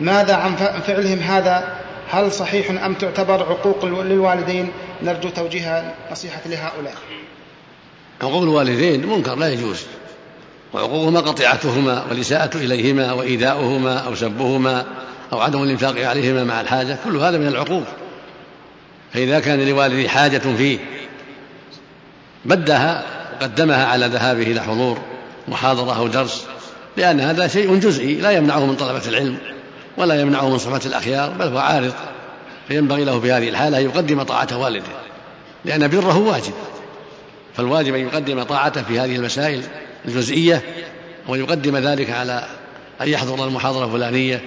ماذا 0.00 0.34
عن 0.34 0.56
فعلهم 0.56 1.18
هذا؟ 1.18 1.76
هل 2.10 2.32
صحيح 2.32 2.84
أم 2.84 2.94
تعتبر 2.94 3.42
عقوق 3.42 3.84
للوالدين؟ 3.84 4.68
نرجو 5.02 5.28
توجيه 5.28 5.94
نصيحة 6.12 6.40
لهؤلاء. 6.46 6.94
عقوق 8.22 8.42
الوالدين 8.42 9.06
منكر 9.06 9.34
لا 9.34 9.52
يجوز. 9.52 9.86
وعقوقهما 10.74 11.20
قطيعتهما 11.20 12.04
والإساءة 12.10 12.56
إليهما 12.56 13.12
وإيذاؤهما 13.12 13.98
أو 13.98 14.14
سبهما. 14.14 14.86
أو 15.32 15.40
عدم 15.40 15.62
الإنفاق 15.62 16.08
عليهما 16.08 16.44
مع 16.44 16.60
الحاجة 16.60 16.98
كل 17.04 17.16
هذا 17.16 17.38
من 17.38 17.46
العقوق 17.46 17.84
فإذا 19.12 19.40
كان 19.40 19.68
لوالدي 19.68 20.08
حاجة 20.08 20.38
فيه 20.38 20.78
بدها 22.44 23.04
وقدمها 23.42 23.86
على 23.86 24.06
ذهابه 24.06 24.42
إلى 24.42 24.60
حضور 24.60 24.98
محاضرة 25.48 25.96
أو 25.96 26.06
درس 26.06 26.46
لأن 26.96 27.20
هذا 27.20 27.48
شيء 27.48 27.76
جزئي 27.76 28.14
لا 28.14 28.30
يمنعه 28.30 28.66
من 28.66 28.76
طلبة 28.76 29.08
العلم 29.08 29.38
ولا 29.96 30.20
يمنعه 30.20 30.48
من 30.48 30.58
صحبة 30.58 30.80
الأخيار 30.86 31.30
بل 31.30 31.46
هو 31.46 31.58
عارض. 31.58 31.92
فينبغي 32.68 33.04
له 33.04 33.20
في 33.20 33.32
هذه 33.32 33.48
الحالة 33.48 33.78
أن 33.78 33.84
يقدم 33.84 34.22
طاعة 34.22 34.58
والده 34.58 34.86
لأن 35.64 35.88
بره 35.88 36.18
واجب. 36.18 36.52
فالواجب 37.56 37.94
أن 37.94 38.00
يقدم 38.00 38.42
طاعته 38.42 38.82
في 38.82 39.00
هذه 39.00 39.16
المسائل 39.16 39.62
الجزئية 40.04 40.62
ويقدم 41.28 41.76
ذلك 41.76 42.10
على 42.10 42.44
أن 43.00 43.08
يحضر 43.08 43.44
المحاضرة 43.44 43.84
الفلانية 43.84 44.42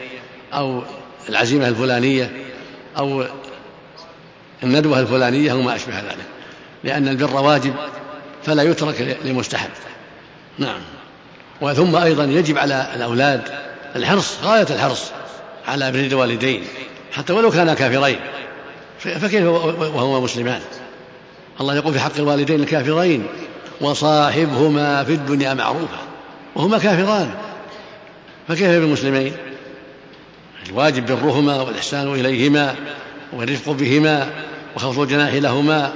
أو 0.56 0.84
العزيمة 1.30 1.68
الفلانية 1.68 2.32
أو 2.98 3.26
الندوة 4.64 5.00
الفلانية 5.00 5.54
وما 5.54 5.76
أشبه 5.76 6.00
ذلك. 6.00 6.26
لأن 6.84 7.08
البر 7.08 7.36
واجب 7.36 7.74
فلا 8.44 8.64
يترك 8.64 9.18
لمستحب. 9.26 9.70
نعم. 10.60 10.82
وثم 11.62 11.96
أيضا 11.96 12.24
يجب 12.24 12.58
على 12.58 12.88
الأولاد 12.96 13.42
الحرص 13.96 14.38
غاية 14.44 14.68
الحرص 14.70 15.12
على 15.68 15.92
بر 15.92 16.00
الوالدين 16.00 16.64
حتى 17.12 17.34
ولو 17.34 17.52
كانا 17.52 17.74
كافرين 17.74 18.20
فكيف 19.00 19.46
وهما 19.46 20.20
مسلمان؟ 20.20 20.62
الله 21.62 21.76
يقول 21.76 21.94
في 21.94 22.00
حق 22.00 22.18
الوالدين 22.18 22.60
الكافرين 22.60 23.28
وصاحبهما 23.82 25.04
في 25.04 25.14
الدنيا 25.14 25.54
معروفا 25.54 25.98
وهما 26.56 26.78
كافران 26.78 27.32
فكيف 28.48 28.70
بالمسلمين؟ 28.70 29.34
الواجب 30.70 31.06
برهما 31.06 31.62
والإحسان 31.62 32.14
إليهما 32.14 32.76
والرفق 33.34 33.72
بهما 33.72 34.30
وخفض 34.76 35.00
الجناح 35.00 35.34
لهما 35.34 35.94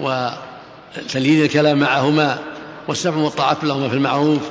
وتليين 0.00 1.44
الكلام 1.44 1.78
معهما 1.78 2.38
والسمع 2.88 3.16
والطاعة 3.16 3.58
لهما 3.62 3.88
في 3.88 3.94
المعروف. 3.94 4.50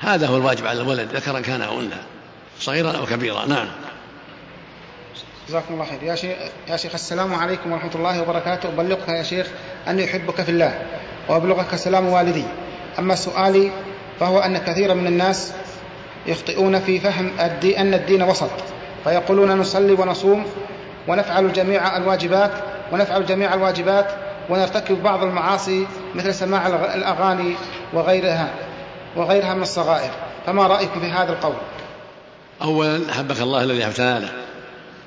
هذا 0.00 0.26
هو 0.26 0.36
الواجب 0.36 0.66
على 0.66 0.80
الولد 0.80 1.08
ذكرا 1.14 1.40
كان 1.40 1.62
أو 1.62 1.80
أنثى 1.80 1.96
صغيرا 2.60 2.92
أو 2.92 3.06
كبيرا. 3.06 3.46
نعم. 3.46 3.66
جزاكم 5.48 5.74
الله 5.74 5.84
خير. 5.84 6.02
يا 6.02 6.14
شيخ 6.14 6.36
يا 6.68 6.76
شيخ 6.76 6.94
السلام 6.94 7.34
عليكم 7.34 7.72
ورحمة 7.72 7.94
الله 7.94 8.22
وبركاته. 8.22 8.68
أبلغك 8.68 9.08
يا 9.08 9.22
شيخ 9.22 9.46
اني 9.88 10.04
احبك 10.04 10.42
في 10.42 10.48
الله 10.48 10.82
وأبلغك 11.28 11.76
سلام 11.76 12.06
والدي. 12.06 12.44
أما 12.98 13.14
سؤالي 13.14 13.72
فهو 14.20 14.38
أن 14.38 14.58
كثيرا 14.58 14.94
من 14.94 15.06
الناس 15.06 15.52
يخطئون 16.26 16.80
في 16.80 17.00
فهم 17.00 17.30
الدين 17.40 17.76
أن 17.78 17.94
الدين 17.94 18.22
وسط 18.22 18.50
فيقولون 19.04 19.52
نصلي 19.52 19.92
ونصوم 19.92 20.46
ونفعل 21.08 21.52
جميع 21.52 21.96
الواجبات 21.96 22.52
ونفعل 22.92 23.26
جميع 23.26 23.54
الواجبات 23.54 24.06
ونرتكب 24.50 25.02
بعض 25.02 25.22
المعاصي 25.22 25.86
مثل 26.14 26.34
سماع 26.34 26.66
الأغاني 26.66 27.54
وغيرها 27.92 28.48
وغيرها 29.16 29.54
من 29.54 29.62
الصغائر. 29.62 30.10
فما 30.46 30.66
رايكم 30.66 31.00
في 31.00 31.06
هذا 31.06 31.32
القول؟ 31.32 31.54
اولا 32.62 33.10
احبك 33.10 33.40
الله 33.40 33.64
الذي 33.64 33.78
له 33.98 34.28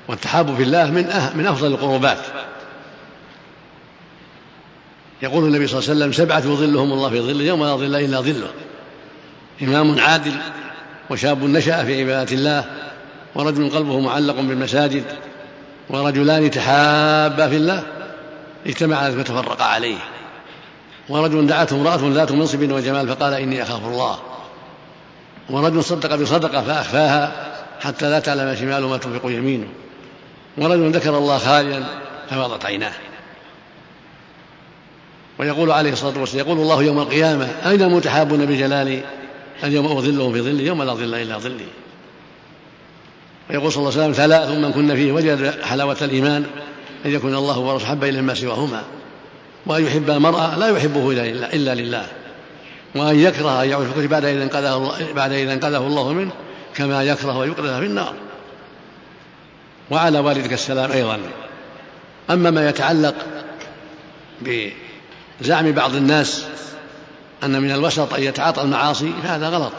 والتحاب 0.08 0.56
في 0.56 0.62
الله 0.62 0.90
من 0.90 1.06
أه 1.06 1.36
من 1.36 1.46
أفضل 1.46 1.66
القربات. 1.66 2.18
يقول 5.22 5.44
النبي 5.44 5.66
صلى 5.66 5.78
الله 5.78 5.90
عليه 5.90 6.00
وسلم 6.00 6.12
سبعة 6.12 6.38
يظلهم 6.38 6.92
الله 6.92 7.10
في 7.10 7.20
ظله 7.20 7.44
يوم 7.44 7.64
لا 7.64 7.76
ظل 7.76 7.96
إلا 7.96 8.20
ظله. 8.20 8.50
إمام 9.62 10.00
عادل 10.00 10.32
وشاب 11.10 11.44
نشأ 11.44 11.84
في 11.84 12.00
عبادة 12.00 12.34
الله 12.34 12.64
ورجل 13.34 13.70
قلبه 13.70 14.00
معلق 14.00 14.34
بالمساجد 14.34 15.04
ورجلان 15.88 16.50
تحابا 16.50 17.48
في 17.48 17.56
الله 17.56 17.82
اجتمعا 18.66 19.08
وتفرقا 19.08 19.64
عليه. 19.64 19.98
ورجل 21.08 21.46
دعته 21.46 21.76
امرأة 21.76 22.00
ذات 22.12 22.32
منصب 22.32 22.72
وجمال 22.72 23.08
فقال 23.08 23.34
إني 23.34 23.62
أخاف 23.62 23.86
الله. 23.86 24.18
ورجل 25.50 25.84
صدق 25.84 26.14
بصدقة 26.14 26.62
فأخفاها 26.62 27.32
حتى 27.80 28.10
لا 28.10 28.20
تعلم 28.20 28.54
شماله 28.54 28.88
ما 28.88 28.96
تنفق 28.96 29.26
يمينه. 29.26 29.66
ورجل 30.58 30.90
ذكر 30.90 31.18
الله 31.18 31.38
خاليا 31.38 31.84
ففاضت 32.30 32.64
عيناه. 32.64 32.92
ويقول 35.38 35.70
عليه 35.70 35.92
الصلاة 35.92 36.18
والسلام 36.18 36.46
يقول 36.46 36.58
الله 36.58 36.82
يوم 36.82 36.98
القيامة 36.98 37.48
أين 37.66 37.82
المتحابون 37.82 38.46
بجلالي؟ 38.46 39.02
اليوم 39.64 39.86
أظلهم 39.86 40.32
في 40.32 40.40
ظلي 40.40 40.66
يوم 40.66 40.82
لا 40.82 40.94
ظل 40.94 41.14
إلا 41.14 41.38
ظلي. 41.38 41.66
ويقول 43.50 43.72
صلى 43.72 43.80
الله 43.80 43.92
عليه 43.92 44.10
وسلم 44.10 44.26
ثلاث 44.26 44.50
من 44.50 44.72
كن 44.72 44.94
فيه 44.94 45.12
وجد 45.12 45.62
حلاوة 45.62 45.96
الإيمان 46.02 46.46
أن 47.06 47.10
يكون 47.10 47.34
الله 47.34 47.58
ورسوله 47.58 47.90
حب 47.90 48.04
إليه 48.04 48.20
ما 48.20 48.34
سواهما. 48.34 48.82
وأن 49.66 49.86
يحب 49.86 50.10
المرأة 50.10 50.58
لا 50.58 50.68
يحبه 50.68 51.10
إلا 51.52 51.74
لله 51.74 52.06
وأن 52.94 53.20
يكره 53.20 53.62
أن 53.62 53.68
يعود 53.68 53.86
في 53.86 54.06
بعد 54.06 54.24
إذا 54.24 54.42
انقذه 54.42 54.92
بعد 55.14 55.32
إذا 55.32 55.52
انقذه 55.52 55.86
الله 55.86 56.12
منه 56.12 56.30
كما 56.74 57.04
يكره 57.04 57.44
أن 57.44 57.48
يقذف 57.48 57.78
في 57.78 57.86
النار. 57.86 58.14
وعلى 59.90 60.18
والدك 60.18 60.52
السلام 60.52 60.92
أيضا. 60.92 61.18
أما 62.30 62.50
ما 62.50 62.68
يتعلق 62.68 63.14
بزعم 65.40 65.72
بعض 65.72 65.94
الناس 65.94 66.46
أن 67.44 67.62
من 67.62 67.70
الوسط 67.70 68.14
أن 68.14 68.22
يتعاطى 68.22 68.62
المعاصي 68.62 69.12
فهذا 69.22 69.48
غلط 69.48 69.72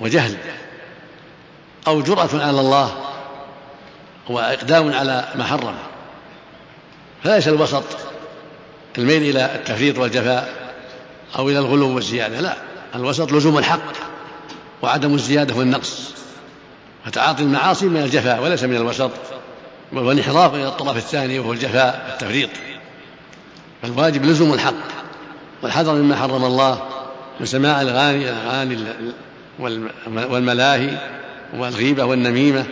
وجهل 0.00 0.36
أو 1.86 2.02
جرأة 2.02 2.28
على 2.32 2.60
الله 2.60 2.94
وإقدام 4.28 4.94
على 4.94 5.28
ما 5.34 5.44
حرم. 5.44 5.74
فليس 7.24 7.48
الوسط 7.48 7.84
الميل 8.98 9.22
إلى 9.22 9.54
التفريط 9.54 9.98
والجفاء 9.98 10.72
أو 11.38 11.48
إلى 11.48 11.58
الغلو 11.58 11.94
والزيادة 11.94 12.40
لا 12.40 12.56
الوسط 12.94 13.32
لزوم 13.32 13.58
الحق 13.58 13.92
وعدم 14.82 15.14
الزيادة 15.14 15.54
والنقص. 15.54 16.14
فتعاطي 17.04 17.42
المعاصي 17.42 17.86
من 17.86 18.02
الجفاء 18.02 18.42
وليس 18.42 18.62
من 18.62 18.76
الوسط 18.76 19.10
والانحراف 19.92 20.54
إلى 20.54 20.68
الطرف 20.68 20.96
الثاني 20.96 21.38
وهو 21.38 21.52
الجفاء 21.52 22.08
التفريط. 22.12 22.50
فالواجب 23.82 24.24
لزوم 24.24 24.52
الحق. 24.52 25.00
والحذر 25.62 25.94
مما 25.94 26.16
حرم 26.16 26.44
الله 26.44 26.82
من 27.40 27.46
سماع 27.46 27.82
الأغاني 27.82 28.30
الأغاني 28.30 28.78
والملاهي 30.16 30.98
والغيبة 31.54 32.04
والنميمة 32.04 32.64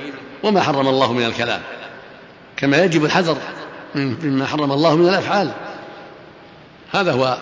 وما 0.42 0.60
حرم 0.60 0.88
الله 0.88 1.12
من 1.12 1.24
الكلام. 1.24 1.60
كما 2.56 2.76
يجب 2.84 3.04
الحذر 3.04 3.38
مما 3.94 4.46
حرم 4.46 4.72
الله 4.72 4.96
من 4.96 5.08
الأفعال. 5.08 5.52
هذا 6.92 7.12
هو 7.12 7.38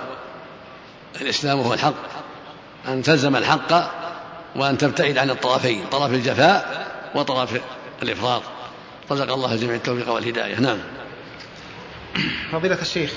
الإسلام 1.21 1.59
وهو 1.59 1.75
الحق. 1.75 1.95
أن 2.89 3.03
تلزم 3.03 3.37
الحق 3.37 3.91
وأن 4.57 4.79
تبتعد 4.79 5.19
عن 5.19 5.31
الطرفين 5.31 5.85
طرف 5.93 6.13
الجفاء 6.13 6.87
وطرف 7.15 7.61
الإفراط. 8.03 8.43
رزق 9.11 9.33
الله 9.33 9.53
الجميع 9.53 9.75
التوفيق 9.75 10.13
والهداية. 10.13 10.61
نعم. 10.61 10.79
فضيلة 12.53 12.81
الشيخ 12.83 13.13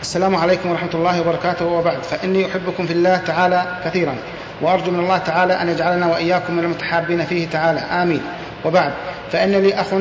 السلام 0.00 0.36
عليكم 0.36 0.70
ورحمة 0.70 0.90
الله 0.94 1.20
وبركاته. 1.20 1.64
وبعد 1.64 2.02
فإني 2.02 2.46
أحبكم 2.46 2.86
في 2.86 2.92
الله 2.92 3.16
تعالى 3.16 3.80
كثيرا 3.84 4.16
وأرجو 4.62 4.90
من 4.90 5.00
الله 5.00 5.18
تعالى 5.18 5.52
أن 5.52 5.68
يجعلنا 5.68 6.06
وإياكم 6.06 6.54
من 6.54 6.64
المتحابين 6.64 7.24
فيه 7.24 7.48
تعالى. 7.48 7.80
آمين. 7.80 8.22
وبعد 8.64 8.92
فإن 9.32 9.52
لي 9.52 9.74
أخ 9.74 9.94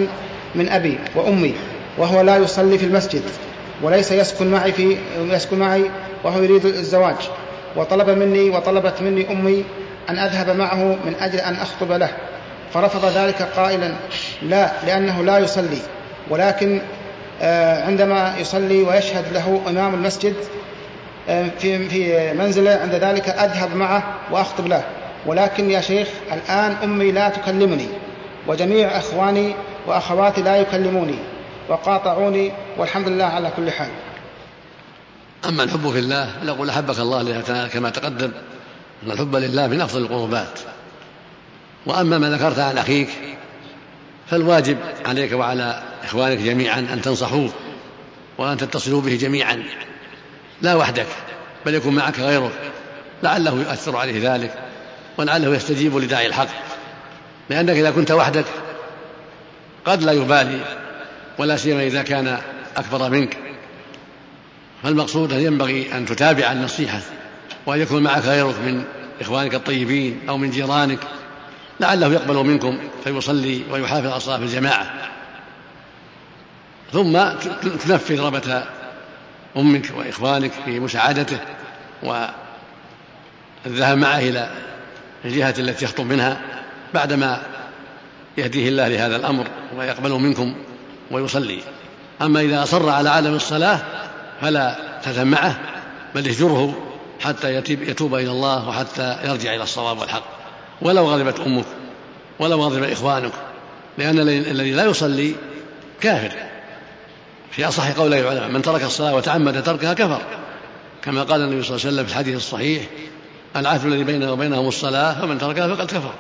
من 0.56 0.70
أبي 0.70 1.00
وأمي 1.16 1.54
وهو 1.98 2.22
لا 2.22 2.38
يصلي 2.38 2.78
في 2.78 2.86
المسجد 2.86 3.22
وليس 3.82 4.12
يسكن 4.12 4.52
معي 4.52 4.72
في 4.72 4.98
يسكن 5.20 5.60
معي 5.60 5.86
وهو 6.24 6.41
يريد 6.41 6.66
الزواج. 6.66 7.30
وطلب 7.76 8.10
مني 8.10 8.50
وطلبت 8.50 9.02
مني 9.02 9.32
أمي 9.32 9.64
أن 10.10 10.18
أذهب 10.18 10.58
معه 10.58 10.84
من 11.06 11.16
أجل 11.20 11.39
أن 11.39 11.54
أخطب 11.54 11.91
له. 11.91 12.10
فرفض 12.74 13.06
ذلك 13.06 13.41
قائلا 13.41 13.91
لا 14.41 14.72
لأنه 14.86 15.24
لا 15.24 15.38
يصلي. 15.38 15.82
ولكن 16.30 16.82
عندما 17.86 18.36
يصلي 18.38 18.82
ويشهد 18.82 19.34
له 19.34 19.62
إمام 19.68 19.94
المسجد 19.94 20.36
آه، 21.30 21.50
في 21.60 21.90
في 21.90 22.34
منزله 22.34 22.72
عند 22.72 22.94
ذلك 22.94 23.30
أذهب 23.30 23.76
معه 23.76 24.04
وأخطب 24.32 24.68
له. 24.68 24.84
ولكن 25.26 25.72
يا 25.72 25.82
شيخ 25.82 26.08
الآن 26.32 26.72
أمي 26.84 27.12
لا 27.12 27.30
تكلمني 27.30 27.88
وجميع 28.48 28.98
إخواني 28.98 29.56
وأخواتي 29.88 30.42
لا 30.42 30.56
يكلموني 30.56 31.20
وقاطعوني 31.70 32.52
والحمد 32.78 33.08
لله 33.08 33.26
على 33.26 33.52
كل 33.56 33.72
حال. 33.72 33.90
أما 35.50 35.64
الحب 35.64 35.92
في 35.92 36.00
الله 36.00 36.30
نقول 36.44 36.70
أحبك 36.70 37.00
الله 37.00 37.42
كما 37.74 37.90
تقدم 37.90 38.32
أن 39.06 39.12
الحب 39.12 39.36
لله 39.36 39.68
من 39.68 39.82
أفضل 39.82 40.02
القربات. 40.02 40.60
وأما 41.86 42.18
ما 42.18 42.30
ذكرت 42.30 42.60
عن 42.60 42.78
أخيك 42.78 43.10
فالواجب 44.28 44.78
عليك 45.06 45.32
وعلى 45.34 45.84
إخوانك 46.06 46.38
جميعا 46.38 46.80
أن 46.80 47.01
تنصحوه 47.01 47.49
وأن 48.38 48.58
تتصلوا 48.58 49.01
به 49.01 49.16
جميعا. 49.16 49.64
لا 50.62 50.76
وحدك 50.76 51.08
بل 51.66 51.74
يكون 51.74 51.95
معك 51.95 52.20
غيرك 52.20 52.51
لعله 53.24 53.51
يؤثر 53.51 53.97
عليه 53.97 54.34
ذلك 54.34 54.53
ولعله 55.18 55.56
يستجيب 55.56 55.97
لداعي 55.97 56.28
الحق. 56.28 56.47
لأنك 57.49 57.76
إذا 57.76 57.91
كنت 57.91 58.12
وحدك 58.12 58.45
قد 59.86 60.03
لا 60.03 60.12
يبالي 60.12 60.60
ولا 61.38 61.58
سيما 61.58 61.84
إذا 61.84 62.03
كان 62.03 62.38
أكبر 62.78 63.10
منك. 63.10 63.38
فالمقصود 64.84 65.34
أن 65.34 65.39
ينبغي 65.39 65.97
أن 65.97 66.06
تتابع 66.06 66.51
النصيحة 66.51 66.99
وأن 67.66 67.82
يكون 67.82 68.03
معك 68.03 68.24
غيرك 68.24 68.56
من 68.66 68.84
إخوانك 69.22 69.56
الطيبين 69.56 70.20
أو 70.30 70.38
من 70.38 70.51
جيرانك. 70.51 70.99
لعله 71.80 72.14
يقبل 72.14 72.36
منكم 72.36 72.80
فيصلي 73.03 73.62
ويحافظ 73.72 74.08
على 74.08 74.20
صلاة 74.20 74.38
الجماعة. 74.38 75.14
ثم 76.94 77.30
تنفذ 77.62 78.20
رغبة 78.20 78.64
أمك 79.58 79.92
وإخوانك 79.98 80.52
في 80.66 80.80
مساعدته 80.80 81.38
والذهاب 82.04 83.98
معه 83.98 84.20
إلى 84.20 84.50
الجهة 85.26 85.56
التي 85.60 85.86
يخطب 85.86 86.06
منها 86.06 86.42
بعدما 86.94 87.42
يهديه 88.38 88.70
الله 88.70 88.88
لهذا 88.88 89.16
الأمر 89.16 89.48
ويقبل 89.78 90.12
منكم 90.12 90.56
ويصلي. 91.12 91.60
أما 92.22 92.42
إذا 92.42 92.64
أصر 92.64 92.90
على 92.90 93.10
عدم 93.10 93.34
الصلاة 93.34 93.80
فلا 94.42 95.00
تذهب 95.04 95.28
معه 95.28 95.60
بل 96.16 96.28
اهجره 96.28 96.82
حتى 97.20 97.56
يتوب 97.70 98.16
إلى 98.16 98.32
الله 98.32 98.70
وحتى 98.70 99.18
يرجع 99.24 99.56
إلى 99.56 99.64
الصواب 99.64 100.00
والحق. 100.00 100.24
ولو 100.82 101.06
غضبت 101.06 101.40
أمك 101.40 101.66
ولو 102.40 102.62
غضب 102.62 102.84
إخوانك 102.84 103.32
لأن 103.98 104.20
الذي 104.20 104.72
لا 104.72 104.86
يصلي 104.86 105.36
كافر. 106.02 106.32
في 107.56 107.68
أصح 107.68 107.91
قولي 107.91 108.20
العلماء 108.20 108.49
من 108.49 108.62
ترك 108.62 108.84
الصلاة 108.84 109.16
وتعمد 109.16 109.64
تركها 109.64 109.93
كفر. 109.93 110.22
كما 111.03 111.24
قال 111.24 111.41
النبي 111.41 111.64
صلى 111.64 111.76
الله 111.76 111.86
عليه 111.86 111.95
وسلم 111.95 112.06
في 112.06 112.12
الحديث 112.12 112.36
الصحيح 112.36 112.84
العهد 113.56 113.86
الذي 113.86 114.03
بيننا 114.03 114.32
وبينهم 114.32 114.68
الصلاة 114.68 115.22
فمن 115.22 115.38
تركها 115.38 115.76
فقد 115.76 115.86
كفر. 115.86 116.14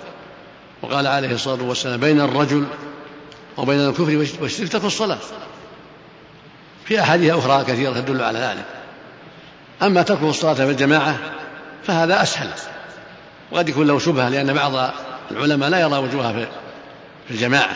وقال 0.81 1.07
عليه 1.07 1.31
الصلاة 1.31 1.63
والسلام 1.63 1.99
بين 1.99 2.21
الرجل 2.21 2.65
وبين 3.57 3.79
الكفر 3.79 4.27
والشرك 4.41 4.71
ترك 4.71 4.83
الصلاة. 4.83 5.17
في 6.85 7.01
أحاديث 7.01 7.33
أخرى 7.33 7.63
كثيرة 7.63 7.93
تدل 7.93 8.21
على 8.21 8.39
ذلك. 8.39 8.65
أما 9.81 10.01
ترك 10.01 10.23
الصلاة 10.23 10.53
في 10.53 10.63
الجماعة 10.63 11.19
فهذا 11.87 12.21
أسهل. 12.21 12.49
وقد 13.51 13.69
يكون 13.69 13.87
له 13.87 13.99
شبهة 13.99 14.29
لأن 14.29 14.53
بعض 14.53 14.91
العلماء 15.31 15.69
لا 15.69 15.79
يرى 15.79 15.97
وجوهها 15.97 16.33
في 17.27 17.31
الجماعة. 17.31 17.75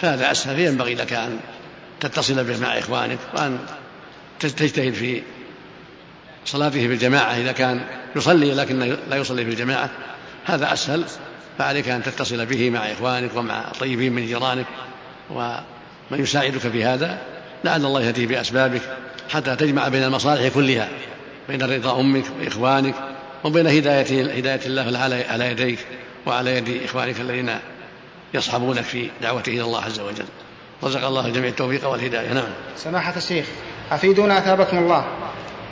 فهذا 0.00 0.30
أسهل 0.30 0.56
فينبغي 0.56 0.94
لك 0.94 1.12
أن 1.12 1.38
تتصل 2.00 2.44
به 2.44 2.60
مع 2.60 2.78
إخوانك 2.78 3.18
وأن 3.34 3.58
تجتهد 4.40 4.94
في 4.94 5.22
صلاته 6.44 6.86
في 6.86 6.92
الجماعة 6.92 7.36
إذا 7.36 7.52
كان 7.52 7.80
يصلي 8.16 8.54
لكن 8.54 8.96
لا 9.10 9.16
يصلي 9.16 9.44
في 9.44 9.50
الجماعة. 9.50 9.90
هذا 10.44 10.72
أسهل. 10.72 11.04
فعليك 11.58 11.88
أن 11.88 12.02
تتصل 12.02 12.46
به 12.46 12.70
مع 12.70 12.80
إخوانك 12.80 13.36
ومع 13.36 13.72
طيبين 13.80 14.12
من 14.12 14.26
جيرانك 14.26 14.66
ومن 15.30 16.22
يساعدك 16.22 16.58
في 16.58 16.84
هذا. 16.84 17.18
لعل 17.64 17.84
الله 17.84 18.02
يهديه 18.02 18.26
بأسبابك 18.26 18.82
حتى 19.30 19.56
تجمع 19.56 19.88
بين 19.88 20.04
المصالح 20.04 20.54
كلها 20.54 20.88
بين 21.48 21.62
رضا 21.62 22.00
أمك 22.00 22.24
وإخوانك 22.40 22.94
وبين 23.44 23.66
هداية 23.66 24.36
هداية 24.38 24.60
الله 24.66 24.98
على 25.28 25.50
يديك 25.50 25.78
وعلى 26.26 26.56
يد 26.56 26.82
إخوانك 26.84 27.20
الذين 27.20 27.58
يصحبونك 28.34 28.82
في 28.84 29.10
دعوته 29.22 29.50
إلى 29.50 29.62
الله 29.62 29.84
عز 29.84 30.00
وجل. 30.00 30.24
رزق 30.84 31.06
الله 31.06 31.26
الجميع 31.26 31.48
التوفيق 31.48 31.88
والهداية. 31.88 32.32
نعم. 32.32 32.52
سماحة 32.76 33.16
الشيخ 33.16 33.46
أفيدونا 33.90 34.38
أثابكم 34.38 34.78
الله. 34.78 35.04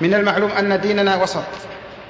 من 0.01 0.15
المعلوم 0.15 0.51
أن 0.51 0.81
ديننا 0.81 1.23
وسط 1.23 1.45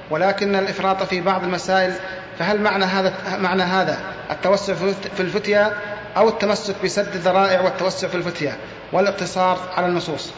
ولكن 0.09 0.55
الإفراط 0.55 1.03
في 1.03 1.21
بعض 1.21 1.43
المسائل 1.43 1.93
فهل 2.39 2.61
معنى 2.61 2.85
هذا 2.85 3.37
معنى 3.37 3.63
هذا 3.63 3.99
التوسع 4.31 4.73
في 5.17 5.19
الفتيا 5.19 5.77
أو 6.17 6.29
التمسك 6.29 6.75
بسد 6.83 7.15
الذرائع 7.15 7.61
والتوسع 7.61 8.07
في 8.07 8.15
الفتيا 8.15 8.57
والاقتصار 8.91 9.59
على 9.75 9.87
النصوص؟ 9.87 10.29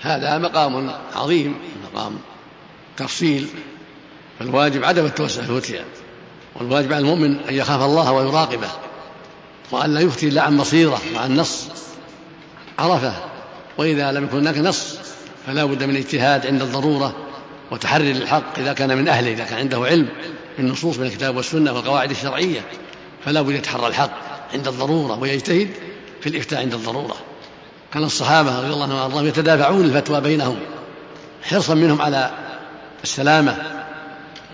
هذا 0.00 0.38
مقام 0.38 0.90
عظيم 1.16 1.54
مقام 1.84 2.18
تفصيل. 2.96 3.48
فالواجب 4.38 4.84
عدم 4.84 5.06
التوسع 5.06 5.42
في 5.42 5.50
الفتيا 5.50 5.84
والواجب 6.56 6.92
على 6.92 7.00
المؤمن 7.00 7.40
أن 7.48 7.54
يخاف 7.54 7.82
الله 7.82 8.12
ويراقبه. 8.12 8.68
وأن 9.70 9.94
لا 9.94 10.00
يفتي 10.00 10.28
إلا 10.28 10.42
عن 10.42 10.56
بصيرة 10.56 11.00
مع 11.14 11.26
النص 11.26 11.68
عرفة. 12.78 13.14
وإذا 13.78 14.12
لم 14.12 14.24
يكن 14.24 14.38
هناك 14.38 14.58
نص 14.58 14.98
فلا 15.46 15.64
بد 15.64 15.84
من 15.84 15.96
اجتهاد 15.96 16.46
عند 16.46 16.62
الضرورة 16.62 17.16
وتحري 17.70 18.12
للحق 18.12 18.58
إذا 18.58 18.72
كان 18.72 18.96
من 18.96 19.08
أهله 19.08 19.32
إذا 19.32 19.44
كان 19.44 19.58
عنده 19.58 19.78
علم 19.78 20.08
بالنصوص 20.56 20.98
من 20.98 21.06
الكتاب 21.06 21.36
والسنة 21.36 21.72
والقواعد 21.72 22.10
الشرعية. 22.10 22.60
فلا 23.24 23.42
بد 23.42 23.54
يتحرى 23.54 23.86
الحق 23.86 24.10
عند 24.54 24.68
الضرورة 24.68 25.18
ويجتهد 25.18 25.68
في 26.20 26.28
الإفتاء 26.28 26.60
عند 26.60 26.74
الضرورة. 26.74 27.16
كان 27.92 28.04
الصحابة 28.04 28.58
رضي 28.58 28.72
الله 28.72 28.82
عنهم 28.82 28.98
وأرضاهم 28.98 29.26
يتدافعون 29.26 29.84
الفتوى 29.84 30.20
بينهم 30.20 30.56
حرصا 31.42 31.74
منهم 31.74 32.02
على 32.02 32.30
السلامة 33.04 33.56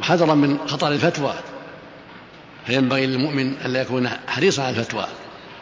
وحذرا 0.00 0.34
من 0.34 0.58
خطر 0.68 0.88
الفتوى. 0.92 1.34
فينبغي 2.66 3.06
للمؤمن 3.06 3.54
ألا 3.64 3.80
يكون 3.80 4.08
حريصا 4.26 4.62
على 4.62 4.76
الفتوى 4.76 5.06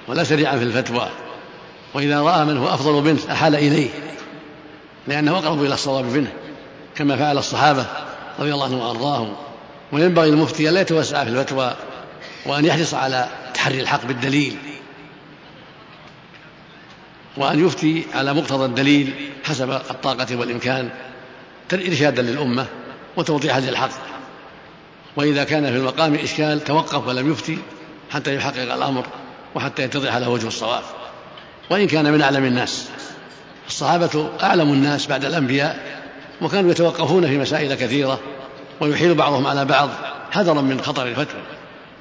ولا 0.08 0.24
سريعا 0.24 0.58
في 0.58 0.64
الفتوى. 0.64 1.08
وإذا 1.94 2.20
رأى 2.20 2.44
من 2.44 2.56
هو 2.56 2.68
أفضل 2.68 2.92
منه 2.92 3.18
أحال 3.30 3.54
إليه 3.54 3.88
لأنه 5.08 5.38
أقرب 5.38 5.64
إلى 5.64 5.74
الصواب 5.74 6.04
منه 6.04 6.32
كما 6.94 7.16
فعل 7.16 7.38
الصحابة 7.38 7.86
رضي 8.38 8.54
الله 8.54 8.64
عنهم 8.64 8.78
وأرضاهم. 8.78 9.36
وينبغي 9.92 10.30
للمفتي 10.30 10.68
ألا 10.68 10.80
يتوسع 10.80 11.24
في 11.24 11.30
الفتوى 11.30 11.76
وأن 12.46 12.64
يحرص 12.64 12.94
على 12.94 13.28
تحري 13.54 13.80
الحق 13.80 14.06
بالدليل. 14.06 14.56
وأن 17.36 17.66
يفتي 17.66 18.04
على 18.14 18.34
مقتضى 18.34 18.64
الدليل 18.64 19.14
حسب 19.44 19.70
الطاقة 19.70 20.36
والإمكان 20.36 20.90
إرشادا 21.72 22.22
للأمة 22.22 22.66
وتوضيحا 23.16 23.60
للحق. 23.60 24.09
وإذا 25.16 25.44
كان 25.44 25.64
في 25.64 25.76
المقام 25.76 26.14
إشكال 26.14 26.64
توقف 26.64 27.06
ولم 27.06 27.32
يفتي 27.32 27.58
حتى 28.10 28.34
يحقق 28.34 28.62
الأمر 28.74 29.06
وحتى 29.54 29.82
يتضح 29.82 30.16
له 30.16 30.28
وجه 30.28 30.46
الصواب. 30.46 30.82
وإن 31.70 31.86
كان 31.86 32.12
من 32.12 32.22
أعلم 32.22 32.44
الناس. 32.44 32.88
الصحابة 33.68 34.30
أعلم 34.42 34.72
الناس 34.72 35.06
بعد 35.06 35.24
الأنبياء 35.24 36.00
وكانوا 36.42 36.70
يتوقفون 36.70 37.26
في 37.26 37.38
مسائل 37.38 37.74
كثيرة 37.74 38.20
ويحيل 38.80 39.14
بعضهم 39.14 39.46
على 39.46 39.64
بعض 39.64 39.88
حذرا 40.32 40.60
من 40.60 40.80
خطر 40.80 41.06
الفتوى. 41.06 41.42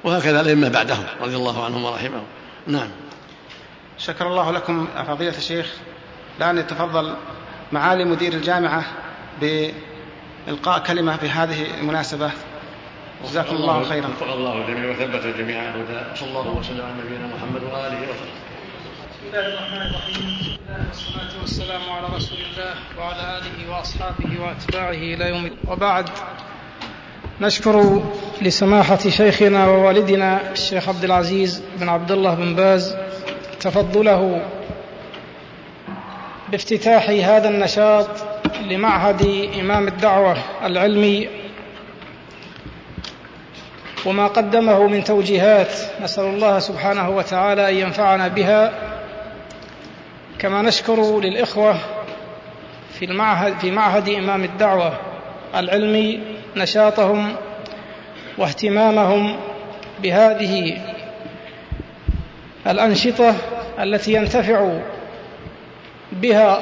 وهكذا 0.04 0.40
الأئمة 0.40 0.68
بعدهم 0.68 1.04
رضي 1.20 1.36
الله 1.36 1.64
عنهم 1.64 1.84
ورحمهم. 1.84 2.24
نعم. 2.66 2.88
شكر 3.98 4.26
الله 4.26 4.50
لكم 4.50 4.88
فضيلة 5.08 5.38
الشيخ. 5.38 5.66
الآن 6.38 6.58
يتفضل 6.58 7.14
معالي 7.72 8.04
مدير 8.04 8.32
الجامعة 8.32 8.84
بإلقاء 9.40 10.78
كلمة 10.86 11.16
في 11.16 11.28
هذه 11.28 11.66
المناسبة. 11.80 12.30
جزاكم 13.24 13.56
الله 13.56 13.82
خيرا. 13.82 14.06
وفق 14.06 14.32
الله 14.32 14.52
الجميع 14.52 14.90
وثبت 14.90 15.24
الجميع 15.24 15.58
على 15.58 15.68
الهدى 15.68 16.16
صلى 16.16 16.28
الله 16.28 16.56
وسلم 16.58 16.84
على 16.84 16.94
نبينا 17.04 17.26
محمد 17.26 17.62
وآله 17.62 18.00
وصحبه. 18.00 18.40
بسم 19.10 19.26
الله 19.26 19.46
الرحمن 19.48 19.82
الرحيم. 19.82 20.56
والصلاة 20.88 21.40
والسلام 21.40 21.80
على 21.90 22.06
رسول 22.16 22.38
الله 22.38 22.74
وعلى 22.98 23.38
آله 23.38 23.70
وأصحابه 23.70 24.40
وأتباعه 24.40 24.90
إلى 24.90 25.28
يوم 25.28 25.44
الدين. 25.44 25.58
وبعد 25.68 26.08
نشكر 27.40 28.02
لسماحة 28.42 28.98
شيخنا 29.08 29.68
ووالدنا 29.68 30.52
الشيخ 30.52 30.88
عبد 30.88 31.04
العزيز 31.04 31.62
بن 31.76 31.88
عبد 31.88 32.12
الله 32.12 32.34
بن 32.34 32.54
باز 32.54 32.96
تفضله 33.60 34.42
بافتتاح 36.48 37.10
هذا 37.10 37.48
النشاط 37.48 38.08
لمعهد 38.60 39.50
إمام 39.60 39.88
الدعوة 39.88 40.36
العلمي 40.64 41.39
وما 44.06 44.26
قدمه 44.26 44.86
من 44.86 45.04
توجيهات 45.04 45.72
نسأل 46.02 46.24
الله 46.24 46.58
سبحانه 46.58 47.10
وتعالى 47.10 47.68
أن 47.68 47.74
ينفعنا 47.74 48.28
بها. 48.28 48.72
كما 50.38 50.62
نشكر 50.62 51.20
للإخوة 51.20 51.74
في 52.98 53.04
المعهد 53.04 53.58
في 53.58 53.70
معهد 53.70 54.08
إمام 54.08 54.44
الدعوة 54.44 54.92
العلمي 55.56 56.20
نشاطهم 56.56 57.36
واهتمامهم 58.38 59.36
بهذه 60.02 60.78
الأنشطة 62.66 63.34
التي 63.80 64.12
ينتفع 64.12 64.78
بها 66.12 66.60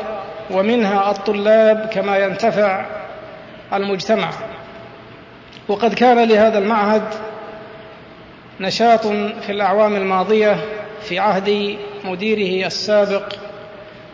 ومنها 0.50 1.10
الطلاب 1.10 1.88
كما 1.92 2.18
ينتفع 2.18 2.86
المجتمع. 3.72 4.30
وقد 5.68 5.94
كان 5.94 6.28
لهذا 6.28 6.58
المعهد 6.58 7.27
نشاط 8.60 9.06
في 9.06 9.52
الأعوام 9.52 9.96
الماضية 9.96 10.64
في 11.02 11.18
عهد 11.18 11.76
مديره 12.04 12.66
السابق 12.66 13.32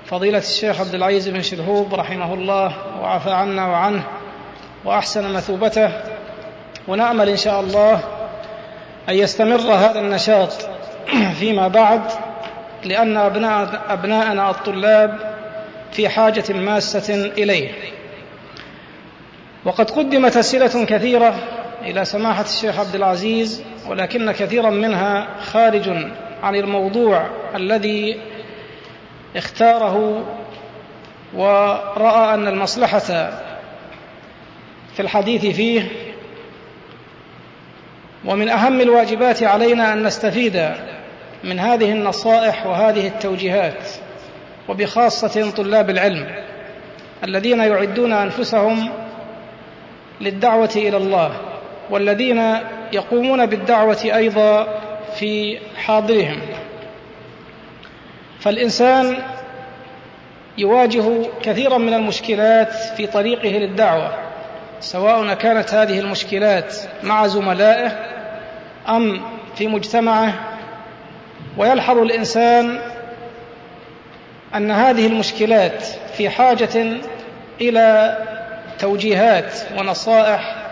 فضيلة 0.07 0.39
الشيخ 0.39 0.81
عبد 0.81 0.95
العزيز 0.95 1.29
بن 1.29 1.43
شلهوب 1.43 1.95
رحمه 1.95 2.35
الله 2.35 2.77
وعفى 3.01 3.31
عنا 3.31 3.67
وعنه 3.67 4.03
وأحسن 4.85 5.33
مثوبته. 5.33 5.91
ونأمل 6.89 7.29
إن 7.29 7.37
شاء 7.37 7.61
الله 7.61 8.01
أن 9.09 9.15
يستمر 9.15 9.61
هذا 9.61 10.01
النشاط 10.01 10.53
فيما 11.41 11.69
بعد 11.69 12.03
لأن 12.85 13.17
أبناء 13.17 13.83
أبناءنا 13.89 14.51
الطلاب 14.51 15.35
في 15.93 16.09
حاجة 16.09 16.53
ماسة 16.53 17.15
إليه. 17.15 17.71
وقد 19.65 19.91
قدمت 19.91 20.37
أسئلة 20.37 20.85
كثيرة 20.85 21.35
إلى 21.83 22.05
سماحة 22.05 22.45
الشيخ 22.45 22.79
عبد 22.79 22.95
العزيز 22.95 23.63
ولكن 23.89 24.33
كثيرا 24.33 24.71
منها 24.71 25.27
خارج 25.41 25.89
عن 26.43 26.55
الموضوع 26.55 27.27
الذي 27.55 28.21
اختاره 29.37 30.27
ورأى 31.35 32.35
أن 32.35 32.49
المصلحة 32.49 32.99
في 34.95 35.01
الحديث 35.01 35.47
فيه 35.47 35.89
ومن 38.25 38.49
أهم 38.49 38.81
الواجبات 38.81 39.43
علينا 39.43 39.93
أن 39.93 40.03
نستفيد 40.03 40.71
من 41.45 41.59
هذه 41.59 41.93
النصائح 41.93 42.67
وهذه 42.67 43.07
التوجيهات 43.07 43.89
وبخاصة 44.69 45.51
طلاب 45.51 45.91
العلم 45.91 46.27
الذين 47.25 47.59
يعدون 47.59 48.13
أنفسهم 48.13 48.89
للدعوة 50.21 50.71
إلى 50.77 50.97
الله 50.97 51.33
والذين 51.91 52.55
يقومون 52.93 53.47
بالدعوة 53.47 53.99
أيضا 54.05 54.81
في 55.15 55.59
حاضرهم. 55.77 56.41
فالإنسان 58.41 59.17
يواجه 60.59 61.05
كثيرا 61.43 61.79
من 61.79 61.95
المشكلات 61.95 62.73
في 62.73 63.07
طريقه 63.07 63.49
للدعوة 63.49 64.15
سواء 64.81 65.35
كانت 65.35 65.75
هذه 65.75 66.01
المشكلات 66.01 66.77
مع 67.03 67.27
زملائه 67.27 67.93
أم 68.89 69.21
في 69.57 69.67
مجتمعه. 69.67 70.35
ويلحظ 71.59 71.99
الإنسان 71.99 72.79
أن 74.55 74.71
هذه 74.71 75.07
المشكلات 75.07 75.83
في 76.17 76.31
حاجة 76.31 76.99
إلى 77.61 78.19
توجيهات 78.79 79.53
ونصائح 79.79 80.64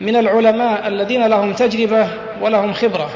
من 0.00 0.16
العلماء 0.16 0.88
الذين 0.88 1.26
لهم 1.26 1.52
تجربة 1.52 2.08
ولهم 2.40 2.72
خبرة. 2.72 3.10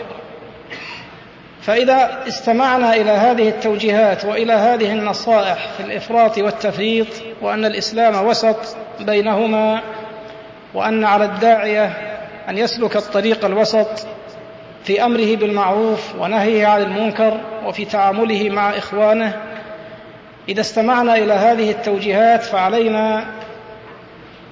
فإذا 1.62 2.24
استمعنا 2.28 2.94
إلى 2.94 3.10
هذه 3.10 3.48
التوجيهات 3.48 4.24
وإلى 4.24 4.52
هذه 4.52 4.92
النصائح 4.92 5.68
في 5.76 5.82
الإفراط 5.82 6.38
والتفريط 6.38 7.06
وأن 7.42 7.64
الإسلام 7.64 8.26
وسط 8.26 8.76
بينهما 9.00 9.82
وأن 10.74 11.04
على 11.04 11.24
الداعية 11.24 11.86
أن 12.48 12.58
يسلك 12.58 12.96
الطريق 12.96 13.44
الوسط 13.44 14.06
في 14.84 15.04
أمره 15.04 15.36
بالمعروف 15.36 16.14
ونهيه 16.18 16.66
عن 16.66 16.82
المنكر 16.82 17.40
وفي 17.66 17.84
تعامله 17.84 18.50
مع 18.50 18.70
إخوانه 18.70 19.36
إذا 20.48 20.60
استمعنا 20.60 21.14
إلى 21.14 21.32
هذه 21.32 21.70
التوجيهات 21.70 22.42
فعلينا 22.42 23.24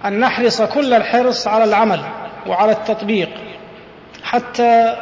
أن 0.04 0.20
نحرص 0.20 0.62
كل 0.62 0.94
الحرص 0.94 1.46
على 1.46 1.64
العمل. 1.64 2.00
وعلى 2.46 2.72
التطبيق 2.72 3.30
حتى 4.22 4.96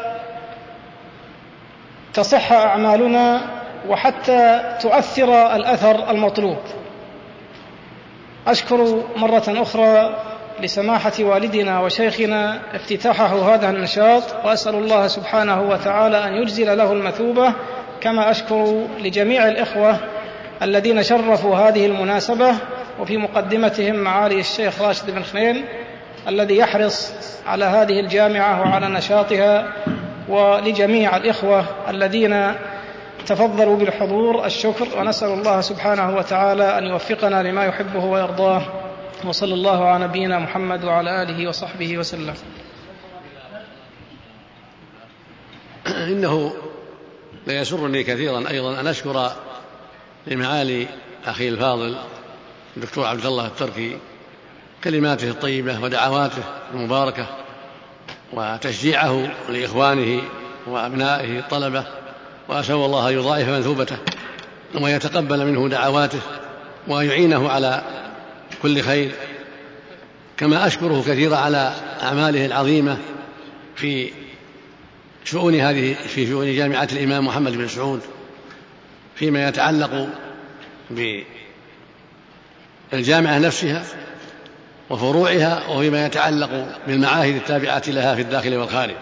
تصح 2.15 2.53
أعمالنا 2.53 3.41
وحتى 3.89 4.77
تؤثر 4.83 5.57
الأثر 5.57 6.11
المطلوب. 6.11 6.59
أشكر 8.47 9.03
مرة 9.17 9.45
أخرى 9.49 10.17
لسماحة 10.61 11.13
والدنا 11.21 11.81
وشيخنا 11.81 12.61
افتتاحه 12.75 13.55
هذا 13.55 13.71
النشاط 13.71 14.23
وأسأل 14.45 14.75
الله 14.75 15.07
سبحانه 15.07 15.63
وتعالى 15.63 16.25
أن 16.25 16.33
يجزل 16.33 16.79
له 16.79 16.93
المثوبة 16.93 17.53
كما 18.01 18.31
أشكر 18.31 18.87
لجميع 18.99 19.49
الإخوة 19.49 19.97
الذين 20.63 21.03
شرفوا 21.03 21.57
هذه 21.57 21.87
المناسبة 21.87 22.55
وفي 23.01 23.17
مقدمتهم 23.17 23.95
معالي 23.95 24.41
الشيخ 24.41 24.83
راشد 24.83 25.11
بن 25.11 25.23
خنين 25.23 25.65
الذي 26.29 26.57
يحرص 26.57 27.13
على 27.47 27.65
هذه 27.65 28.01
الجامعة 28.01 28.61
وعلى 28.61 28.89
نشاطها 28.89 29.73
ولجميع 30.29 31.17
الإخوة 31.17 31.67
الذين 31.91 32.55
تفضلوا 33.27 33.77
بالحضور 33.77 34.47
الشكر. 34.47 34.99
ونسأل 34.99 35.29
الله 35.29 35.61
سبحانه 35.61 36.17
وتعالى 36.17 36.79
أن 36.79 36.85
يوفقنا 36.85 37.43
لما 37.43 37.65
يحبه 37.65 38.05
ويرضاه. 38.05 38.63
وصلى 39.25 39.55
الله 39.55 39.89
على 39.89 40.05
نبينا 40.05 40.39
محمد 40.39 40.85
وعلى 40.85 41.23
آله 41.23 41.49
وصحبه 41.49 41.99
وسلم. 41.99 42.35
إنه 45.87 46.53
ليسرني 47.47 48.03
كثيرا 48.03 48.51
أيضا 48.51 48.81
أن 48.81 48.87
أشكر 48.87 49.31
لمعالي 50.27 50.87
أخي 51.27 51.49
الفاضل 51.49 51.97
الدكتور 52.77 53.07
عبد 53.07 53.27
الله 53.27 53.47
التركي 53.47 53.99
كلماته 54.85 55.31
الطيبة 55.31 55.83
ودعواته 55.83 56.43
المباركة 56.75 57.27
وتشجيعه 58.33 59.29
لإخوانه 59.49 60.23
وأبنائه 60.67 61.39
الطلبة 61.39 61.85
وأسأل 62.49 62.75
الله 62.75 63.09
أن 63.09 63.15
يضاعف 63.15 63.49
مثوبته 63.49 63.97
ويتقبل 64.81 65.47
منه 65.47 65.69
دعواته 65.69 66.21
ويعينه 66.89 67.49
على 67.49 67.83
كل 68.63 68.81
خير. 68.81 69.11
كما 70.37 70.67
أشكره 70.67 71.03
كثيرا 71.07 71.37
على 71.37 71.73
أعماله 72.03 72.47
العظيمة 72.47 72.99
في 73.77 74.11
شؤون 75.25 75.55
هذه 75.55 75.95
في 75.95 76.27
شؤون 76.27 76.57
جامعة 76.57 76.89
الإمام 76.93 77.27
محمد 77.27 77.53
بن 77.53 77.69
سعود 77.69 78.01
فيما 79.17 79.49
يتعلق 79.49 80.09
بالجامعة 82.93 83.39
نفسها 83.39 83.85
وفروعها 84.91 85.69
وفيما 85.69 86.07
يتعلق 86.07 86.51
بالمعاهد 86.87 87.35
التابعة 87.35 87.83
لها 87.87 88.15
في 88.15 88.23
الداخل 88.23 88.57
والخارج. 88.57 88.95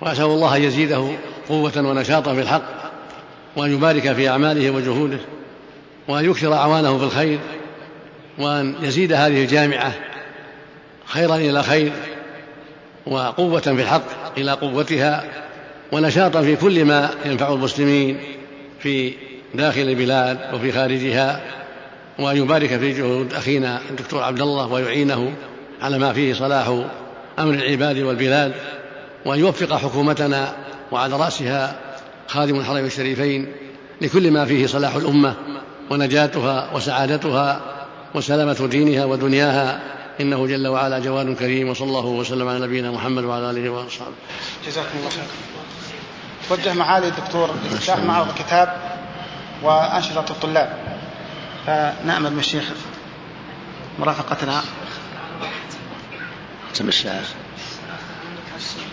وأسأل 0.00 0.24
الله 0.24 0.56
أن 0.56 0.62
يزيده 0.62 1.10
قوة 1.48 1.72
ونشاطا 1.76 2.34
في 2.34 2.40
الحق 2.40 2.62
وأن 3.56 3.72
يبارك 3.72 4.12
في 4.12 4.28
أعماله 4.28 4.70
وجهوده 4.70 5.18
وأن 6.08 6.30
يكثر 6.30 6.54
أعوانه 6.54 6.98
في 6.98 7.04
الخير 7.04 7.38
وأن 8.38 8.74
يزيد 8.82 9.12
هذه 9.12 9.42
الجامعة 9.42 9.92
خيرا 11.06 11.36
إلى 11.36 11.62
خير 11.62 11.92
وقوة 13.06 13.60
في 13.60 13.70
الحق 13.70 14.38
إلى 14.38 14.52
قوتها 14.52 15.24
ونشاطا 15.92 16.42
في 16.42 16.56
كل 16.56 16.84
ما 16.84 17.10
ينفع 17.24 17.52
المسلمين 17.52 18.18
في 18.80 19.12
داخل 19.54 19.80
البلاد 19.80 20.54
وفي 20.54 20.72
خارجها. 20.72 21.40
وأن 22.18 22.36
يبارك 22.36 22.68
في 22.68 22.92
جهود 22.92 23.34
أخينا 23.34 23.80
الدكتور 23.90 24.22
عبد 24.22 24.40
الله 24.40 24.66
ويعينه 24.66 25.32
على 25.82 25.98
ما 25.98 26.12
فيه 26.12 26.34
صلاح 26.34 26.66
أمر 27.38 27.54
العباد 27.54 27.98
والبلاد 27.98 28.54
وأن 29.24 29.38
يوفق 29.38 29.76
حكومتنا 29.76 30.54
وعلى 30.92 31.16
رأسها 31.16 31.76
خادم 32.26 32.60
الحرمين 32.60 32.84
الشريفين 32.84 33.52
لكل 34.00 34.30
ما 34.30 34.44
فيه 34.44 34.66
صلاح 34.66 34.94
الأمة 34.94 35.34
ونجاتها 35.90 36.70
وسعادتها 36.74 37.60
وسلامة 38.14 38.66
دينها 38.70 39.04
ودنياها. 39.04 39.80
إنه 40.20 40.46
جل 40.46 40.66
وعلا 40.66 40.98
جواد 40.98 41.36
كريم 41.36 41.68
وصلى 41.68 41.88
الله 41.88 42.06
وسلم 42.06 42.48
على 42.48 42.58
نبينا 42.58 42.90
محمد 42.90 43.24
وعلى 43.24 43.50
آله 43.50 43.70
وأصحابه. 43.70 44.12
جزاكم 44.66 44.98
الله 44.98 45.10
خير 45.10 45.24
توجه 46.48 46.74
معالي 46.74 47.08
الدكتور 47.08 47.50
افتتاح 47.50 47.98
معرض 47.98 48.28
الكتاب 48.28 48.76
وأنشطة 49.62 50.30
الطلاب. 50.30 50.93
فنأمل 51.66 52.32
من 52.32 52.38
الشيخ 52.38 52.64
مرافقتنا 53.98 54.62
كم 56.78 56.88
الساعة؟ 56.88 57.22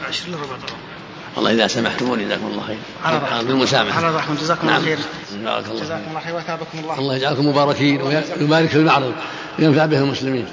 عشرين 0.07 0.36
ربع 0.36 0.57
والله 1.36 1.51
إذا 1.51 1.67
سمحتموني 1.67 2.26
جزاكم 2.26 2.45
الله 2.45 2.63
خير. 2.67 2.78
على 3.03 3.43
بالمسامحة. 3.43 3.97
على 3.97 4.09
الرحمة 4.09 4.36
جزاكم 4.36 4.67
نعم. 4.67 4.76
الله 4.76 4.95
خير. 4.95 4.99
بارك 5.43 5.65
الله 5.65 5.82
جزاكم 5.82 6.09
الله 6.09 6.19
خير. 6.19 6.36
وثابكم 6.36 6.80
الله. 6.80 6.99
الله 6.99 7.15
يجعلكم 7.15 7.47
مباركين 7.47 8.01
ويبارك 8.01 8.69
في 8.69 8.76
المعرض. 8.76 9.13
وينفع 9.59 9.86
به 9.86 9.99
المسلمين. 9.99 10.45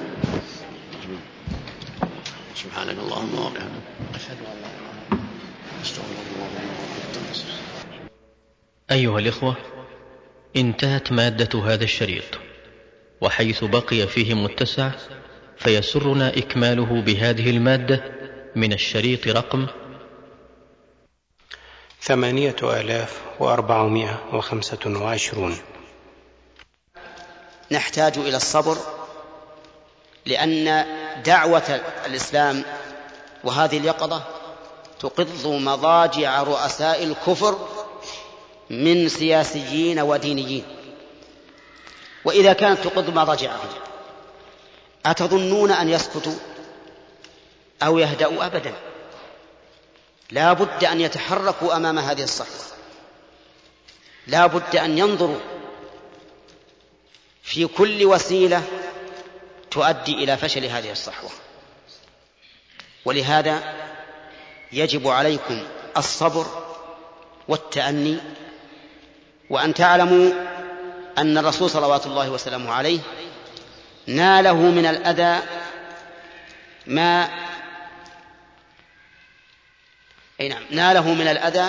سبحانك 2.55 2.97
اللهم 2.99 3.35
وبحمدك. 3.35 3.85
أشهد 4.15 4.39
أن 4.39 4.57
لا 4.63 4.69
إله 4.69 4.91
إلا 5.13 5.13
أنت. 5.13 5.21
أستغفرك 5.85 6.27
الله 6.37 6.49
أيها 8.91 9.19
الإخوة 9.19 9.57
انتهت 10.57 11.13
مادة 11.13 11.61
هذا 11.61 11.85
الشريط 11.85 12.25
وحيث 13.21 13.65
بقي 13.65 14.07
فيه 14.07 14.35
متسع 14.35 14.91
فيسرنا 15.59 16.29
إكماله 16.29 17.03
بهذه 17.03 17.51
المادة 17.51 18.05
من 18.57 18.73
الشريط 18.73 19.29
رقم 19.29 19.67
ثمانية 22.01 22.57
آلاف 22.63 23.21
وأربعمائة 23.41 24.21
وخمسة 24.33 24.79
وعشرون. 24.87 25.57
نحتاج 27.71 28.19
إلى 28.19 28.37
الصبر 28.37 28.77
لأن 30.27 30.87
دعوة 31.25 31.81
الإسلام 32.07 32.65
وهذه 33.45 33.79
اليقظة 33.79 34.23
تقض 35.01 35.47
مضاجع 35.47 36.43
رؤساء 36.43 37.05
الكفر 37.05 37.69
من 38.71 39.09
سياسيين 39.09 40.01
ودينيين. 40.01 40.65
وإذا 42.25 42.53
كانت 42.53 42.81
تقض 42.85 43.11
مضاجعهم 43.11 43.69
أتظنون 45.07 45.71
أن 45.71 45.89
يسكتوا 45.89 46.39
أو 47.83 47.99
يهدأوا 47.99 48.47
أبدا. 48.47 48.73
لا 50.31 50.53
بد 50.53 50.85
أن 50.85 51.01
يتحركوا 51.01 51.77
أمام 51.77 51.99
هذه 51.99 52.23
الصحوه 52.23 52.69
لا 54.27 54.47
بد 54.47 54.77
أن 54.77 54.99
ينظروا 54.99 55.41
في 57.43 57.67
كل 57.67 58.05
وسيلة 58.05 58.63
تؤدي 59.71 60.13
إلى 60.13 60.37
فشل 60.37 60.65
هذه 60.65 60.93
الصحوة. 60.93 61.31
ولهذا 63.05 63.75
يجب 64.73 65.09
عليكم 65.09 65.63
الصبر 65.97 66.47
والتأني 67.49 68.19
وأن 69.51 69.75
تعلموا 69.75 70.33
أن 71.19 71.39
الرسول 71.39 71.71
صلوات 71.71 72.07
الله 72.07 72.31
وسلامه 72.31 72.73
عليه 72.73 73.01
ناله 74.07 74.55
من 74.55 74.87
الأذى 74.87 75.43
ما 76.87 77.31
أي 80.41 80.49
نعم 80.49 80.63
ناله 80.71 81.15
من 81.15 81.29
الأذى 81.29 81.69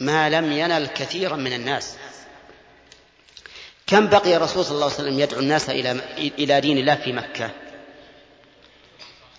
ما 0.00 0.30
لم 0.30 0.52
ينل 0.52 0.86
كثيرا 0.86 1.36
من 1.36 1.52
الناس. 1.52 1.94
كم 3.86 4.06
بقي 4.06 4.36
الرسول 4.36 4.64
صلى 4.64 4.74
الله 4.74 4.84
عليه 4.84 4.94
وسلم 4.94 5.20
يدعو 5.20 5.40
الناس 5.40 5.70
إلى 5.70 5.90
إلى 6.18 6.60
دين 6.60 6.78
الله 6.78 6.94
في 6.94 7.12
مكة؟ 7.12 7.50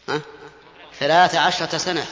ها؟ 0.09 0.21
ثلاث 0.99 1.35
عشرة 1.35 1.77
سنة. 1.77 2.05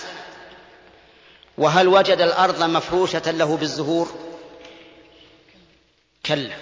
وهل 1.58 1.88
وجد 1.88 2.22
الأرض 2.22 2.64
مفروشة 2.64 3.32
له 3.32 3.58
بالزهور؟ 3.58 4.35
كلا 6.26 6.56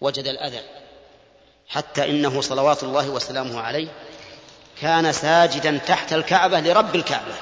وجد 0.00 0.26
الأذى 0.26 0.60
حتى 1.68 2.10
إنه 2.10 2.40
صلوات 2.40 2.82
الله 2.82 3.08
وسلامه 3.08 3.60
عليه 3.60 3.88
كان 4.80 5.12
ساجدا 5.12 5.78
تحت 5.86 6.12
الكعبة 6.12 6.60
لرب 6.60 6.94
الكعبة. 6.94 7.34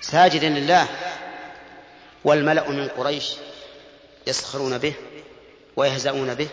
ساجدا 0.00 0.48
لله. 0.48 0.86
والملأ 2.24 2.70
من 2.70 2.88
قريش 2.88 3.32
يسخرون 4.26 4.78
به 4.78 4.94
ويهزؤون 5.76 6.34
به. 6.34 6.48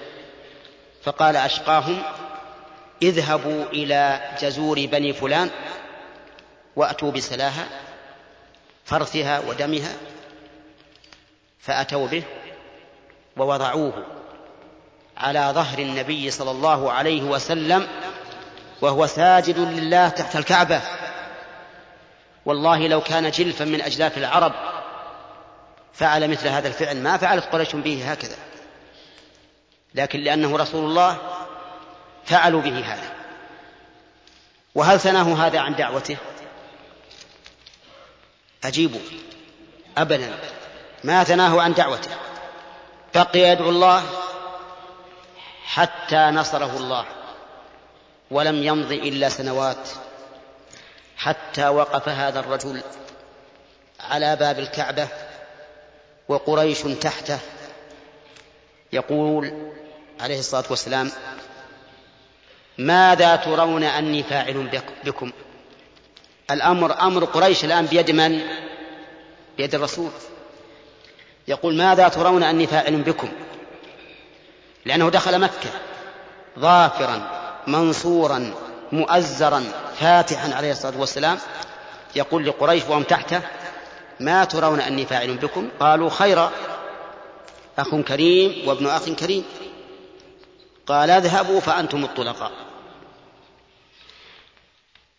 فقال 1.04 1.36
أشقاهم 1.36 2.04
اذهبوا 3.02 3.66
إلى 3.66 4.32
جزور 4.42 4.86
بني 4.86 5.14
فلان 5.14 5.50
وأتوا 6.76 7.12
بسلاها 7.12 7.68
فرثها 8.86 9.40
ودمها 9.40 9.94
فأتوا 11.60 12.08
به. 12.08 12.24
ووضعوه 13.38 14.06
على 15.18 15.52
ظهر 15.56 15.80
النبي 15.80 16.32
صلى 16.32 16.52
الله 16.52 16.92
عليه 16.92 17.22
وسلم 17.22 17.88
وهو 18.82 19.08
ساجد 19.08 19.60
لله 19.60 20.10
تحت 20.10 20.36
الكعبة. 20.36 20.82
والله 22.46 22.88
لو 22.88 23.02
كان 23.02 23.32
جلفا 23.32 23.66
من 23.66 23.82
أجلاف 23.82 24.18
العرب 24.18 24.54
فعل 25.94 26.32
مثل 26.32 26.48
هذا 26.48 26.68
الفعل 26.68 26.98
ما 26.98 27.18
فعلت 27.18 27.46
قريش 27.46 27.76
به 27.76 28.12
هكذا. 28.12 28.36
لكن 29.96 30.20
لأنه 30.20 30.58
رسول 30.58 30.86
الله 30.86 31.18
فعلوا 32.26 32.62
به 32.62 32.80
هذا. 32.80 33.14
وهل 34.76 35.00
ثناه 35.00 35.48
هذا 35.48 35.60
عن 35.60 35.76
دعوته؟ 35.76 36.18
أجيبوا. 38.64 39.02
أبدا. 39.98 40.40
ما 41.04 41.24
ثناه 41.24 41.62
عن 41.62 41.74
دعوته. 41.74 42.12
بقي 43.16 43.40
يدعو 43.40 43.70
الله 43.70 44.04
حتى 45.66 46.16
نصره 46.16 46.78
الله 46.78 47.06
ولم 48.32 48.64
يمض 48.64 48.92
إلا 48.92 49.30
سنوات 49.30 49.90
حتى 51.18 51.68
وقف 51.68 52.10
هذا 52.10 52.40
الرجل 52.40 52.82
على 54.00 54.36
باب 54.36 54.60
الكعبة 54.60 55.08
وقريش 56.28 56.82
تحته 56.82 57.40
يقول 58.94 59.72
عليه 60.20 60.40
الصلاة 60.40 60.64
والسلام 60.70 61.12
ماذا 62.78 63.36
ترون 63.36 63.84
أني 63.84 64.24
فاعل 64.24 64.70
بكم؟ 65.04 65.32
الأمر 66.52 67.02
أمر 67.02 67.26
قريش 67.26 67.66
الآن 67.66 67.86
بيد 67.86 68.12
من؟ 68.12 68.42
بيد 69.58 69.76
الرسول. 69.76 70.12
يقول 71.48 71.76
ماذا 71.76 72.08
ترون 72.08 72.44
أني 72.44 72.68
فاعل 72.68 73.02
بكم؟ 73.02 73.30
لأنه 74.86 75.10
دخل 75.10 75.40
مكة 75.40 75.70
ظافرا 76.60 77.30
منصورا 77.68 78.54
مؤزرا 78.92 79.64
فاتحا 80.00 80.54
عليه 80.54 80.72
الصلاة 80.72 81.00
والسلام. 81.00 81.38
يقول 82.16 82.46
لقريش 82.46 82.84
وهم 82.90 83.04
تحته 83.04 83.42
ما 84.20 84.46
ترون 84.46 84.80
أني 84.80 85.06
فاعل 85.06 85.38
بكم؟ 85.38 85.70
قالوا 85.80 86.10
خيرا 86.10 86.52
أخ 87.78 87.96
كريم 87.96 88.68
وابن 88.68 88.88
أخ 88.88 89.10
كريم. 89.10 89.46
قال 90.88 91.10
اذهبوا 91.10 91.60
فأنتم 91.60 92.04
الطلقاء. 92.04 92.52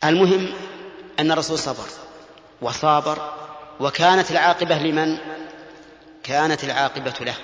المهم 0.04 0.48
أن 1.20 1.32
الرسول 1.32 1.58
صبر 1.58 1.86
وصابر 2.62 3.32
وكانت 3.80 4.30
العاقبة 4.30 4.78
لمن؟ 4.78 5.18
كانت 6.24 6.64
العاقبة 6.64 7.14
له. 7.20 7.36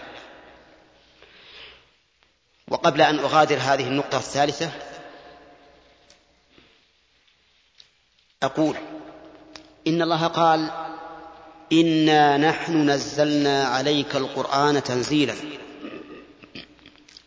وقبل 2.68 3.02
أن 3.02 3.18
أغادر 3.18 3.56
هذه 3.56 3.86
النقطة 3.86 4.18
الثالثة 4.18 4.70
أقول 8.42 8.76
إن 9.86 10.02
الله 10.02 10.26
قال 10.26 10.70
إنا 11.72 12.36
نحن 12.36 12.90
نزلنا 12.90 13.64
عليك 13.64 14.16
القرآن 14.16 14.82
تنزيلا. 14.82 15.34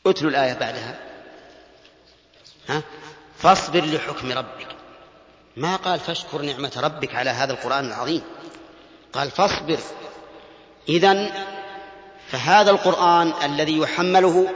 اتلوا 0.06 0.32
الآية 0.32 0.54
بعدها. 0.54 1.00
ها؟ 2.70 2.84
فاصبر 3.38 3.86
لحكم 3.86 4.32
ربك. 4.32 4.68
ما 5.58 5.76
قال 5.76 6.00
فاشكر 6.00 6.42
نعمة 6.42 6.72
ربك 6.78 7.16
على 7.16 7.30
هذا 7.30 7.54
القرآن 7.54 7.86
العظيم. 7.86 8.22
قال 9.14 9.32
فاصبر 9.32 9.80
إذا 10.90 11.32
فهذا 12.32 12.72
القرآن 12.72 13.34
الذي 13.44 13.78
يحمله 13.78 14.54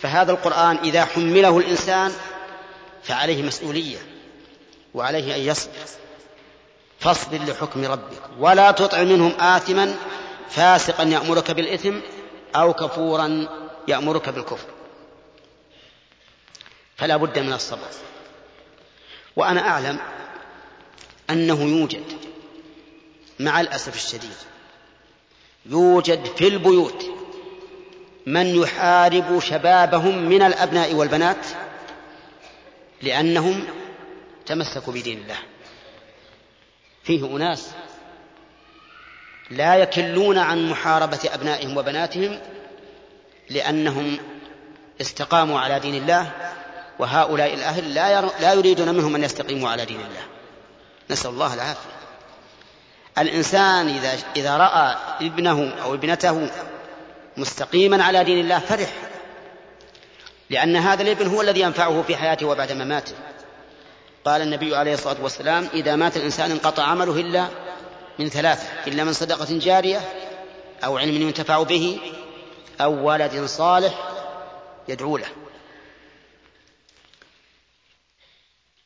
فهذا 0.00 0.32
القرآن 0.32 0.76
إذا 0.76 1.04
حمله 1.04 1.58
الإنسان 1.58 2.12
فعليه 3.02 3.42
مسؤولية 3.42 3.98
وعليه 4.94 5.36
أن 5.36 5.40
يصبر. 5.40 5.72
فاصبر 7.00 7.38
لحكم 7.38 7.84
ربك 7.84 8.22
ولا 8.38 8.70
تطع 8.70 9.02
منهم 9.02 9.32
آثما 9.40 9.96
فاسقا 10.50 11.02
يأمرك 11.02 11.50
بالإثم 11.50 11.94
أو 12.56 12.72
كفورا 12.72 13.48
يأمرك 13.88 14.28
بالكفر. 14.28 14.68
فلا 16.96 17.16
بد 17.16 17.38
من 17.38 17.52
الصبر. 17.52 17.88
وأنا 19.36 19.68
أعلم 19.68 19.98
أنه 21.30 21.62
يوجد 21.62 22.04
مع 23.40 23.60
الأسف 23.60 23.94
الشديد 23.94 24.36
يوجد 25.66 26.24
في 26.24 26.48
البيوت 26.48 27.04
من 28.26 28.46
يحارب 28.46 29.38
شبابهم 29.40 30.18
من 30.18 30.42
الأبناء 30.42 30.94
والبنات 30.94 31.46
لأنهم 33.02 33.64
تمسكوا 34.46 34.92
بدين 34.92 35.18
الله. 35.18 35.38
فيه 37.04 37.26
أناس 37.26 37.70
لا 39.50 39.76
يكلون 39.76 40.38
عن 40.38 40.70
محاربة 40.70 41.18
أبنائهم 41.24 41.76
وبناتهم 41.76 42.40
لأنهم 43.50 44.18
استقاموا 45.00 45.60
على 45.60 45.80
دين 45.80 45.94
الله 45.94 46.30
وهؤلاء 46.98 47.54
الأهل 47.54 47.94
لا, 47.94 48.20
لا 48.20 48.52
يريدون 48.52 48.88
منهم 48.88 49.14
أن 49.14 49.24
يستقيموا 49.24 49.70
على 49.70 49.84
دين 49.84 50.00
الله. 50.00 50.26
نسأل 51.10 51.30
الله 51.30 51.54
العافية. 51.54 52.01
الإنسان 53.18 53.88
إذا 53.88 54.18
إذا 54.36 54.56
رأى 54.56 54.96
ابنه 55.20 55.74
أو 55.82 55.94
ابنته 55.94 56.50
مستقيما 57.36 58.04
على 58.04 58.24
دين 58.24 58.40
الله 58.40 58.58
فرح 58.58 58.92
لأن 60.50 60.76
هذا 60.76 61.02
الابن 61.02 61.26
هو 61.26 61.40
الذي 61.40 61.60
ينفعه 61.60 62.02
في 62.02 62.16
حياته 62.16 62.46
وبعد 62.46 62.72
مماته. 62.72 63.14
قال 64.24 64.42
النبي 64.42 64.76
عليه 64.76 64.94
الصلاة 64.94 65.22
والسلام 65.22 65.68
إذا 65.74 65.96
مات 65.96 66.16
الإنسان 66.16 66.50
انقطع 66.50 66.82
عمله 66.82 67.20
إلا 67.20 67.48
من 68.18 68.28
ثلاثة 68.28 68.68
إلا 68.86 69.04
من 69.04 69.12
صدقة 69.12 69.58
جارية 69.58 70.00
أو 70.84 70.98
علم 70.98 71.22
ينتفع 71.22 71.62
به 71.62 72.00
أو 72.80 73.08
ولد 73.08 73.44
صالح 73.44 73.94
يدعو 74.88 75.16
له. 75.16 75.28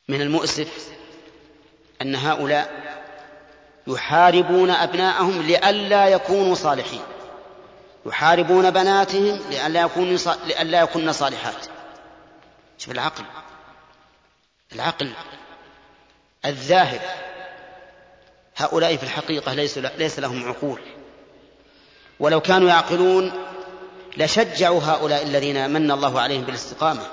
من 0.07 0.21
المؤسف 0.21 0.87
أن 2.01 2.15
هؤلاء 2.15 2.96
يحاربون 3.87 4.69
أبناءهم 4.69 5.41
لئلا 5.41 6.07
يكونوا 6.07 6.55
صالحين. 6.55 7.01
يحاربون 8.05 8.71
بناتهم 8.71 9.39
لئلا 9.49 9.81
يكونوا 9.81 10.17
لئلا 10.47 10.81
يكون 10.81 11.13
صالحات. 11.13 11.65
شوف 12.77 12.91
العقل. 12.91 13.23
العقل 14.75 15.13
الذاهب. 16.45 17.01
هؤلاء 18.57 18.95
في 18.97 19.03
الحقيقة 19.03 19.53
ليس 19.53 19.77
ليس 19.77 20.19
لهم 20.19 20.47
عقول. 20.47 20.79
ولو 22.19 22.41
كانوا 22.41 22.69
يعقلون 22.69 23.31
لشجعوا 24.17 24.81
هؤلاء 24.83 25.23
الذين 25.23 25.69
من 25.69 25.91
الله 25.91 26.21
عليهم 26.21 26.41
بالاستقامة. 26.41 27.03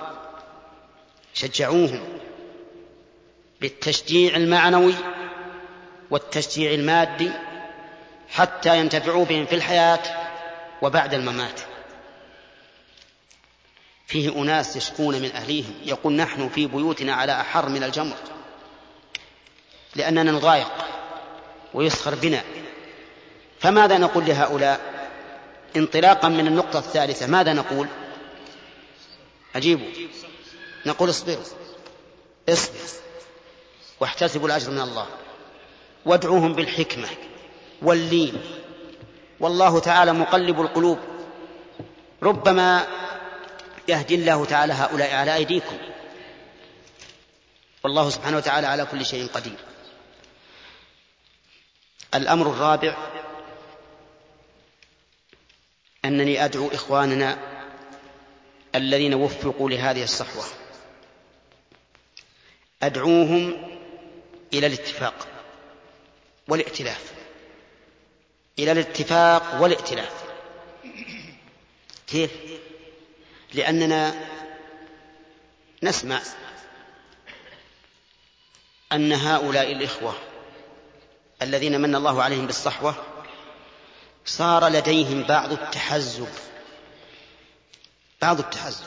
شجعوهم 1.35 2.03
بالتشجيع 3.61 4.37
المعنوي 4.37 4.95
والتشجيع 6.15 6.73
المادي 6.73 7.31
حتى 8.29 8.79
ينتفعوا 8.79 9.25
بهم 9.25 9.47
في 9.47 9.55
الحياة 9.55 10.01
وبعد 10.83 11.15
الممات. 11.15 11.61
فيه 14.07 14.43
أناس 14.43 14.77
يشكون 14.77 15.23
من 15.23 15.33
أهليهم. 15.33 15.75
يقول 15.85 16.13
نحن 16.13 16.49
في 16.49 16.67
بيوتنا 16.67 17.15
على 17.15 17.41
أحر 17.41 17.69
من 17.69 17.83
الجمر. 17.83 18.17
لأننا 19.97 20.33
نضايق 20.33 20.73
ويسخر 21.75 22.15
بنا. 22.15 22.43
فماذا 23.61 23.99
نقول 23.99 24.25
لهؤلاء؟ 24.27 24.81
انطلاقا 25.77 26.29
من 26.29 26.47
النقطة 26.47 26.79
الثالثة 26.79 27.27
ماذا 27.27 27.53
نقول؟ 27.53 27.89
أجيبوا. 29.57 29.91
نقول 30.87 31.11
اصبروا. 31.11 31.45
اصبر 32.49 32.79
واحتسبوا 34.01 34.47
الأجر 34.47 34.71
من 34.71 34.81
الله. 34.81 35.07
وادعوهم 36.07 36.53
بالحكمة 36.53 37.09
واللين. 37.83 38.43
والله 39.41 39.79
تعالى 39.79 40.13
مقلب 40.13 40.61
القلوب. 40.61 40.99
ربما 42.23 42.87
يهدي 43.89 44.15
الله 44.15 44.45
تعالى 44.45 44.73
هؤلاء 44.73 45.15
على 45.15 45.35
أيديكم. 45.35 45.79
والله 47.85 48.11
سبحانه 48.11 48.37
وتعالى 48.37 48.67
على 48.67 48.87
كل 48.87 49.07
شيء 49.07 49.27
قدير. 49.27 49.57
الأمر 52.15 52.51
الرابع 52.51 52.97
أنني 56.05 56.45
أدعو 56.45 56.69
إخواننا 56.69 57.39
الذين 58.75 59.15
وفقوا 59.15 59.71
لهذه 59.71 60.03
الصحوة. 60.03 60.45
أدعوهم 62.83 63.69
إلى 64.55 64.67
الاتفاق. 64.67 65.34
والائتلاف. 66.49 67.13
إلى 68.59 68.73
الاتفاق 68.73 69.63
والائتلاف. 69.63 70.25
كيف؟ 72.07 72.31
لأننا 73.55 74.15
نسمع 75.83 76.21
أن 78.93 79.13
هؤلاء 79.13 79.73
الإخوة 79.73 80.15
الذين 81.43 81.81
من 81.81 81.95
الله 81.95 82.23
عليهم 82.23 82.47
بالصحوة 82.47 82.95
صار 84.27 84.69
لديهم 84.69 85.23
بعض 85.23 85.53
التحزب. 85.53 86.29
بعض 88.23 88.39
التحزب. 88.39 88.87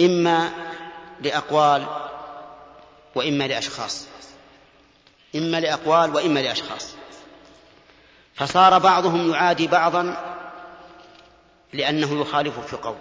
إما 0.00 0.52
لأقوال 1.20 1.86
وإما 3.14 3.44
لأشخاص. 3.44 4.06
إما 5.36 5.60
لأقوال 5.60 6.14
وإما 6.14 6.40
لأشخاص. 6.40 6.94
فصار 8.34 8.78
بعضهم 8.78 9.32
يعادي 9.32 9.66
بعضا 9.66 10.16
لأنه 11.72 12.20
يخالف 12.20 12.58
في 12.58 12.76
قول. 12.76 12.96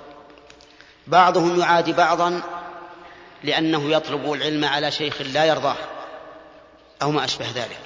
بعضهم 1.08 1.60
يعادي 1.60 1.94
بعضا 1.94 2.42
لأنه 3.44 3.92
يطلب 3.92 4.34
العلم 4.34 4.66
على 4.66 4.92
شيخ 4.92 5.22
لا 5.22 5.46
يرضاه 5.46 5.78
أو 7.02 7.12
ما 7.12 7.26
أشبه 7.26 7.46
ذلك. 7.56 7.82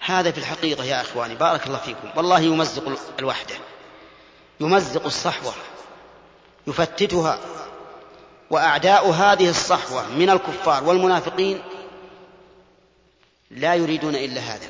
هذا 0.00 0.30
في 0.30 0.38
الحقيقة 0.38 0.84
يا 0.84 1.00
إخواني 1.00 1.34
بارك 1.34 1.66
الله 1.66 1.78
فيكم. 1.78 2.10
والله 2.16 2.40
يمزق 2.40 2.98
الوحدة 3.18 3.54
يمزق 4.60 5.04
الصحوة 5.04 5.52
يفتتها 6.66 7.38
وأعداء 8.50 9.10
هذه 9.10 9.50
الصحوة 9.50 10.08
من 10.08 10.30
الكفار 10.30 10.84
والمنافقين 10.84 11.62
لا 13.52 13.74
يريدون 13.74 14.14
إلا 14.14 14.40
هذا. 14.40 14.68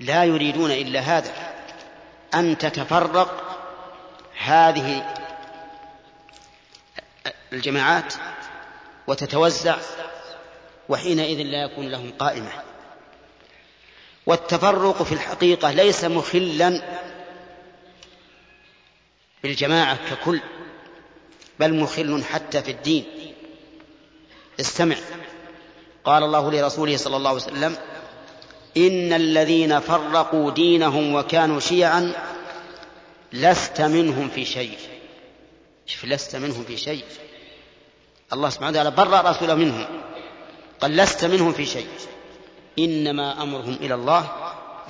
لا 0.00 0.24
يريدون 0.24 0.70
إلا 0.70 1.00
هذا. 1.00 1.52
أن 2.34 2.58
تتفرق 2.58 3.58
هذه 4.38 5.14
الجماعات 7.52 8.14
وتتوزع 9.06 9.76
وحينئذ 10.88 11.42
لا 11.42 11.62
يكون 11.62 11.88
لهم 11.88 12.12
قائمة. 12.18 12.50
والتفرق 14.26 15.02
في 15.02 15.12
الحقيقة 15.12 15.72
ليس 15.72 16.04
مخلا 16.04 16.82
بالجماعة 19.42 19.98
ككل 20.10 20.40
بل 21.60 21.74
مخل 21.74 22.24
حتى 22.24 22.62
في 22.62 22.70
الدين. 22.70 23.34
استمع. 24.60 24.96
قال 26.04 26.22
الله 26.22 26.50
لرسوله 26.50 26.96
صلى 26.96 27.16
الله 27.16 27.30
عليه 27.30 27.42
وسلم 27.42 27.76
إن 28.76 29.12
الذين 29.12 29.80
فرقوا 29.80 30.50
دينهم 30.50 31.14
وكانوا 31.14 31.60
شيعا 31.60 32.12
لست 33.32 33.80
منهم 33.80 34.28
في 34.28 34.44
شيء. 34.44 34.78
شوف 35.86 36.04
لست 36.04 36.36
منهم 36.36 36.64
في 36.64 36.76
شيء. 36.76 37.04
الله 38.32 38.48
سبحانه 38.48 38.70
وتعالى 38.70 38.90
برأ 38.90 39.30
رسوله 39.30 39.54
منهم. 39.54 39.86
قال 40.80 40.96
لست 40.96 41.24
منهم 41.24 41.52
في 41.52 41.66
شيء. 41.66 41.88
إنما 42.78 43.42
أمرهم 43.42 43.76
إلى 43.80 43.94
الله 43.94 44.32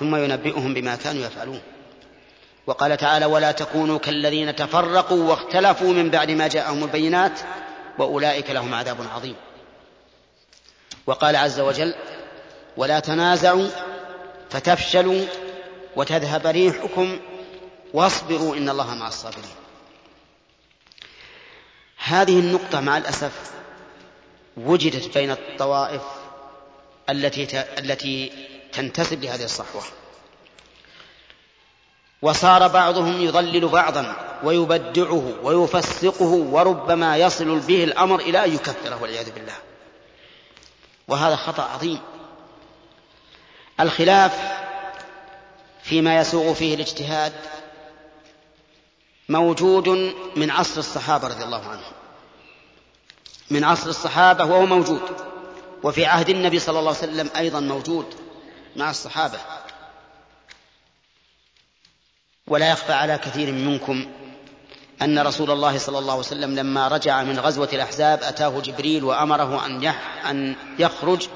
ثم 0.00 0.16
ينبئهم 0.16 0.74
بما 0.74 0.96
كانوا 0.96 1.26
يفعلون. 1.26 1.60
وقال 2.66 2.96
تعالى 2.96 3.26
ولا 3.26 3.52
تكونوا 3.52 3.98
كالذين 3.98 4.56
تفرقوا 4.56 5.30
واختلفوا 5.30 5.92
من 5.92 6.10
بعد 6.10 6.30
ما 6.30 6.48
جاءهم 6.48 6.84
البينات 6.84 7.40
وأولئك 7.98 8.50
لهم 8.50 8.74
عذاب 8.74 8.96
عظيم. 9.14 9.34
وقال 11.06 11.36
عز 11.36 11.60
وجل 11.60 11.94
ولا 12.76 13.00
تنازعوا 13.00 13.68
فتفشلوا 14.50 15.24
وتذهب 15.96 16.46
ريحكم 16.46 17.20
واصبروا 17.94 18.56
إن 18.56 18.68
الله 18.68 18.94
مع 18.94 19.08
الصابرين. 19.08 19.54
هذه 21.96 22.38
النقطة 22.38 22.80
مع 22.80 22.98
الأسف 22.98 23.32
وجدت 24.56 25.18
بين 25.18 25.30
الطوائف 25.30 26.02
التي 27.10 27.64
التي 27.78 28.32
تنتسب 28.72 29.24
لهذه 29.24 29.44
الصحوة. 29.44 29.82
وصار 32.22 32.68
بعضهم 32.68 33.20
يضلل 33.22 33.68
بعضا 33.68 34.16
ويبدعه 34.44 35.34
ويفسقه 35.42 36.32
وربما 36.32 37.16
يصل 37.16 37.58
به 37.58 37.84
الأمر 37.84 38.20
إلى 38.20 38.44
أن 38.44 38.54
يكفره 38.54 39.02
والعياذ 39.02 39.30
بالله. 39.30 39.71
وهذا 41.08 41.36
خطأ 41.36 41.62
عظيم. 41.62 42.00
الخلاف 43.80 44.62
فيما 45.82 46.16
يسوغ 46.18 46.54
فيه 46.54 46.74
الاجتهاد 46.74 47.32
موجود 49.28 49.88
من 50.36 50.50
عصر 50.50 50.80
الصحابة 50.80 51.28
رضي 51.28 51.44
الله 51.44 51.68
عنهم. 51.68 51.92
من 53.50 53.64
عصر 53.64 53.88
الصحابة 53.88 54.44
وهو 54.44 54.66
موجود. 54.66 55.02
وفي 55.82 56.06
عهد 56.06 56.28
النبي 56.28 56.58
صلى 56.58 56.78
الله 56.78 56.96
عليه 56.96 57.12
وسلم 57.12 57.30
أيضا 57.36 57.60
موجود 57.60 58.14
مع 58.76 58.90
الصحابة. 58.90 59.38
ولا 62.46 62.70
يخفى 62.70 62.92
على 62.92 63.18
كثير 63.18 63.52
منكم 63.52 64.21
أن 65.04 65.18
رسول 65.18 65.50
الله 65.50 65.78
صلى 65.78 65.98
الله 65.98 66.12
عليه 66.12 66.20
وسلم 66.20 66.54
لما 66.54 66.88
رجع 66.88 67.22
من 67.22 67.40
غزوة 67.40 67.68
الأحزاب 67.72 68.22
أتاه 68.22 68.60
جبريل 68.60 69.04
وأمره 69.04 69.66
أن 69.66 69.84
أن 70.30 70.56
يخرج 70.78 71.28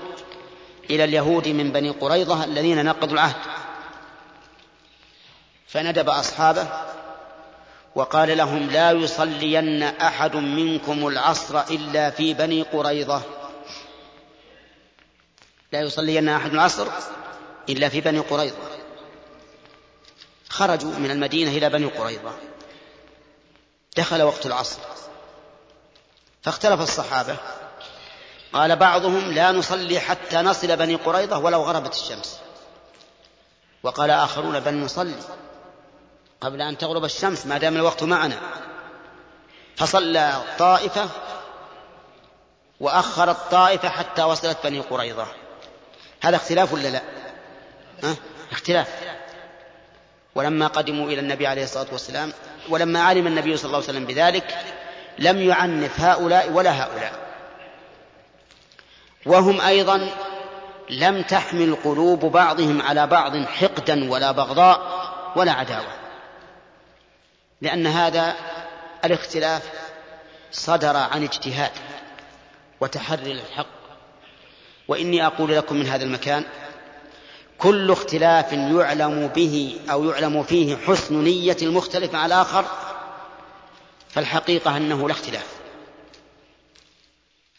إلى 0.90 1.04
اليهود 1.04 1.48
من 1.48 1.72
بني 1.72 1.90
قريظة 1.90 2.44
الذين 2.44 2.84
نقضوا 2.84 3.14
العهد. 3.14 3.36
فندب 5.68 6.08
أصحابه 6.08 6.68
وقال 7.94 8.36
لهم 8.36 8.70
لا 8.70 8.92
يصلين 8.92 9.82
أحد 9.82 10.36
منكم 10.36 11.06
العصر 11.06 11.60
إلا 11.60 12.10
في 12.10 12.34
بني 12.34 12.62
قريظة. 12.62 13.22
لا 15.72 15.80
يصلين 15.80 16.28
أحد 16.28 16.52
العصر 16.52 16.86
إلا 17.68 17.88
في 17.88 18.00
بني 18.00 18.18
قريظة. 18.18 18.56
خرجوا 20.48 20.98
من 20.98 21.10
المدينة 21.10 21.50
إلى 21.50 21.70
بني 21.70 21.86
قريظة. 21.86 22.32
دخل 23.96 24.22
وقت 24.22 24.46
العصر. 24.46 24.78
فاختلف 26.42 26.80
الصحابة. 26.80 27.36
قال 28.52 28.76
بعضهم 28.76 29.32
لا 29.32 29.52
نصلي 29.52 30.00
حتى 30.00 30.36
نصل 30.36 30.76
بني 30.76 30.94
قريظة 30.94 31.38
ولو 31.38 31.62
غربت 31.62 31.94
الشمس. 31.94 32.38
وقال 33.82 34.10
آخرون 34.10 34.60
بل 34.60 34.74
نصلي 34.74 35.14
قبل 36.40 36.62
أن 36.62 36.78
تغرب 36.78 37.04
الشمس 37.04 37.46
ما 37.46 37.58
دام 37.58 37.76
الوقت 37.76 38.02
معنا. 38.02 38.38
فصلى 39.76 40.42
طائفة 40.58 41.08
وأخر 42.80 43.30
الطائفة 43.30 43.88
حتى 43.88 44.22
وصلت 44.22 44.58
بني 44.64 44.80
قريظة. 44.80 45.26
هذا 46.20 46.36
اختلاف 46.36 46.72
ولا 46.72 46.88
لا؟ 46.88 47.02
اختلاف. 48.52 48.88
ولما 50.34 50.66
قدموا 50.66 51.06
إلى 51.06 51.20
النبي 51.20 51.46
عليه 51.46 51.64
الصلاة 51.64 51.86
والسلام 51.92 52.32
ولما 52.68 53.02
علم 53.02 53.26
النبي 53.26 53.56
صلى 53.56 53.64
الله 53.66 53.76
عليه 53.76 53.88
وسلم 53.88 54.04
بذلك 54.04 54.58
لم 55.18 55.42
يعنف 55.42 56.00
هؤلاء 56.00 56.50
ولا 56.50 56.82
هؤلاء. 56.84 57.26
وهم 59.26 59.60
أيضا 59.60 60.10
لم 60.90 61.22
تحمل 61.22 61.76
قلوب 61.84 62.20
بعضهم 62.20 62.82
على 62.82 63.06
بعض 63.06 63.36
حقدا 63.36 64.10
ولا 64.10 64.32
بغضاء 64.32 65.06
ولا 65.36 65.52
عداوة. 65.52 65.92
لأن 67.60 67.86
هذا 67.86 68.34
الاختلاف 69.04 69.62
صدر 70.52 70.96
عن 70.96 71.22
اجتهاد 71.22 71.72
وتحري 72.80 73.32
الحق. 73.32 73.66
وإني 74.88 75.26
أقول 75.26 75.56
لكم 75.56 75.76
من 75.76 75.86
هذا 75.86 76.04
المكان 76.04 76.44
كل 77.58 77.90
اختلاف 77.90 78.52
يعلم 78.52 79.26
به 79.26 79.80
أو 79.90 80.04
يعلم 80.04 80.42
فيه 80.42 80.76
حسن 80.76 81.24
نية 81.24 81.56
المختلف 81.62 82.14
على 82.14 82.26
الآخر 82.34 82.64
فالحقيقة 84.08 84.76
أنه 84.76 85.08
لا 85.08 85.12
اختلاف. 85.12 85.46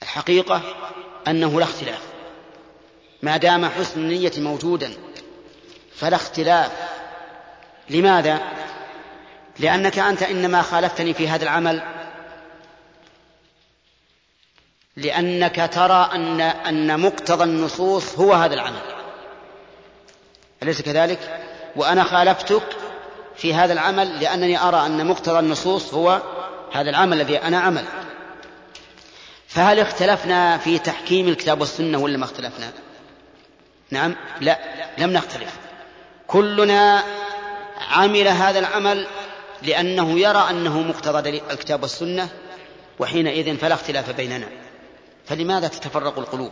الحقيقة 0.04 0.62
أنه 1.28 1.60
لا 1.60 1.66
اختلاف. 1.66 2.02
ما 3.22 3.38
دام 3.38 3.66
حسن 3.66 4.00
النية 4.00 4.32
موجودا 4.38 4.94
فلا 5.96 6.16
اختلاف. 6.16 6.72
لماذا؟ 7.90 8.42
لأنك 9.60 10.00
أنت 10.00 10.24
إنما 10.24 10.62
خالفتني 10.62 11.14
في 11.14 11.28
هذا 11.30 11.44
العمل. 11.44 11.82
لأنك 14.96 15.70
ترى 15.74 16.10
أن 16.14 16.42
أن 16.42 17.00
مقتضى 17.00 17.44
النصوص 17.44 18.20
هو 18.20 18.34
هذا 18.34 18.54
العمل. 18.54 18.97
أليس 20.64 20.82
كذلك؟ 20.82 21.44
وأنا 21.76 22.04
خالفتك 22.04 22.64
في 23.36 23.54
هذا 23.54 23.74
العمل 23.74 24.20
لأنني 24.20 24.60
أرى 24.60 24.86
أن 24.86 25.06
مقتضى 25.06 25.40
النصوص 25.40 25.94
هو 25.94 26.22
هذا 26.72 26.90
العمل 26.90 27.22
الذي 27.22 27.38
أنا 27.38 27.60
عمل 27.60 27.86
فهل 29.48 29.80
اختلفنا 29.80 30.58
في 30.58 30.80
تحكيم 30.80 31.28
الكتاب 31.28 31.60
والسنة 31.60 31.98
ولا 31.98 32.18
ما 32.18 32.26
اختلفنا؟ 32.26 32.72
نعم 33.92 34.16
لا 34.42 34.60
لم 34.98 35.14
نختلف. 35.14 35.54
كلنا 36.28 37.04
عمل 37.90 38.28
هذا 38.28 38.60
العمل 38.60 39.08
لأنه 39.64 40.20
يرى 40.20 40.48
أنه 40.50 40.82
مقتضى 40.82 41.30
الكتاب 41.30 41.82
والسنة 41.82 42.30
وحينئذ 43.00 43.58
فلا 43.58 43.74
اختلاف 43.74 44.10
بيننا. 44.10 44.48
فلماذا 45.26 45.68
تتفرق 45.68 46.20
القلوب؟ 46.20 46.52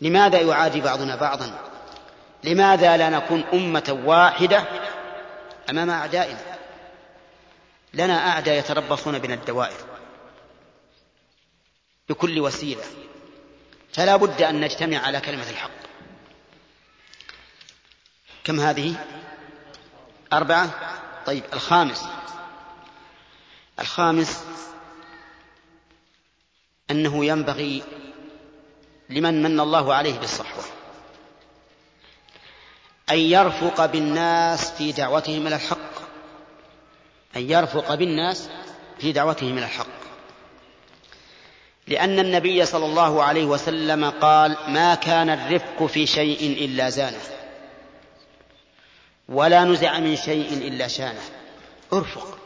لماذا 0.00 0.40
يعادي 0.40 0.80
بعضنا 0.80 1.16
بعضا؟ 1.16 1.58
لماذا 2.44 2.96
لا 2.96 3.10
نكون 3.10 3.44
أمة 3.52 4.02
واحدة 4.04 4.64
أمام 5.70 5.90
أعدائنا؟ 5.90 6.58
لنا 7.94 8.28
أعداء 8.28 8.58
يتربصون 8.58 9.18
بنا 9.18 9.34
الدوائر 9.34 9.76
بكل 12.08 12.40
وسيلة. 12.40 12.84
فلا 13.92 14.16
بد 14.16 14.42
أن 14.42 14.60
نجتمع 14.60 14.98
على 14.98 15.20
كلمة 15.20 15.50
الحق. 15.50 15.70
كم 18.44 18.60
هذه؟ 18.60 18.94
أربعة؟ 20.32 20.70
طيب 21.26 21.44
الخامس. 21.52 22.04
الخامس 23.80 24.44
أنه 26.90 27.24
ينبغي 27.24 27.82
لمن 29.08 29.42
من 29.42 29.60
الله 29.60 29.94
عليه 29.94 30.18
بالصحوة. 30.18 30.77
أن 33.10 33.18
يرفق 33.18 33.86
بالناس 33.86 34.70
في 34.70 34.92
دعوتهم 34.92 35.46
إلى 35.46 35.56
الحق. 35.56 35.98
أن 37.36 37.50
يرفق 37.50 37.94
بالناس 37.94 38.48
في 38.98 39.12
دعوتهم 39.12 39.58
إلى 39.58 39.66
الحق. 39.66 39.86
لأن 41.88 42.18
النبي 42.18 42.66
صلى 42.66 42.86
الله 42.86 43.22
عليه 43.22 43.44
وسلم 43.44 44.10
قال 44.10 44.56
ما 44.68 44.94
كان 44.94 45.30
الرفق 45.30 45.86
في 45.86 46.06
شيء 46.06 46.64
إلا 46.64 46.90
زانه 46.90 47.20
ولا 49.28 49.64
نزع 49.64 49.98
من 49.98 50.16
شيء 50.16 50.52
إلا 50.52 50.88
شانه. 50.88 51.20
ارفق. 51.92 52.38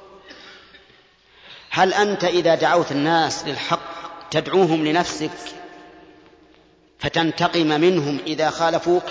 هل 1.71 1.95
أنت 1.95 2.25
إذا 2.25 2.55
دعوت 2.55 2.93
الناس 2.93 3.45
للحق 3.45 4.03
تدعوهم 4.31 4.87
لنفسك 4.87 5.31
فتنتقم 6.99 7.67
منهم 7.67 8.21
إذا 8.27 8.51
خالفوك؟ 8.51 9.05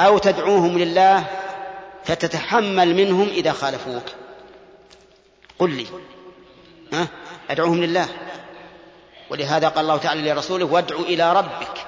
أو 0.00 0.18
تدعوهم 0.18 0.78
لله 0.78 1.24
فتتحمل 2.04 2.94
منهم 2.94 3.28
إذا 3.28 3.52
خالفوك. 3.52 4.04
قل 5.58 5.70
لي. 5.70 5.86
أدعوهم 7.50 7.82
لله. 7.82 8.08
ولهذا 9.30 9.68
قال 9.68 9.80
الله 9.80 9.96
تعالى 9.96 10.32
لرسوله 10.32 10.64
وادع 10.64 10.96
إلى 10.96 11.32
ربك. 11.32 11.86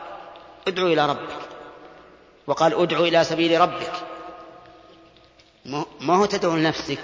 ادعو 0.69 0.87
إلى 0.87 1.07
ربك. 1.07 1.39
وقال 2.47 2.75
ادعو 2.83 3.05
إلى 3.05 3.25
سبيل 3.25 3.61
ربك. 3.61 3.93
ما 6.01 6.17
هو 6.17 6.25
تدعو 6.25 6.57
لنفسك؟ 6.57 7.01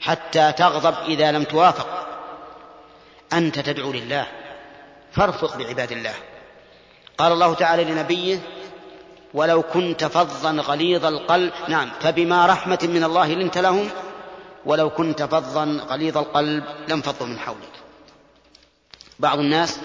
حتى 0.00 0.52
تغضب 0.52 0.94
إذا 1.04 1.32
لم 1.32 1.44
توافق. 1.44 2.08
أنت 3.32 3.58
تدعو 3.58 3.92
لله. 3.92 4.26
فارفق 5.12 5.56
بعباد 5.56 5.92
الله. 5.92 6.14
قال 7.18 7.32
الله 7.32 7.54
تعالى 7.54 7.84
لنبيه 7.84 8.38
ولو 9.34 9.62
كنت 9.62 10.04
فظا 10.04 10.50
غليظ 10.50 11.04
القلب 11.04 11.52
نعم 11.68 11.90
فبما 12.00 12.46
رحمة 12.46 12.78
من 12.82 13.04
الله 13.04 13.34
لنت 13.34 13.58
لهم 13.58 13.90
ولو 14.64 14.90
كنت 14.90 15.22
فظا 15.22 15.64
غليظ 15.64 16.18
القلب 16.18 16.64
لانفضوا 16.88 17.26
من 17.26 17.38
حولك. 17.38 17.72
بعض 19.18 19.38
الناس 19.38 19.80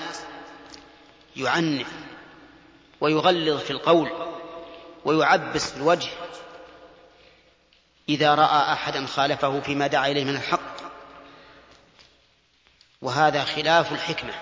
يعنف 1.35 1.87
ويغلظ 3.01 3.59
في 3.61 3.71
القول 3.71 4.11
ويعبس 5.05 5.71
في 5.71 5.77
الوجه 5.77 6.09
إذا 8.09 8.35
رأى 8.35 8.73
أحدا 8.73 9.05
خالفه 9.05 9.59
فيما 9.59 9.87
دعا 9.87 10.07
إليه 10.07 10.23
من 10.23 10.35
الحق. 10.35 10.77
وهذا 13.01 13.43
خلاف 13.43 13.91
الحكمة 13.91 14.33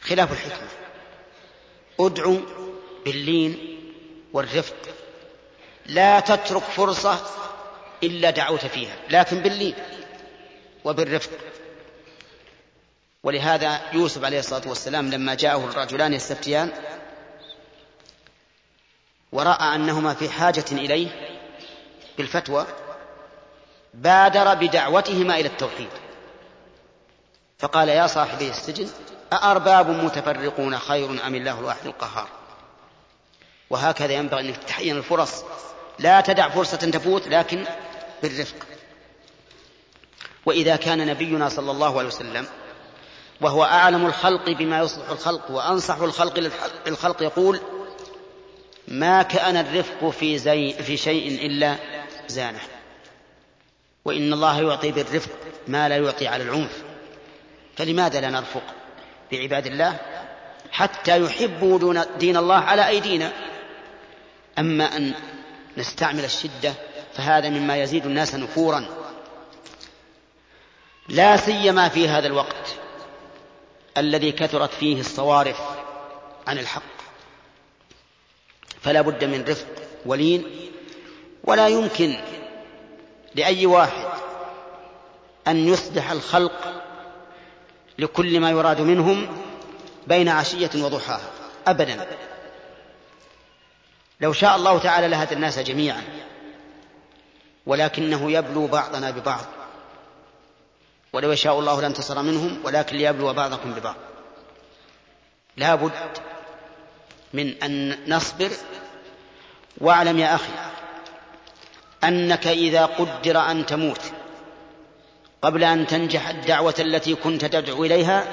خلاف 0.00 0.32
الحكمة. 0.32 0.68
ادعو 2.00 2.40
باللين 3.04 3.80
والرفق. 4.32 4.76
لا 5.86 6.20
تترك 6.20 6.62
فرصة 6.62 7.20
إلا 8.02 8.30
دعوت 8.30 8.66
فيها 8.66 8.96
لكن 9.10 9.40
باللين 9.40 9.74
وبالرفق. 10.84 11.30
ولهذا 13.22 13.80
يوسف 13.92 14.24
عليه 14.24 14.38
الصلاة 14.38 14.68
والسلام 14.68 15.10
لما 15.10 15.34
جاءه 15.34 15.64
الرجلان 15.64 16.14
يستفتيان 16.14 16.72
ورأى 19.32 19.74
أنهما 19.74 20.14
في 20.14 20.28
حاجة 20.28 20.64
إليه 20.72 21.08
بالفتوى 22.18 22.66
بادر 23.94 24.54
بدعوتهما 24.54 25.34
إلى 25.34 25.48
التوحيد. 25.48 25.88
فقال 27.58 27.88
يا 27.88 28.06
صاحبي 28.06 28.50
السجن 28.50 28.88
أأرباب 29.32 29.90
متفرقون 29.90 30.78
خير 30.78 31.26
أم 31.26 31.34
الله 31.34 31.58
الواحد 31.58 31.86
القهار؟ 31.86 32.39
وهكذا 33.70 34.12
ينبغي 34.12 34.48
أن 34.48 34.54
تحين 34.66 34.96
الفرص. 34.96 35.44
لا 35.98 36.20
تدع 36.20 36.48
فرصة 36.48 36.76
تفوت 36.76 37.28
لكن 37.28 37.64
بالرفق. 38.22 38.56
وإذا 40.46 40.76
كان 40.76 41.06
نبينا 41.06 41.48
صلى 41.48 41.70
الله 41.70 41.98
عليه 41.98 42.08
وسلم 42.08 42.46
وهو 43.40 43.64
أعلم 43.64 44.06
الخلق 44.06 44.50
بما 44.50 44.80
يصلح 44.80 45.10
الخلق 45.10 45.50
وأنصح 45.50 45.96
الخلق 45.96 46.38
للخلق 46.86 47.22
يقول 47.22 47.60
ما 48.88 49.22
كان 49.22 49.56
الرفق 49.56 50.10
في, 50.10 50.38
زي 50.38 50.72
في 50.72 50.96
شيء 50.96 51.46
إلا 51.46 51.76
زانه. 52.28 52.60
وإن 54.04 54.32
الله 54.32 54.60
يعطي 54.62 54.92
بالرفق 54.92 55.30
ما 55.68 55.88
لا 55.88 55.96
يعطي 55.96 56.28
على 56.28 56.42
العنف. 56.42 56.82
فلماذا 57.76 58.20
لا 58.20 58.30
نرفق 58.30 58.62
بعباد 59.32 59.66
الله؟ 59.66 59.96
حتى 60.72 61.20
يحبوا 61.20 62.04
دين 62.18 62.36
الله 62.36 62.56
على 62.56 62.88
أيدينا. 62.88 63.32
أما 64.58 64.96
أن 64.96 65.14
نستعمل 65.76 66.24
الشدة 66.24 66.74
فهذا 67.14 67.48
مما 67.48 67.76
يزيد 67.76 68.06
الناس 68.06 68.34
نفورا. 68.34 68.86
لا 71.08 71.36
سيما 71.36 71.88
في 71.88 72.08
هذا 72.08 72.26
الوقت 72.26 72.76
الذي 73.98 74.32
كثرت 74.32 74.74
فيه 74.74 75.00
الصوارف 75.00 75.60
عن 76.46 76.58
الحق. 76.58 76.82
فلا 78.82 79.00
بد 79.00 79.24
من 79.24 79.44
رفق 79.48 79.66
ولين 80.06 80.44
ولا 81.44 81.68
يمكن 81.68 82.20
لأي 83.34 83.66
واحد 83.66 84.08
أن 85.48 85.68
يصلح 85.68 86.10
الخلق 86.10 86.82
لكل 87.98 88.40
ما 88.40 88.50
يراد 88.50 88.80
منهم 88.80 89.42
بين 90.06 90.28
عشية 90.28 90.70
وضحاها 90.74 91.30
أبدا. 91.66 92.06
لو 94.20 94.32
شاء 94.32 94.56
الله 94.56 94.78
تعالى 94.78 95.08
لهدى 95.08 95.34
الناس 95.34 95.58
جميعا 95.58 96.02
ولكنه 97.66 98.32
يبلو 98.32 98.66
بعضنا 98.66 99.10
ببعض. 99.10 99.44
ولو 101.12 101.32
يشاء 101.32 101.58
الله 101.58 101.80
لانتصر 101.80 102.22
منهم 102.22 102.60
ولكن 102.64 102.96
ليبلو 102.96 103.32
بعضكم 103.32 103.72
ببعض. 103.72 103.96
لا 105.56 105.74
بد 105.74 106.18
من 107.32 107.62
أن 107.62 107.98
نصبر. 108.06 108.50
واعلم 109.78 110.18
يا 110.18 110.34
أخي 110.34 110.52
أنك 112.04 112.46
إذا 112.46 112.86
قدر 112.86 113.38
أن 113.38 113.66
تموت 113.66 114.00
قبل 115.42 115.64
أن 115.64 115.86
تنجح 115.86 116.28
الدعوة 116.28 116.74
التي 116.78 117.14
كنت 117.14 117.44
تدعو 117.44 117.84
إليها 117.84 118.24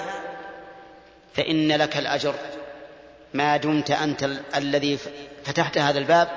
فإن 1.34 1.72
لك 1.72 1.98
الأجر. 1.98 2.36
ما 3.34 3.58
دمت 3.58 3.92
أنت 3.92 4.24
ال- 4.24 4.42
الذي 4.56 5.00
فتحت 5.46 5.78
هذا 5.78 6.00
الباب 6.00 6.28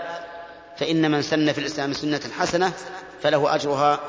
فإن 0.79 1.11
من 1.11 1.23
سن 1.23 1.53
في 1.53 1.59
الإسلام 1.59 1.93
سنة 1.93 2.21
حسنة 2.39 2.73
فله 3.23 3.55
أجرها 3.55 4.01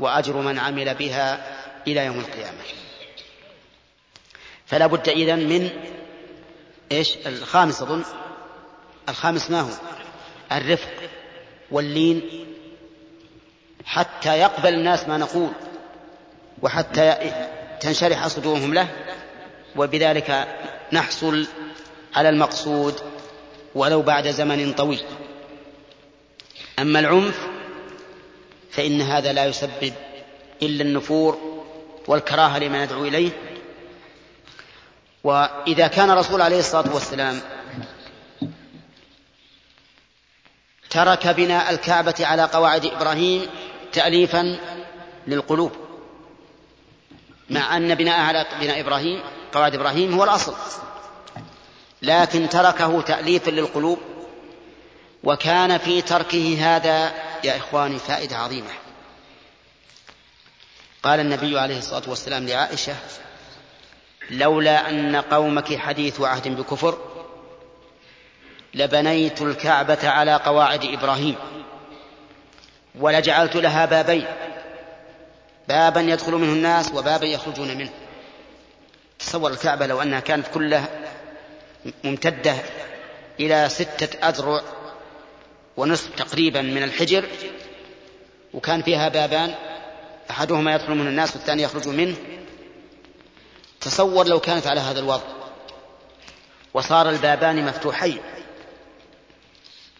وأجر 0.00 0.36
من 0.36 0.58
عمل 0.58 0.94
بها 0.94 1.56
إلى 1.86 2.04
يوم 2.04 2.18
القيامة. 2.20 2.58
فلا 4.66 4.86
بد 4.86 5.08
إذن 5.08 5.48
من 5.48 5.70
إيش؟ 6.92 7.16
الخامس 7.26 7.82
أظن. 7.82 8.02
الخامس 9.08 9.50
ما 9.50 9.60
هو؟ 9.60 9.68
الرفق 10.52 10.88
واللين 11.70 12.22
حتى 13.84 14.38
يقبل 14.38 14.74
الناس 14.74 15.08
ما 15.08 15.16
نقول 15.18 15.50
وحتى 16.62 17.32
تنشرح 17.80 18.26
صدورهم 18.26 18.74
له 18.74 18.88
وبذلك 19.76 20.48
نحصل 20.92 21.46
على 22.14 22.28
المقصود 22.28 22.94
ولو 23.74 24.02
بعد 24.02 24.28
زمن 24.28 24.72
طويل. 24.72 25.02
أما 26.78 27.00
العنف 27.00 27.48
فإن 28.70 29.00
هذا 29.00 29.32
لا 29.32 29.44
يسبب 29.44 29.92
إلا 30.62 30.82
النفور 30.82 31.38
والكراهة 32.06 32.58
لمن 32.58 32.80
يدعو 32.80 33.04
إليه. 33.04 33.30
وإذا 35.24 35.86
كان 35.86 36.10
الرسول 36.10 36.42
عليه 36.42 36.58
الصلاة 36.58 36.94
والسلام 36.94 37.40
ترك 40.90 41.26
بناء 41.26 41.70
الكعبة 41.70 42.14
على 42.20 42.42
قواعد 42.42 42.86
إبراهيم 42.86 43.46
تأليفا 43.92 44.58
للقلوب 45.26 45.72
مع 47.50 47.76
أن 47.76 47.94
بناء 47.94 48.20
على 48.20 48.46
بناء 48.60 48.80
إبراهيم 48.80 49.22
قواعد 49.52 49.74
إبراهيم 49.74 50.14
هو 50.14 50.24
الأصل. 50.24 50.54
لكن 52.02 52.48
تركه 52.48 53.00
تأليفا 53.00 53.50
للقلوب 53.50 53.98
وكان 55.24 55.78
في 55.78 56.02
تركه 56.02 56.58
هذا 56.60 57.12
يا 57.44 57.56
إخواني 57.56 57.98
فائدة 57.98 58.36
عظيمة. 58.36 58.70
قال 61.02 61.20
النبي 61.20 61.58
عليه 61.58 61.78
الصلاة 61.78 62.02
والسلام 62.06 62.46
لعائشة 62.46 62.94
لولا 64.30 64.90
أن 64.90 65.16
قومك 65.16 65.78
حديث 65.78 66.20
عهد 66.20 66.48
بكفر 66.48 66.98
لبنيت 68.74 69.42
الكعبة 69.42 70.08
على 70.08 70.34
قواعد 70.36 70.84
إبراهيم 70.84 71.36
ولجعلت 72.94 73.56
لها 73.56 73.86
بابين 73.86 74.26
بابا 75.68 76.00
يدخل 76.00 76.32
منه 76.32 76.52
الناس 76.52 76.92
وبابا 76.92 77.26
يخرجون 77.26 77.76
منه. 77.76 77.90
تصور 79.18 79.50
الكعبة 79.50 79.86
لو 79.86 80.02
أنها 80.02 80.20
كانت 80.20 80.46
كلها 80.54 80.88
ممتدة 82.04 82.56
إلى 83.40 83.68
ستة 83.68 84.28
أذرع 84.28 84.62
ونصف 85.76 86.16
تقريبا 86.16 86.62
من 86.62 86.82
الحجر 86.82 87.28
وكان 88.54 88.82
فيها 88.82 89.08
بابان 89.08 89.54
أحدهما 90.30 90.74
يدخل 90.74 90.94
منه 90.94 91.08
الناس 91.08 91.36
والثاني 91.36 91.62
يخرج 91.62 91.88
منه. 91.88 92.16
تصور 93.80 94.26
لو 94.26 94.40
كانت 94.40 94.66
على 94.66 94.80
هذا 94.80 95.00
الوضع 95.00 95.24
وصار 96.74 97.10
البابان 97.10 97.64
مفتوحين. 97.64 98.20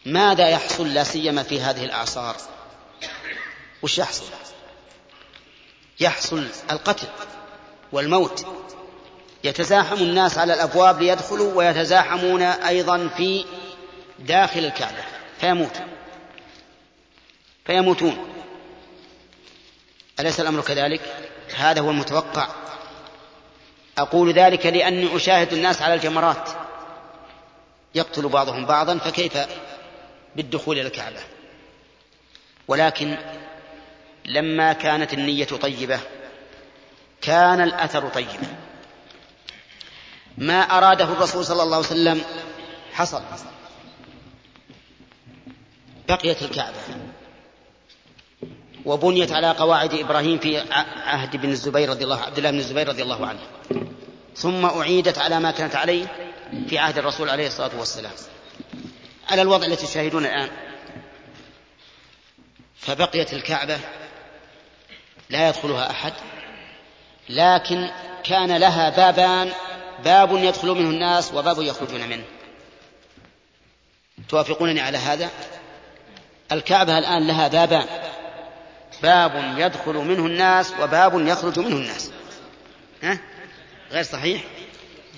ماذا 0.07 0.49
يحصل؟ 0.49 0.95
لا 0.95 1.05
سيما 1.05 1.43
في 1.43 1.61
هذه 1.61 1.85
الأعصار 1.85 2.37
وش 3.83 3.99
يحصل؟ 3.99 4.25
يحصل 6.01 6.47
القتل 6.71 7.09
والموت. 7.93 8.47
يتزاحم 9.45 9.97
الناس 9.97 10.39
على 10.39 10.55
الأبواب 10.55 11.03
ليدخلوا 11.03 11.55
ويتزاحمون 11.55 12.43
أيضا 12.43 13.09
في 13.17 13.45
داخل 14.19 14.65
الكعبة 14.65 15.05
فيموت 15.41 15.81
فيموتون. 17.65 18.27
أليس 20.21 20.41
الأمر 20.41 20.61
كذلك؟ 20.61 21.01
هذا 21.57 21.81
هو 21.81 21.91
المتوقع. 21.91 22.49
أقول 23.99 24.33
ذلك 24.33 24.67
لأني 24.67 25.17
أشاهد 25.17 25.53
الناس 25.53 25.83
على 25.83 25.95
الجمرات. 25.95 26.49
يقتل 27.95 28.29
بعضهم 28.29 28.67
بعضا 28.67 28.99
فكيف 28.99 29.39
بالدخول 30.37 30.79
إلى 30.79 30.87
الكعبة؟ 30.87 31.21
ولكن 32.69 33.17
لما 34.25 34.73
كانت 34.73 35.13
النية 35.13 35.45
طيبة 35.45 36.01
كان 37.23 37.61
الأثر 37.61 38.09
طيبا. 38.09 38.60
ما 40.41 40.61
أراده 40.61 41.05
الرسول 41.05 41.45
صلى 41.45 41.63
الله 41.63 41.77
عليه 41.77 41.87
وسلم 41.87 42.23
حصل. 42.93 43.23
بقيت 46.09 46.43
الكعبة. 46.43 46.77
وبنيت 48.85 49.33
على 49.33 49.51
قواعد 49.51 49.95
إبراهيم 49.95 50.39
في 50.39 50.59
عهد 51.07 51.37
بن 51.37 51.51
الزبير 51.51 51.91
رضي 51.91 52.05
الله 52.05 52.23
عبد 52.23 52.39
الله 52.39 52.51
بن 52.51 52.59
الزبير 52.59 52.89
رضي 52.89 53.03
الله 53.03 53.27
عنه. 53.27 53.41
ثم 54.37 54.65
أعيدت 54.65 55.19
على 55.19 55.41
ما 55.41 55.51
كانت 55.51 55.77
عليه 55.77 56.07
في 56.69 56.79
عهد 56.79 56.99
الرسول 56.99 57.31
عليه 57.31 57.47
الصلاة 57.47 57.79
والسلام. 57.79 58.13
على 59.29 59.43
الوضع 59.43 59.67
التي 59.67 59.87
تشاهدون 59.87 60.27
الآن. 60.27 60.51
فبقيت 62.77 63.33
الكعبة. 63.33 63.79
لا 65.31 65.49
يدخلها 65.49 65.91
أحد. 65.91 66.13
لكن 67.29 67.91
كان 68.25 68.57
لها 68.57 68.91
بابان 68.91 69.53
باب 70.05 70.33
يدخل 70.33 70.69
منه 70.69 70.91
الناس 70.91 71.35
وباب 71.35 71.63
يخرجون 71.63 72.09
منه. 72.09 72.25
توافقونني 74.29 74.81
على 74.81 74.99
هذا؟ 74.99 75.31
الكعبة 76.53 76.99
الآن 76.99 77.27
لها 77.27 77.49
بابان 77.49 77.87
باب 79.03 79.55
يدخل 79.59 79.93
منه 79.93 80.27
الناس 80.27 80.73
وباب 80.81 81.27
يخرج 81.27 81.59
منه 81.59 81.77
الناس. 81.77 82.11
ها؟ 83.03 83.19
غير 83.91 84.03
صحيح؟ 84.03 84.45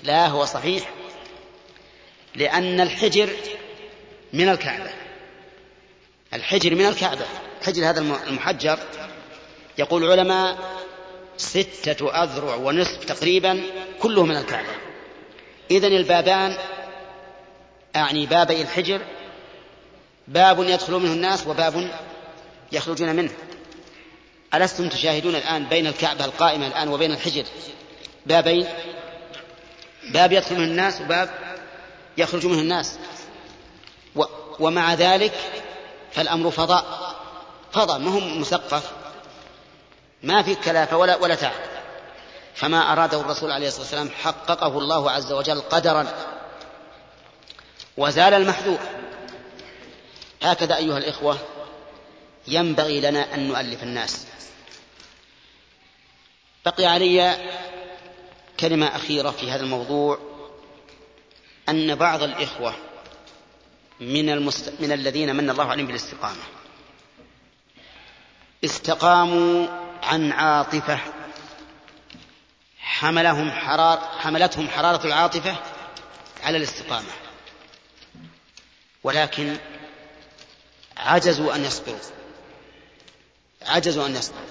لا 0.03 0.27
هو 0.27 0.45
صحيح. 0.45 0.89
لأن 2.35 2.81
الحجر 2.81 3.29
من 4.33 4.49
الكعبة. 4.49 4.89
الحجر 6.33 6.75
من 6.75 6.85
الكعبة. 6.85 7.25
الحجر 7.61 7.89
هذا 7.89 7.99
المحجر. 7.99 8.79
يقول 9.77 10.03
العلماء 10.03 10.72
ستة 11.37 12.23
أذرع 12.23 12.55
ونصف 12.55 13.05
تقريبا 13.05 13.63
كله 13.99 14.25
من 14.25 14.37
الكعبة. 14.37 14.75
إذن 15.71 15.95
البابان 15.95 16.57
أعني 17.95 18.25
بابي 18.25 18.61
الحجر 18.61 19.01
باب 20.27 20.59
يدخل 20.59 20.93
منه 20.93 21.13
الناس 21.13 21.47
وباب 21.47 21.99
يخرجون 22.71 23.15
منه. 23.15 23.31
ألستم 24.53 24.89
تشاهدون 24.89 25.35
الآن 25.35 25.65
بين 25.65 25.87
الكعبة 25.87 26.25
القائمة 26.25 26.67
الآن 26.67 26.87
وبين 26.87 27.11
الحجر؟ 27.11 27.45
بابين. 28.25 28.67
باب 30.09 30.31
يدخل 30.31 30.55
منه 30.55 30.63
الناس 30.63 31.01
وباب 31.01 31.29
يخرج 32.17 32.45
منه 32.45 32.59
الناس. 32.59 32.97
ومع 34.59 34.93
ذلك 34.93 35.33
فالأمر 36.11 36.51
فضاء. 36.51 37.15
فضاء 37.73 37.99
ما 37.99 38.11
هو 38.11 38.19
مثقف؟ 38.19 38.91
ما 40.23 40.43
في 40.43 40.55
كلافة 40.55 40.97
ولا 40.97 41.15
ولا 41.15 41.35
تعب. 41.35 41.73
فما 42.55 42.93
أراده 42.93 43.21
الرسول 43.21 43.51
عليه 43.51 43.67
الصلاة 43.67 43.81
والسلام 43.81 44.09
حققه 44.09 44.77
الله 44.77 45.11
عز 45.11 45.31
وجل 45.31 45.61
قدرا. 45.61 46.07
وزال 47.97 48.33
المحذور 48.33 48.79
هكذا 50.41 50.77
أيها 50.77 50.97
الإخوة 50.97 51.37
ينبغي 52.47 53.01
لنا 53.01 53.33
أن 53.33 53.47
نؤلف 53.47 53.83
الناس. 53.83 54.27
بقي 56.65 56.85
علي 56.85 57.37
كلمة 58.59 58.95
أخيرة 58.95 59.31
في 59.31 59.51
هذا 59.51 59.63
الموضوع 59.63 60.19
أن 61.69 61.95
بعض 61.95 62.23
الإخوة 62.23 62.75
من, 63.99 64.29
المست... 64.29 64.73
من 64.79 64.91
الذين 64.91 65.35
من 65.35 65.49
الله 65.49 65.65
عليهم 65.65 65.87
بالاستقامة 65.87 66.41
استقاموا 68.65 69.82
عن 70.03 70.31
عاطفة. 70.31 70.99
حملهم 72.79 73.51
حرار 73.51 73.97
حملتهم 74.19 74.69
حرارة 74.69 75.07
العاطفة 75.07 75.55
على 76.43 76.57
الاستقامة. 76.57 77.09
ولكن 79.03 79.57
عجزوا 80.97 81.55
أن 81.55 81.65
يصبروا. 81.65 81.99
عجزوا 83.61 84.07
أن 84.07 84.15
يصبروا. 84.15 84.47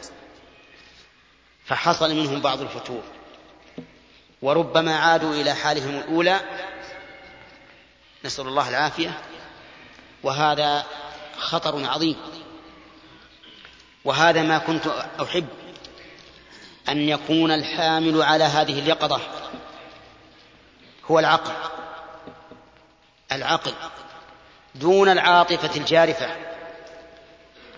فحصل 1.66 2.14
منهم 2.14 2.40
بعض 2.40 2.60
الفتور. 2.60 3.02
وربما 4.42 4.98
عادوا 4.98 5.34
إلى 5.34 5.54
حالهم 5.54 5.98
الأولى. 5.98 6.40
نسأل 8.24 8.46
الله 8.46 8.68
العافية. 8.68 9.22
وهذا 10.22 10.86
خطر 11.38 11.86
عظيم. 11.86 12.41
وهذا 14.04 14.42
ما 14.42 14.58
كنت 14.58 14.86
أحب 15.22 15.46
أن 16.88 17.08
يكون 17.08 17.50
الحامل 17.50 18.22
على 18.22 18.44
هذه 18.44 18.78
اليقظة 18.78 19.20
هو 21.10 21.18
العقل. 21.18 21.52
العقل 23.32 23.72
دون 24.74 25.08
العاطفة 25.08 25.76
الجارفة 25.76 26.36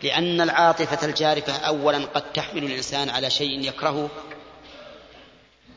لأن 0.03 0.41
العاطفة 0.41 1.07
الجارفة 1.07 1.57
أولا 1.57 2.07
قد 2.15 2.33
تحمل 2.33 2.65
الإنسان 2.65 3.11
على 3.11 3.31
شيء 3.31 3.69
يكرهه 3.69 4.09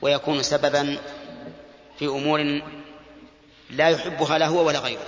ويكون 0.01 0.43
سببا 0.43 0.97
في 1.99 2.05
أمور 2.05 2.61
لا 3.69 3.89
يحبها 3.89 4.37
لا 4.37 4.47
هو 4.47 4.67
ولا 4.67 4.79
غيره. 4.79 5.05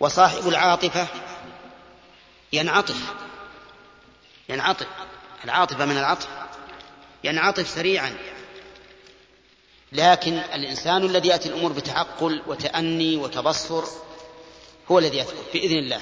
وصاحب 0.00 0.48
العاطفة 0.48 1.06
ينعطف 2.52 3.27
ينعطف. 4.48 4.86
العاطفة 5.44 5.84
من 5.84 5.98
العطف. 5.98 6.28
ينعطف 7.24 7.68
سريعا. 7.68 8.16
لكن 9.92 10.32
الإنسان 10.38 11.04
الذي 11.04 11.28
يأتي 11.28 11.48
الأمور 11.48 11.72
بتعقل 11.72 12.42
وتأني 12.46 13.16
وتبصر 13.16 13.84
هو 14.90 14.98
الذي 14.98 15.18
يثبت 15.18 15.44
بإذن 15.54 15.78
الله. 15.78 16.00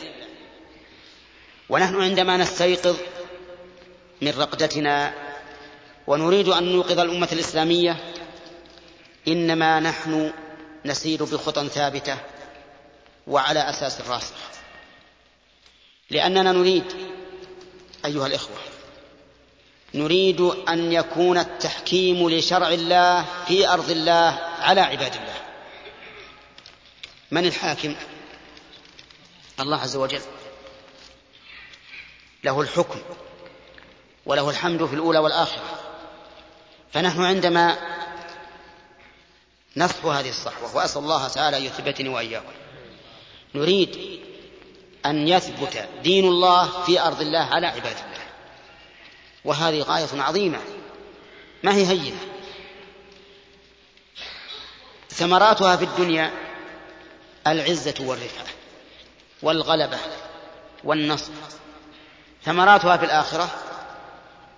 ونحن 1.69 2.03
عندما 2.03 2.37
نستيقظ 2.37 2.97
من 4.23 4.31
رقدتنا 4.39 5.15
ونريد 6.07 6.49
أن 6.49 6.65
نوقظ 6.73 7.01
الأمة 7.01 7.29
الإسلامية 7.33 7.97
إنما 9.29 9.81
نحن 9.81 10.33
نسير 10.85 11.25
بخطى 11.25 11.69
ثابتة 11.69 12.17
وعلى 13.27 13.71
أساس 13.71 14.01
راسخ 14.01 14.35
لأننا 16.11 16.53
نريد 16.53 16.85
أيها 18.07 18.27
الإخوة 18.27 18.57
نريد 19.95 20.41
أن 20.41 20.93
يكون 20.93 21.39
التحكيم 21.39 22.31
لشرع 22.31 22.69
الله 22.69 23.25
في 23.49 23.69
أرض 23.69 23.91
الله 23.91 24.39
على 24.59 24.81
عباد 24.81 25.15
الله. 25.15 25.35
من 27.31 27.47
الحاكم؟ 27.47 27.97
الله 29.61 29.81
عز 29.81 29.97
وجل. 29.97 30.23
له 32.45 32.61
الحكم 32.61 32.99
وله 34.27 34.51
الحمد 34.51 34.87
في 34.87 34.95
الأولى 34.95 35.19
والآخرة. 35.19 35.81
فنحن 36.93 37.23
عندما 37.23 37.79
نصف 39.77 40.07
هذه 40.07 40.29
الصحوة 40.29 40.77
وأسأل 40.77 41.03
الله 41.03 41.29
تعالى 41.29 41.57
يثبتني 41.57 42.09
وإياكم 42.09 42.53
نريد 43.55 44.21
أن 45.07 45.29
يثبت 45.29 45.89
دين 46.03 46.25
الله 46.25 46.85
في 46.85 47.01
أرض 47.01 47.21
الله 47.21 47.39
على 47.39 47.67
عباد 47.67 47.97
الله. 47.97 48.27
وهذه 49.45 49.83
غاية 49.83 50.23
عظيمة. 50.23 50.61
ما 51.63 51.75
هي 51.75 51.87
هينة؟ 51.87 52.21
ثمراتها 55.11 55.77
في 55.77 55.85
الدنيا 55.85 56.33
العزة 57.47 57.95
والرفعة 58.01 58.47
والغلبة 59.43 59.99
والنصر. 60.85 61.33
ثمراتها 62.45 62.97
في 62.97 63.05
الآخرة 63.05 63.51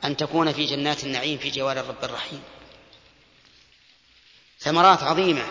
أن 0.05 0.17
تكون 0.17 0.53
في 0.53 0.65
جنات 0.65 1.05
النعيم 1.05 1.39
في 1.39 1.51
جوار 1.51 1.81
الرب 1.81 2.05
الرحيم. 2.05 2.43
ثمرات 4.61 5.03
عظيمة 5.03 5.45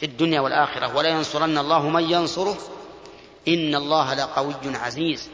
في 0.00 0.06
الدنيا 0.06 0.40
والآخرة. 0.40 0.96
ولا 0.96 1.08
ينصرن 1.08 1.58
الله 1.58 1.88
من 1.88 2.10
ينصره 2.10 2.79
إن 3.48 3.74
الله 3.74 4.14
لقوي 4.14 4.54
عزيز. 4.64 5.28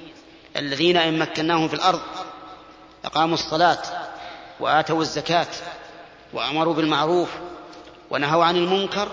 الذين 0.56 0.96
إن 0.96 1.18
مكناهم 1.18 1.68
في 1.68 1.74
الأرض 1.74 2.02
أقاموا 3.04 3.34
الصلاة 3.34 3.82
وآتوا 4.60 5.00
الزكاة 5.00 5.46
وأمروا 6.32 6.74
بالمعروف 6.74 7.28
ونهوا 8.10 8.44
عن 8.44 8.56
المنكر 8.56 9.08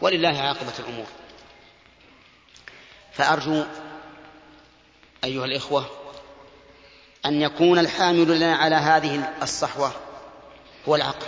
ولله 0.00 0.38
عاقبة 0.40 0.72
الأمور. 0.78 1.06
فأرجو 3.12 3.64
أيها 5.24 5.44
الإخوة 5.44 5.86
أن 7.26 7.42
يكون 7.42 7.78
الحامل 7.78 8.36
لنا 8.36 8.56
على 8.56 8.74
هذه 8.74 9.28
الصحوة 9.42 9.92
هو 10.88 10.96
العقل. 10.96 11.26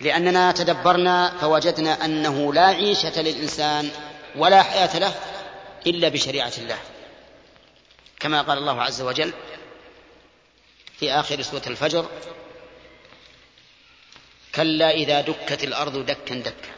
لأننا 0.00 0.52
تدبرنا 0.52 1.32
فوجدنا 1.40 2.04
أنه 2.04 2.52
لا 2.54 2.66
عيشة 2.66 3.22
للإنسان 3.22 3.90
ولا 4.36 4.62
حياة 4.62 4.98
له 4.98 5.14
إلا 5.86 6.08
بشريعة 6.08 6.52
الله. 6.58 6.78
كما 8.20 8.42
قال 8.42 8.58
الله 8.58 8.82
عز 8.82 9.02
وجل 9.02 9.32
في 10.98 11.12
آخر 11.12 11.42
سورة 11.42 11.62
الفجر 11.66 12.06
كلا 14.54 14.90
إذا 14.90 15.20
دكت 15.20 15.64
الأرض 15.64 16.06
دكا 16.06 16.34
دكا 16.34 16.74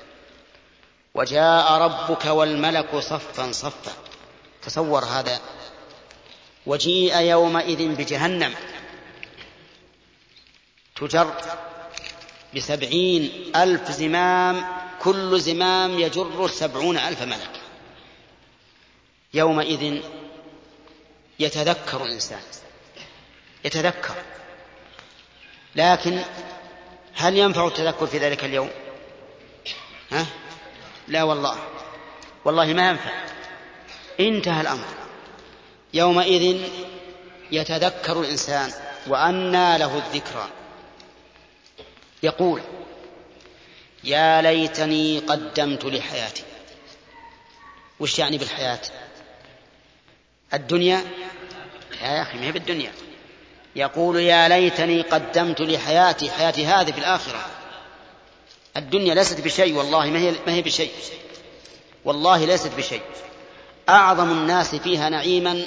وجاء 1.14 1.72
ربك 1.72 2.24
والملك 2.24 2.96
صفا 2.96 3.52
صفا. 3.52 3.92
تصور 4.62 5.04
هذا. 5.04 5.40
وجيء 6.66 7.20
يومئذ 7.20 7.88
بجهنم. 7.88 8.54
تجر 10.96 11.34
بسبعين 12.56 13.52
ألف 13.56 13.90
زمام 13.90 14.64
كل 15.02 15.40
زمام 15.40 15.98
يجر 15.98 16.48
سبعون 16.48 16.98
ألف 16.98 17.22
ملك. 17.22 17.65
يومئذ 19.36 20.02
يتذكر 21.38 22.04
الإنسان. 22.04 22.40
يتذكر. 23.64 24.14
لكن 25.74 26.22
هل 27.14 27.38
ينفع 27.38 27.66
التذكر 27.66 28.06
في 28.06 28.18
ذلك 28.18 28.44
اليوم؟ 28.44 28.70
ها؟ 30.12 30.26
لا 31.08 31.22
والله. 31.22 31.58
والله 32.44 32.64
ما 32.64 32.88
ينفع. 32.88 33.10
انتهى 34.20 34.60
الأمر. 34.60 34.86
يومئذ 35.94 36.68
يتذكر 37.52 38.20
الإنسان 38.20 38.72
وأنى 39.06 39.78
له 39.78 39.96
الذكرى. 39.96 40.48
يقول 42.22 42.62
يا 44.04 44.42
ليتني 44.42 45.18
قدمت 45.18 45.84
لحياتي. 45.84 46.42
وش 48.00 48.18
يعني 48.18 48.38
بالحياة؟ 48.38 48.80
الدنيا 50.56 51.04
يا 52.02 52.22
أخي 52.22 52.38
ما 52.38 52.44
هي 52.44 52.52
بالدنيا. 52.52 52.92
يقول 53.76 54.16
يا 54.16 54.48
ليتني 54.48 55.02
قدمت 55.02 55.60
لحياتي 55.60 56.30
حياتي 56.30 56.66
هذه 56.66 56.92
في 56.92 56.98
الآخرة. 56.98 57.46
الدنيا 58.76 59.14
ليست 59.14 59.40
بشيء 59.40 59.74
والله 59.74 60.10
ما 60.10 60.18
هي 60.18 60.34
ما 60.46 60.52
هي 60.52 60.62
بشيء. 60.62 60.92
والله 62.04 62.44
ليست 62.44 62.72
بشيء. 62.76 63.02
أعظم 63.88 64.30
الناس 64.30 64.74
فيها 64.74 65.08
نعيما 65.08 65.66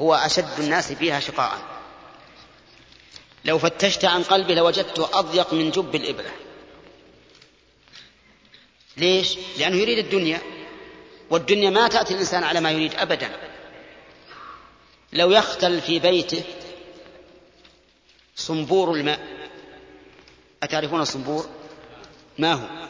هو 0.00 0.14
أشد 0.14 0.60
الناس 0.60 0.92
فيها 0.92 1.20
شقاء. 1.20 1.58
لو 3.44 3.58
فتشت 3.58 4.04
عن 4.04 4.22
قلبه 4.22 4.54
لوجدته 4.54 5.18
أضيق 5.18 5.54
من 5.54 5.70
جب 5.70 5.94
الإبرة. 5.94 6.30
ليش؟ 8.96 9.38
لأنه 9.58 9.76
يريد 9.76 9.98
الدنيا. 9.98 10.40
والدنيا 11.32 11.70
ما 11.70 11.88
تأتي 11.88 12.14
الإنسان 12.14 12.44
على 12.44 12.60
ما 12.60 12.70
يريد 12.70 12.94
أبدا. 12.94 13.30
لو 15.12 15.30
يختل 15.30 15.80
في 15.80 15.98
بيته 15.98 16.42
صنبور 18.36 18.94
الماء 18.94 19.20
أتعرفون 20.62 21.00
الصنبور؟ 21.00 21.48
ما 22.38 22.52
هو؟ 22.52 22.88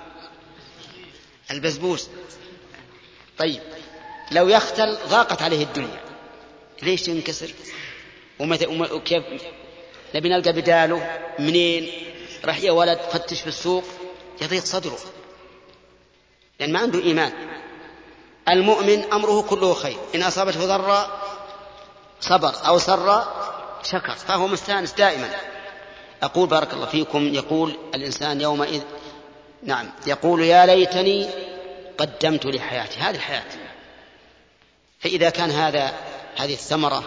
البسبوس. 1.50 2.08
طيب 3.38 3.62
لو 4.32 4.48
يختل 4.48 4.98
ضاقت 5.08 5.42
عليه 5.42 5.64
الدنيا 5.64 6.00
ليش 6.82 7.08
ينكسر؟ 7.08 7.54
ومتى 8.38 8.66
وكيف؟ 8.66 9.24
نبي 10.14 10.28
نلقى 10.28 10.52
بداله 10.52 11.20
منين؟ 11.38 11.90
راح 12.44 12.60
يا 12.60 12.70
ولد 12.70 12.98
فتش 12.98 13.40
في 13.40 13.46
السوق 13.46 13.84
يضيق 14.42 14.64
صدره. 14.64 14.98
لأن 16.60 16.72
ما 16.72 16.78
عنده 16.78 17.02
إيمان. 17.02 17.51
المؤمن 18.48 19.12
أمره 19.12 19.42
كله 19.42 19.74
خير. 19.74 19.98
إن 20.14 20.22
أصابته 20.22 20.66
ضراء 20.66 21.10
صبر. 22.20 22.54
أو 22.66 22.78
سر 22.78 23.24
شكر. 23.82 24.14
فهو 24.14 24.46
مستأنس 24.46 24.92
دائما. 24.92 25.30
أقول 26.22 26.48
بارك 26.48 26.74
الله 26.74 26.86
فيكم 26.86 27.34
يقول 27.34 27.76
الإنسان 27.94 28.40
يومئذ 28.40 28.82
نعم 29.62 29.90
يقول 30.06 30.42
يا 30.42 30.66
ليتني 30.66 31.30
قدمت 31.98 32.46
لحياتي. 32.46 32.98
هذه 32.98 33.14
الحياة. 33.14 33.44
فإذا 35.00 35.30
كان 35.30 35.50
هذا 35.50 35.92
هذه 36.36 36.52
الثمرة 36.52 37.02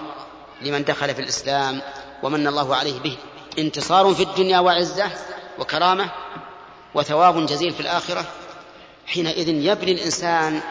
لمن 0.62 0.84
دخل 0.84 1.16
في 1.16 1.22
الإسلام 1.22 1.82
ومن 2.24 2.48
الله 2.48 2.76
عليه 2.76 2.99
به 2.99 3.18
انتصار 3.60 4.14
في 4.14 4.24
الدنيا 4.24 4.60
وعزة 4.60 5.12
وكرامة 5.60 6.12
وثواب 6.95 7.45
جزيل 7.45 7.74
في 7.74 7.80
الآخرة 7.80 8.26
حينئذ 9.07 9.48
يبني 9.49 9.91
الإنسان 9.91 10.62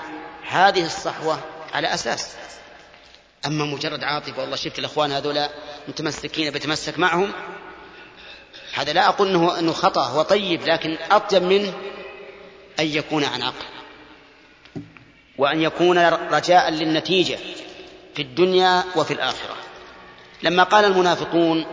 هذه 0.48 0.86
الصحوة 0.86 1.40
على 1.72 1.94
أساس. 1.94 2.34
أما 3.46 3.64
مجرد 3.64 4.04
عاطفة 4.04 4.40
والله 4.40 4.56
شفت 4.56 4.78
الأخوان 4.78 5.12
هذولا 5.12 5.50
متمسكين 5.88 6.50
بتمسك 6.50 6.98
معهم. 6.98 7.32
هذا 8.74 8.92
لا 8.92 9.08
أقول 9.08 9.28
أنه, 9.28 9.58
أنه 9.58 9.72
خطأ 9.72 10.06
هو 10.06 10.22
طيب 10.22 10.62
لكن 10.66 10.96
أطيب 11.10 11.42
منه 11.42 11.72
أن 12.80 12.86
يكون 12.86 13.24
عن 13.24 13.42
عقل. 13.42 13.64
وأن 15.38 15.62
يكون 15.62 15.98
رجاء 16.08 16.70
للنتيجة 16.70 17.38
في 18.14 18.22
الدنيا 18.22 18.84
وفي 18.96 19.14
الآخرة. 19.14 19.56
لما 20.42 20.62
قال 20.62 20.84
المنافقون 20.84 21.66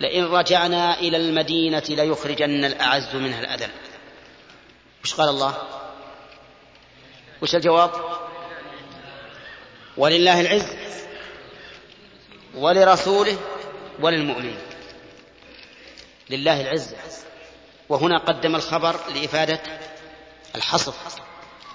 لئن 0.00 0.24
رجعنا 0.24 1.00
إلى 1.00 1.16
المدينة 1.16 1.82
ليخرجن 1.88 2.64
الأعز 2.64 3.14
منها 3.14 3.40
الأذل. 3.40 3.70
وش 5.04 5.14
قال 5.14 5.28
الله؟ 5.28 5.77
وش 7.42 7.54
الجواب؟ 7.54 7.90
ولله 9.96 10.40
العز 10.40 10.76
ولرسوله 12.54 13.36
وللمؤمنين. 14.00 14.58
لله 16.30 16.60
العزة 16.60 16.96
وهنا 17.88 18.18
قدم 18.18 18.56
الخبر 18.56 18.96
لإفادة 19.14 19.60
الحصر. 20.54 20.92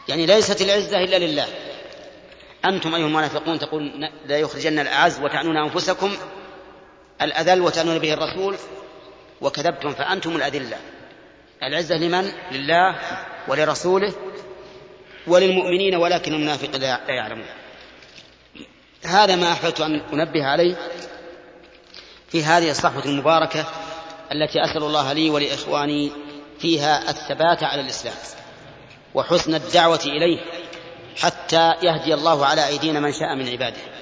يعني 0.08 0.26
ليست 0.26 0.62
العزة 0.62 0.98
إلا 0.98 1.20
لله. 1.20 1.48
أنتم 2.66 2.96
أيها 2.96 3.06
المنافقون 3.06 3.60
تقول 3.60 4.10
لا 4.26 4.40
يخرجن 4.40 4.80
الأعز 4.80 5.20
وتعنون 5.20 5.58
أنفسكم 5.58 6.18
الأذل 7.22 7.62
وتعنون 7.62 8.00
به 8.00 8.14
الرسول 8.14 8.58
وكذبتم 9.42 9.94
فأنتم 9.94 10.36
الأذلة. 10.36 10.78
العزة 11.64 11.96
لمن؟ 11.96 12.32
لله 12.52 12.96
ولرسوله 13.48 14.14
وللمؤمنين 15.28 15.96
ولكن 15.96 16.34
المنافق 16.34 16.76
لا 16.76 17.00
يعلمون 17.08 17.46
هذا 19.06 19.36
ما 19.36 19.52
أحببت 19.52 19.82
أن 19.82 20.02
أنبه 20.14 20.46
عليه 20.46 20.76
في 22.30 22.44
هذه 22.44 22.72
الصحوة 22.72 23.06
المباركة 23.06 23.66
التي 24.32 24.64
أسأل 24.64 24.84
الله 24.84 25.14
لي 25.14 25.30
ولإخواني 25.30 26.12
فيها 26.60 27.10
الثبات 27.10 27.64
على 27.64 27.82
الإسلام 27.82 28.16
وحسن 29.14 29.56
الدعوة 29.56 30.00
إليه 30.06 30.40
حتى 31.18 31.74
يهدي 31.84 32.14
الله 32.14 32.46
على 32.46 32.68
أيدينا 32.68 33.00
من 33.00 33.12
شاء 33.12 33.36
من 33.36 33.50
عباده. 33.50 33.93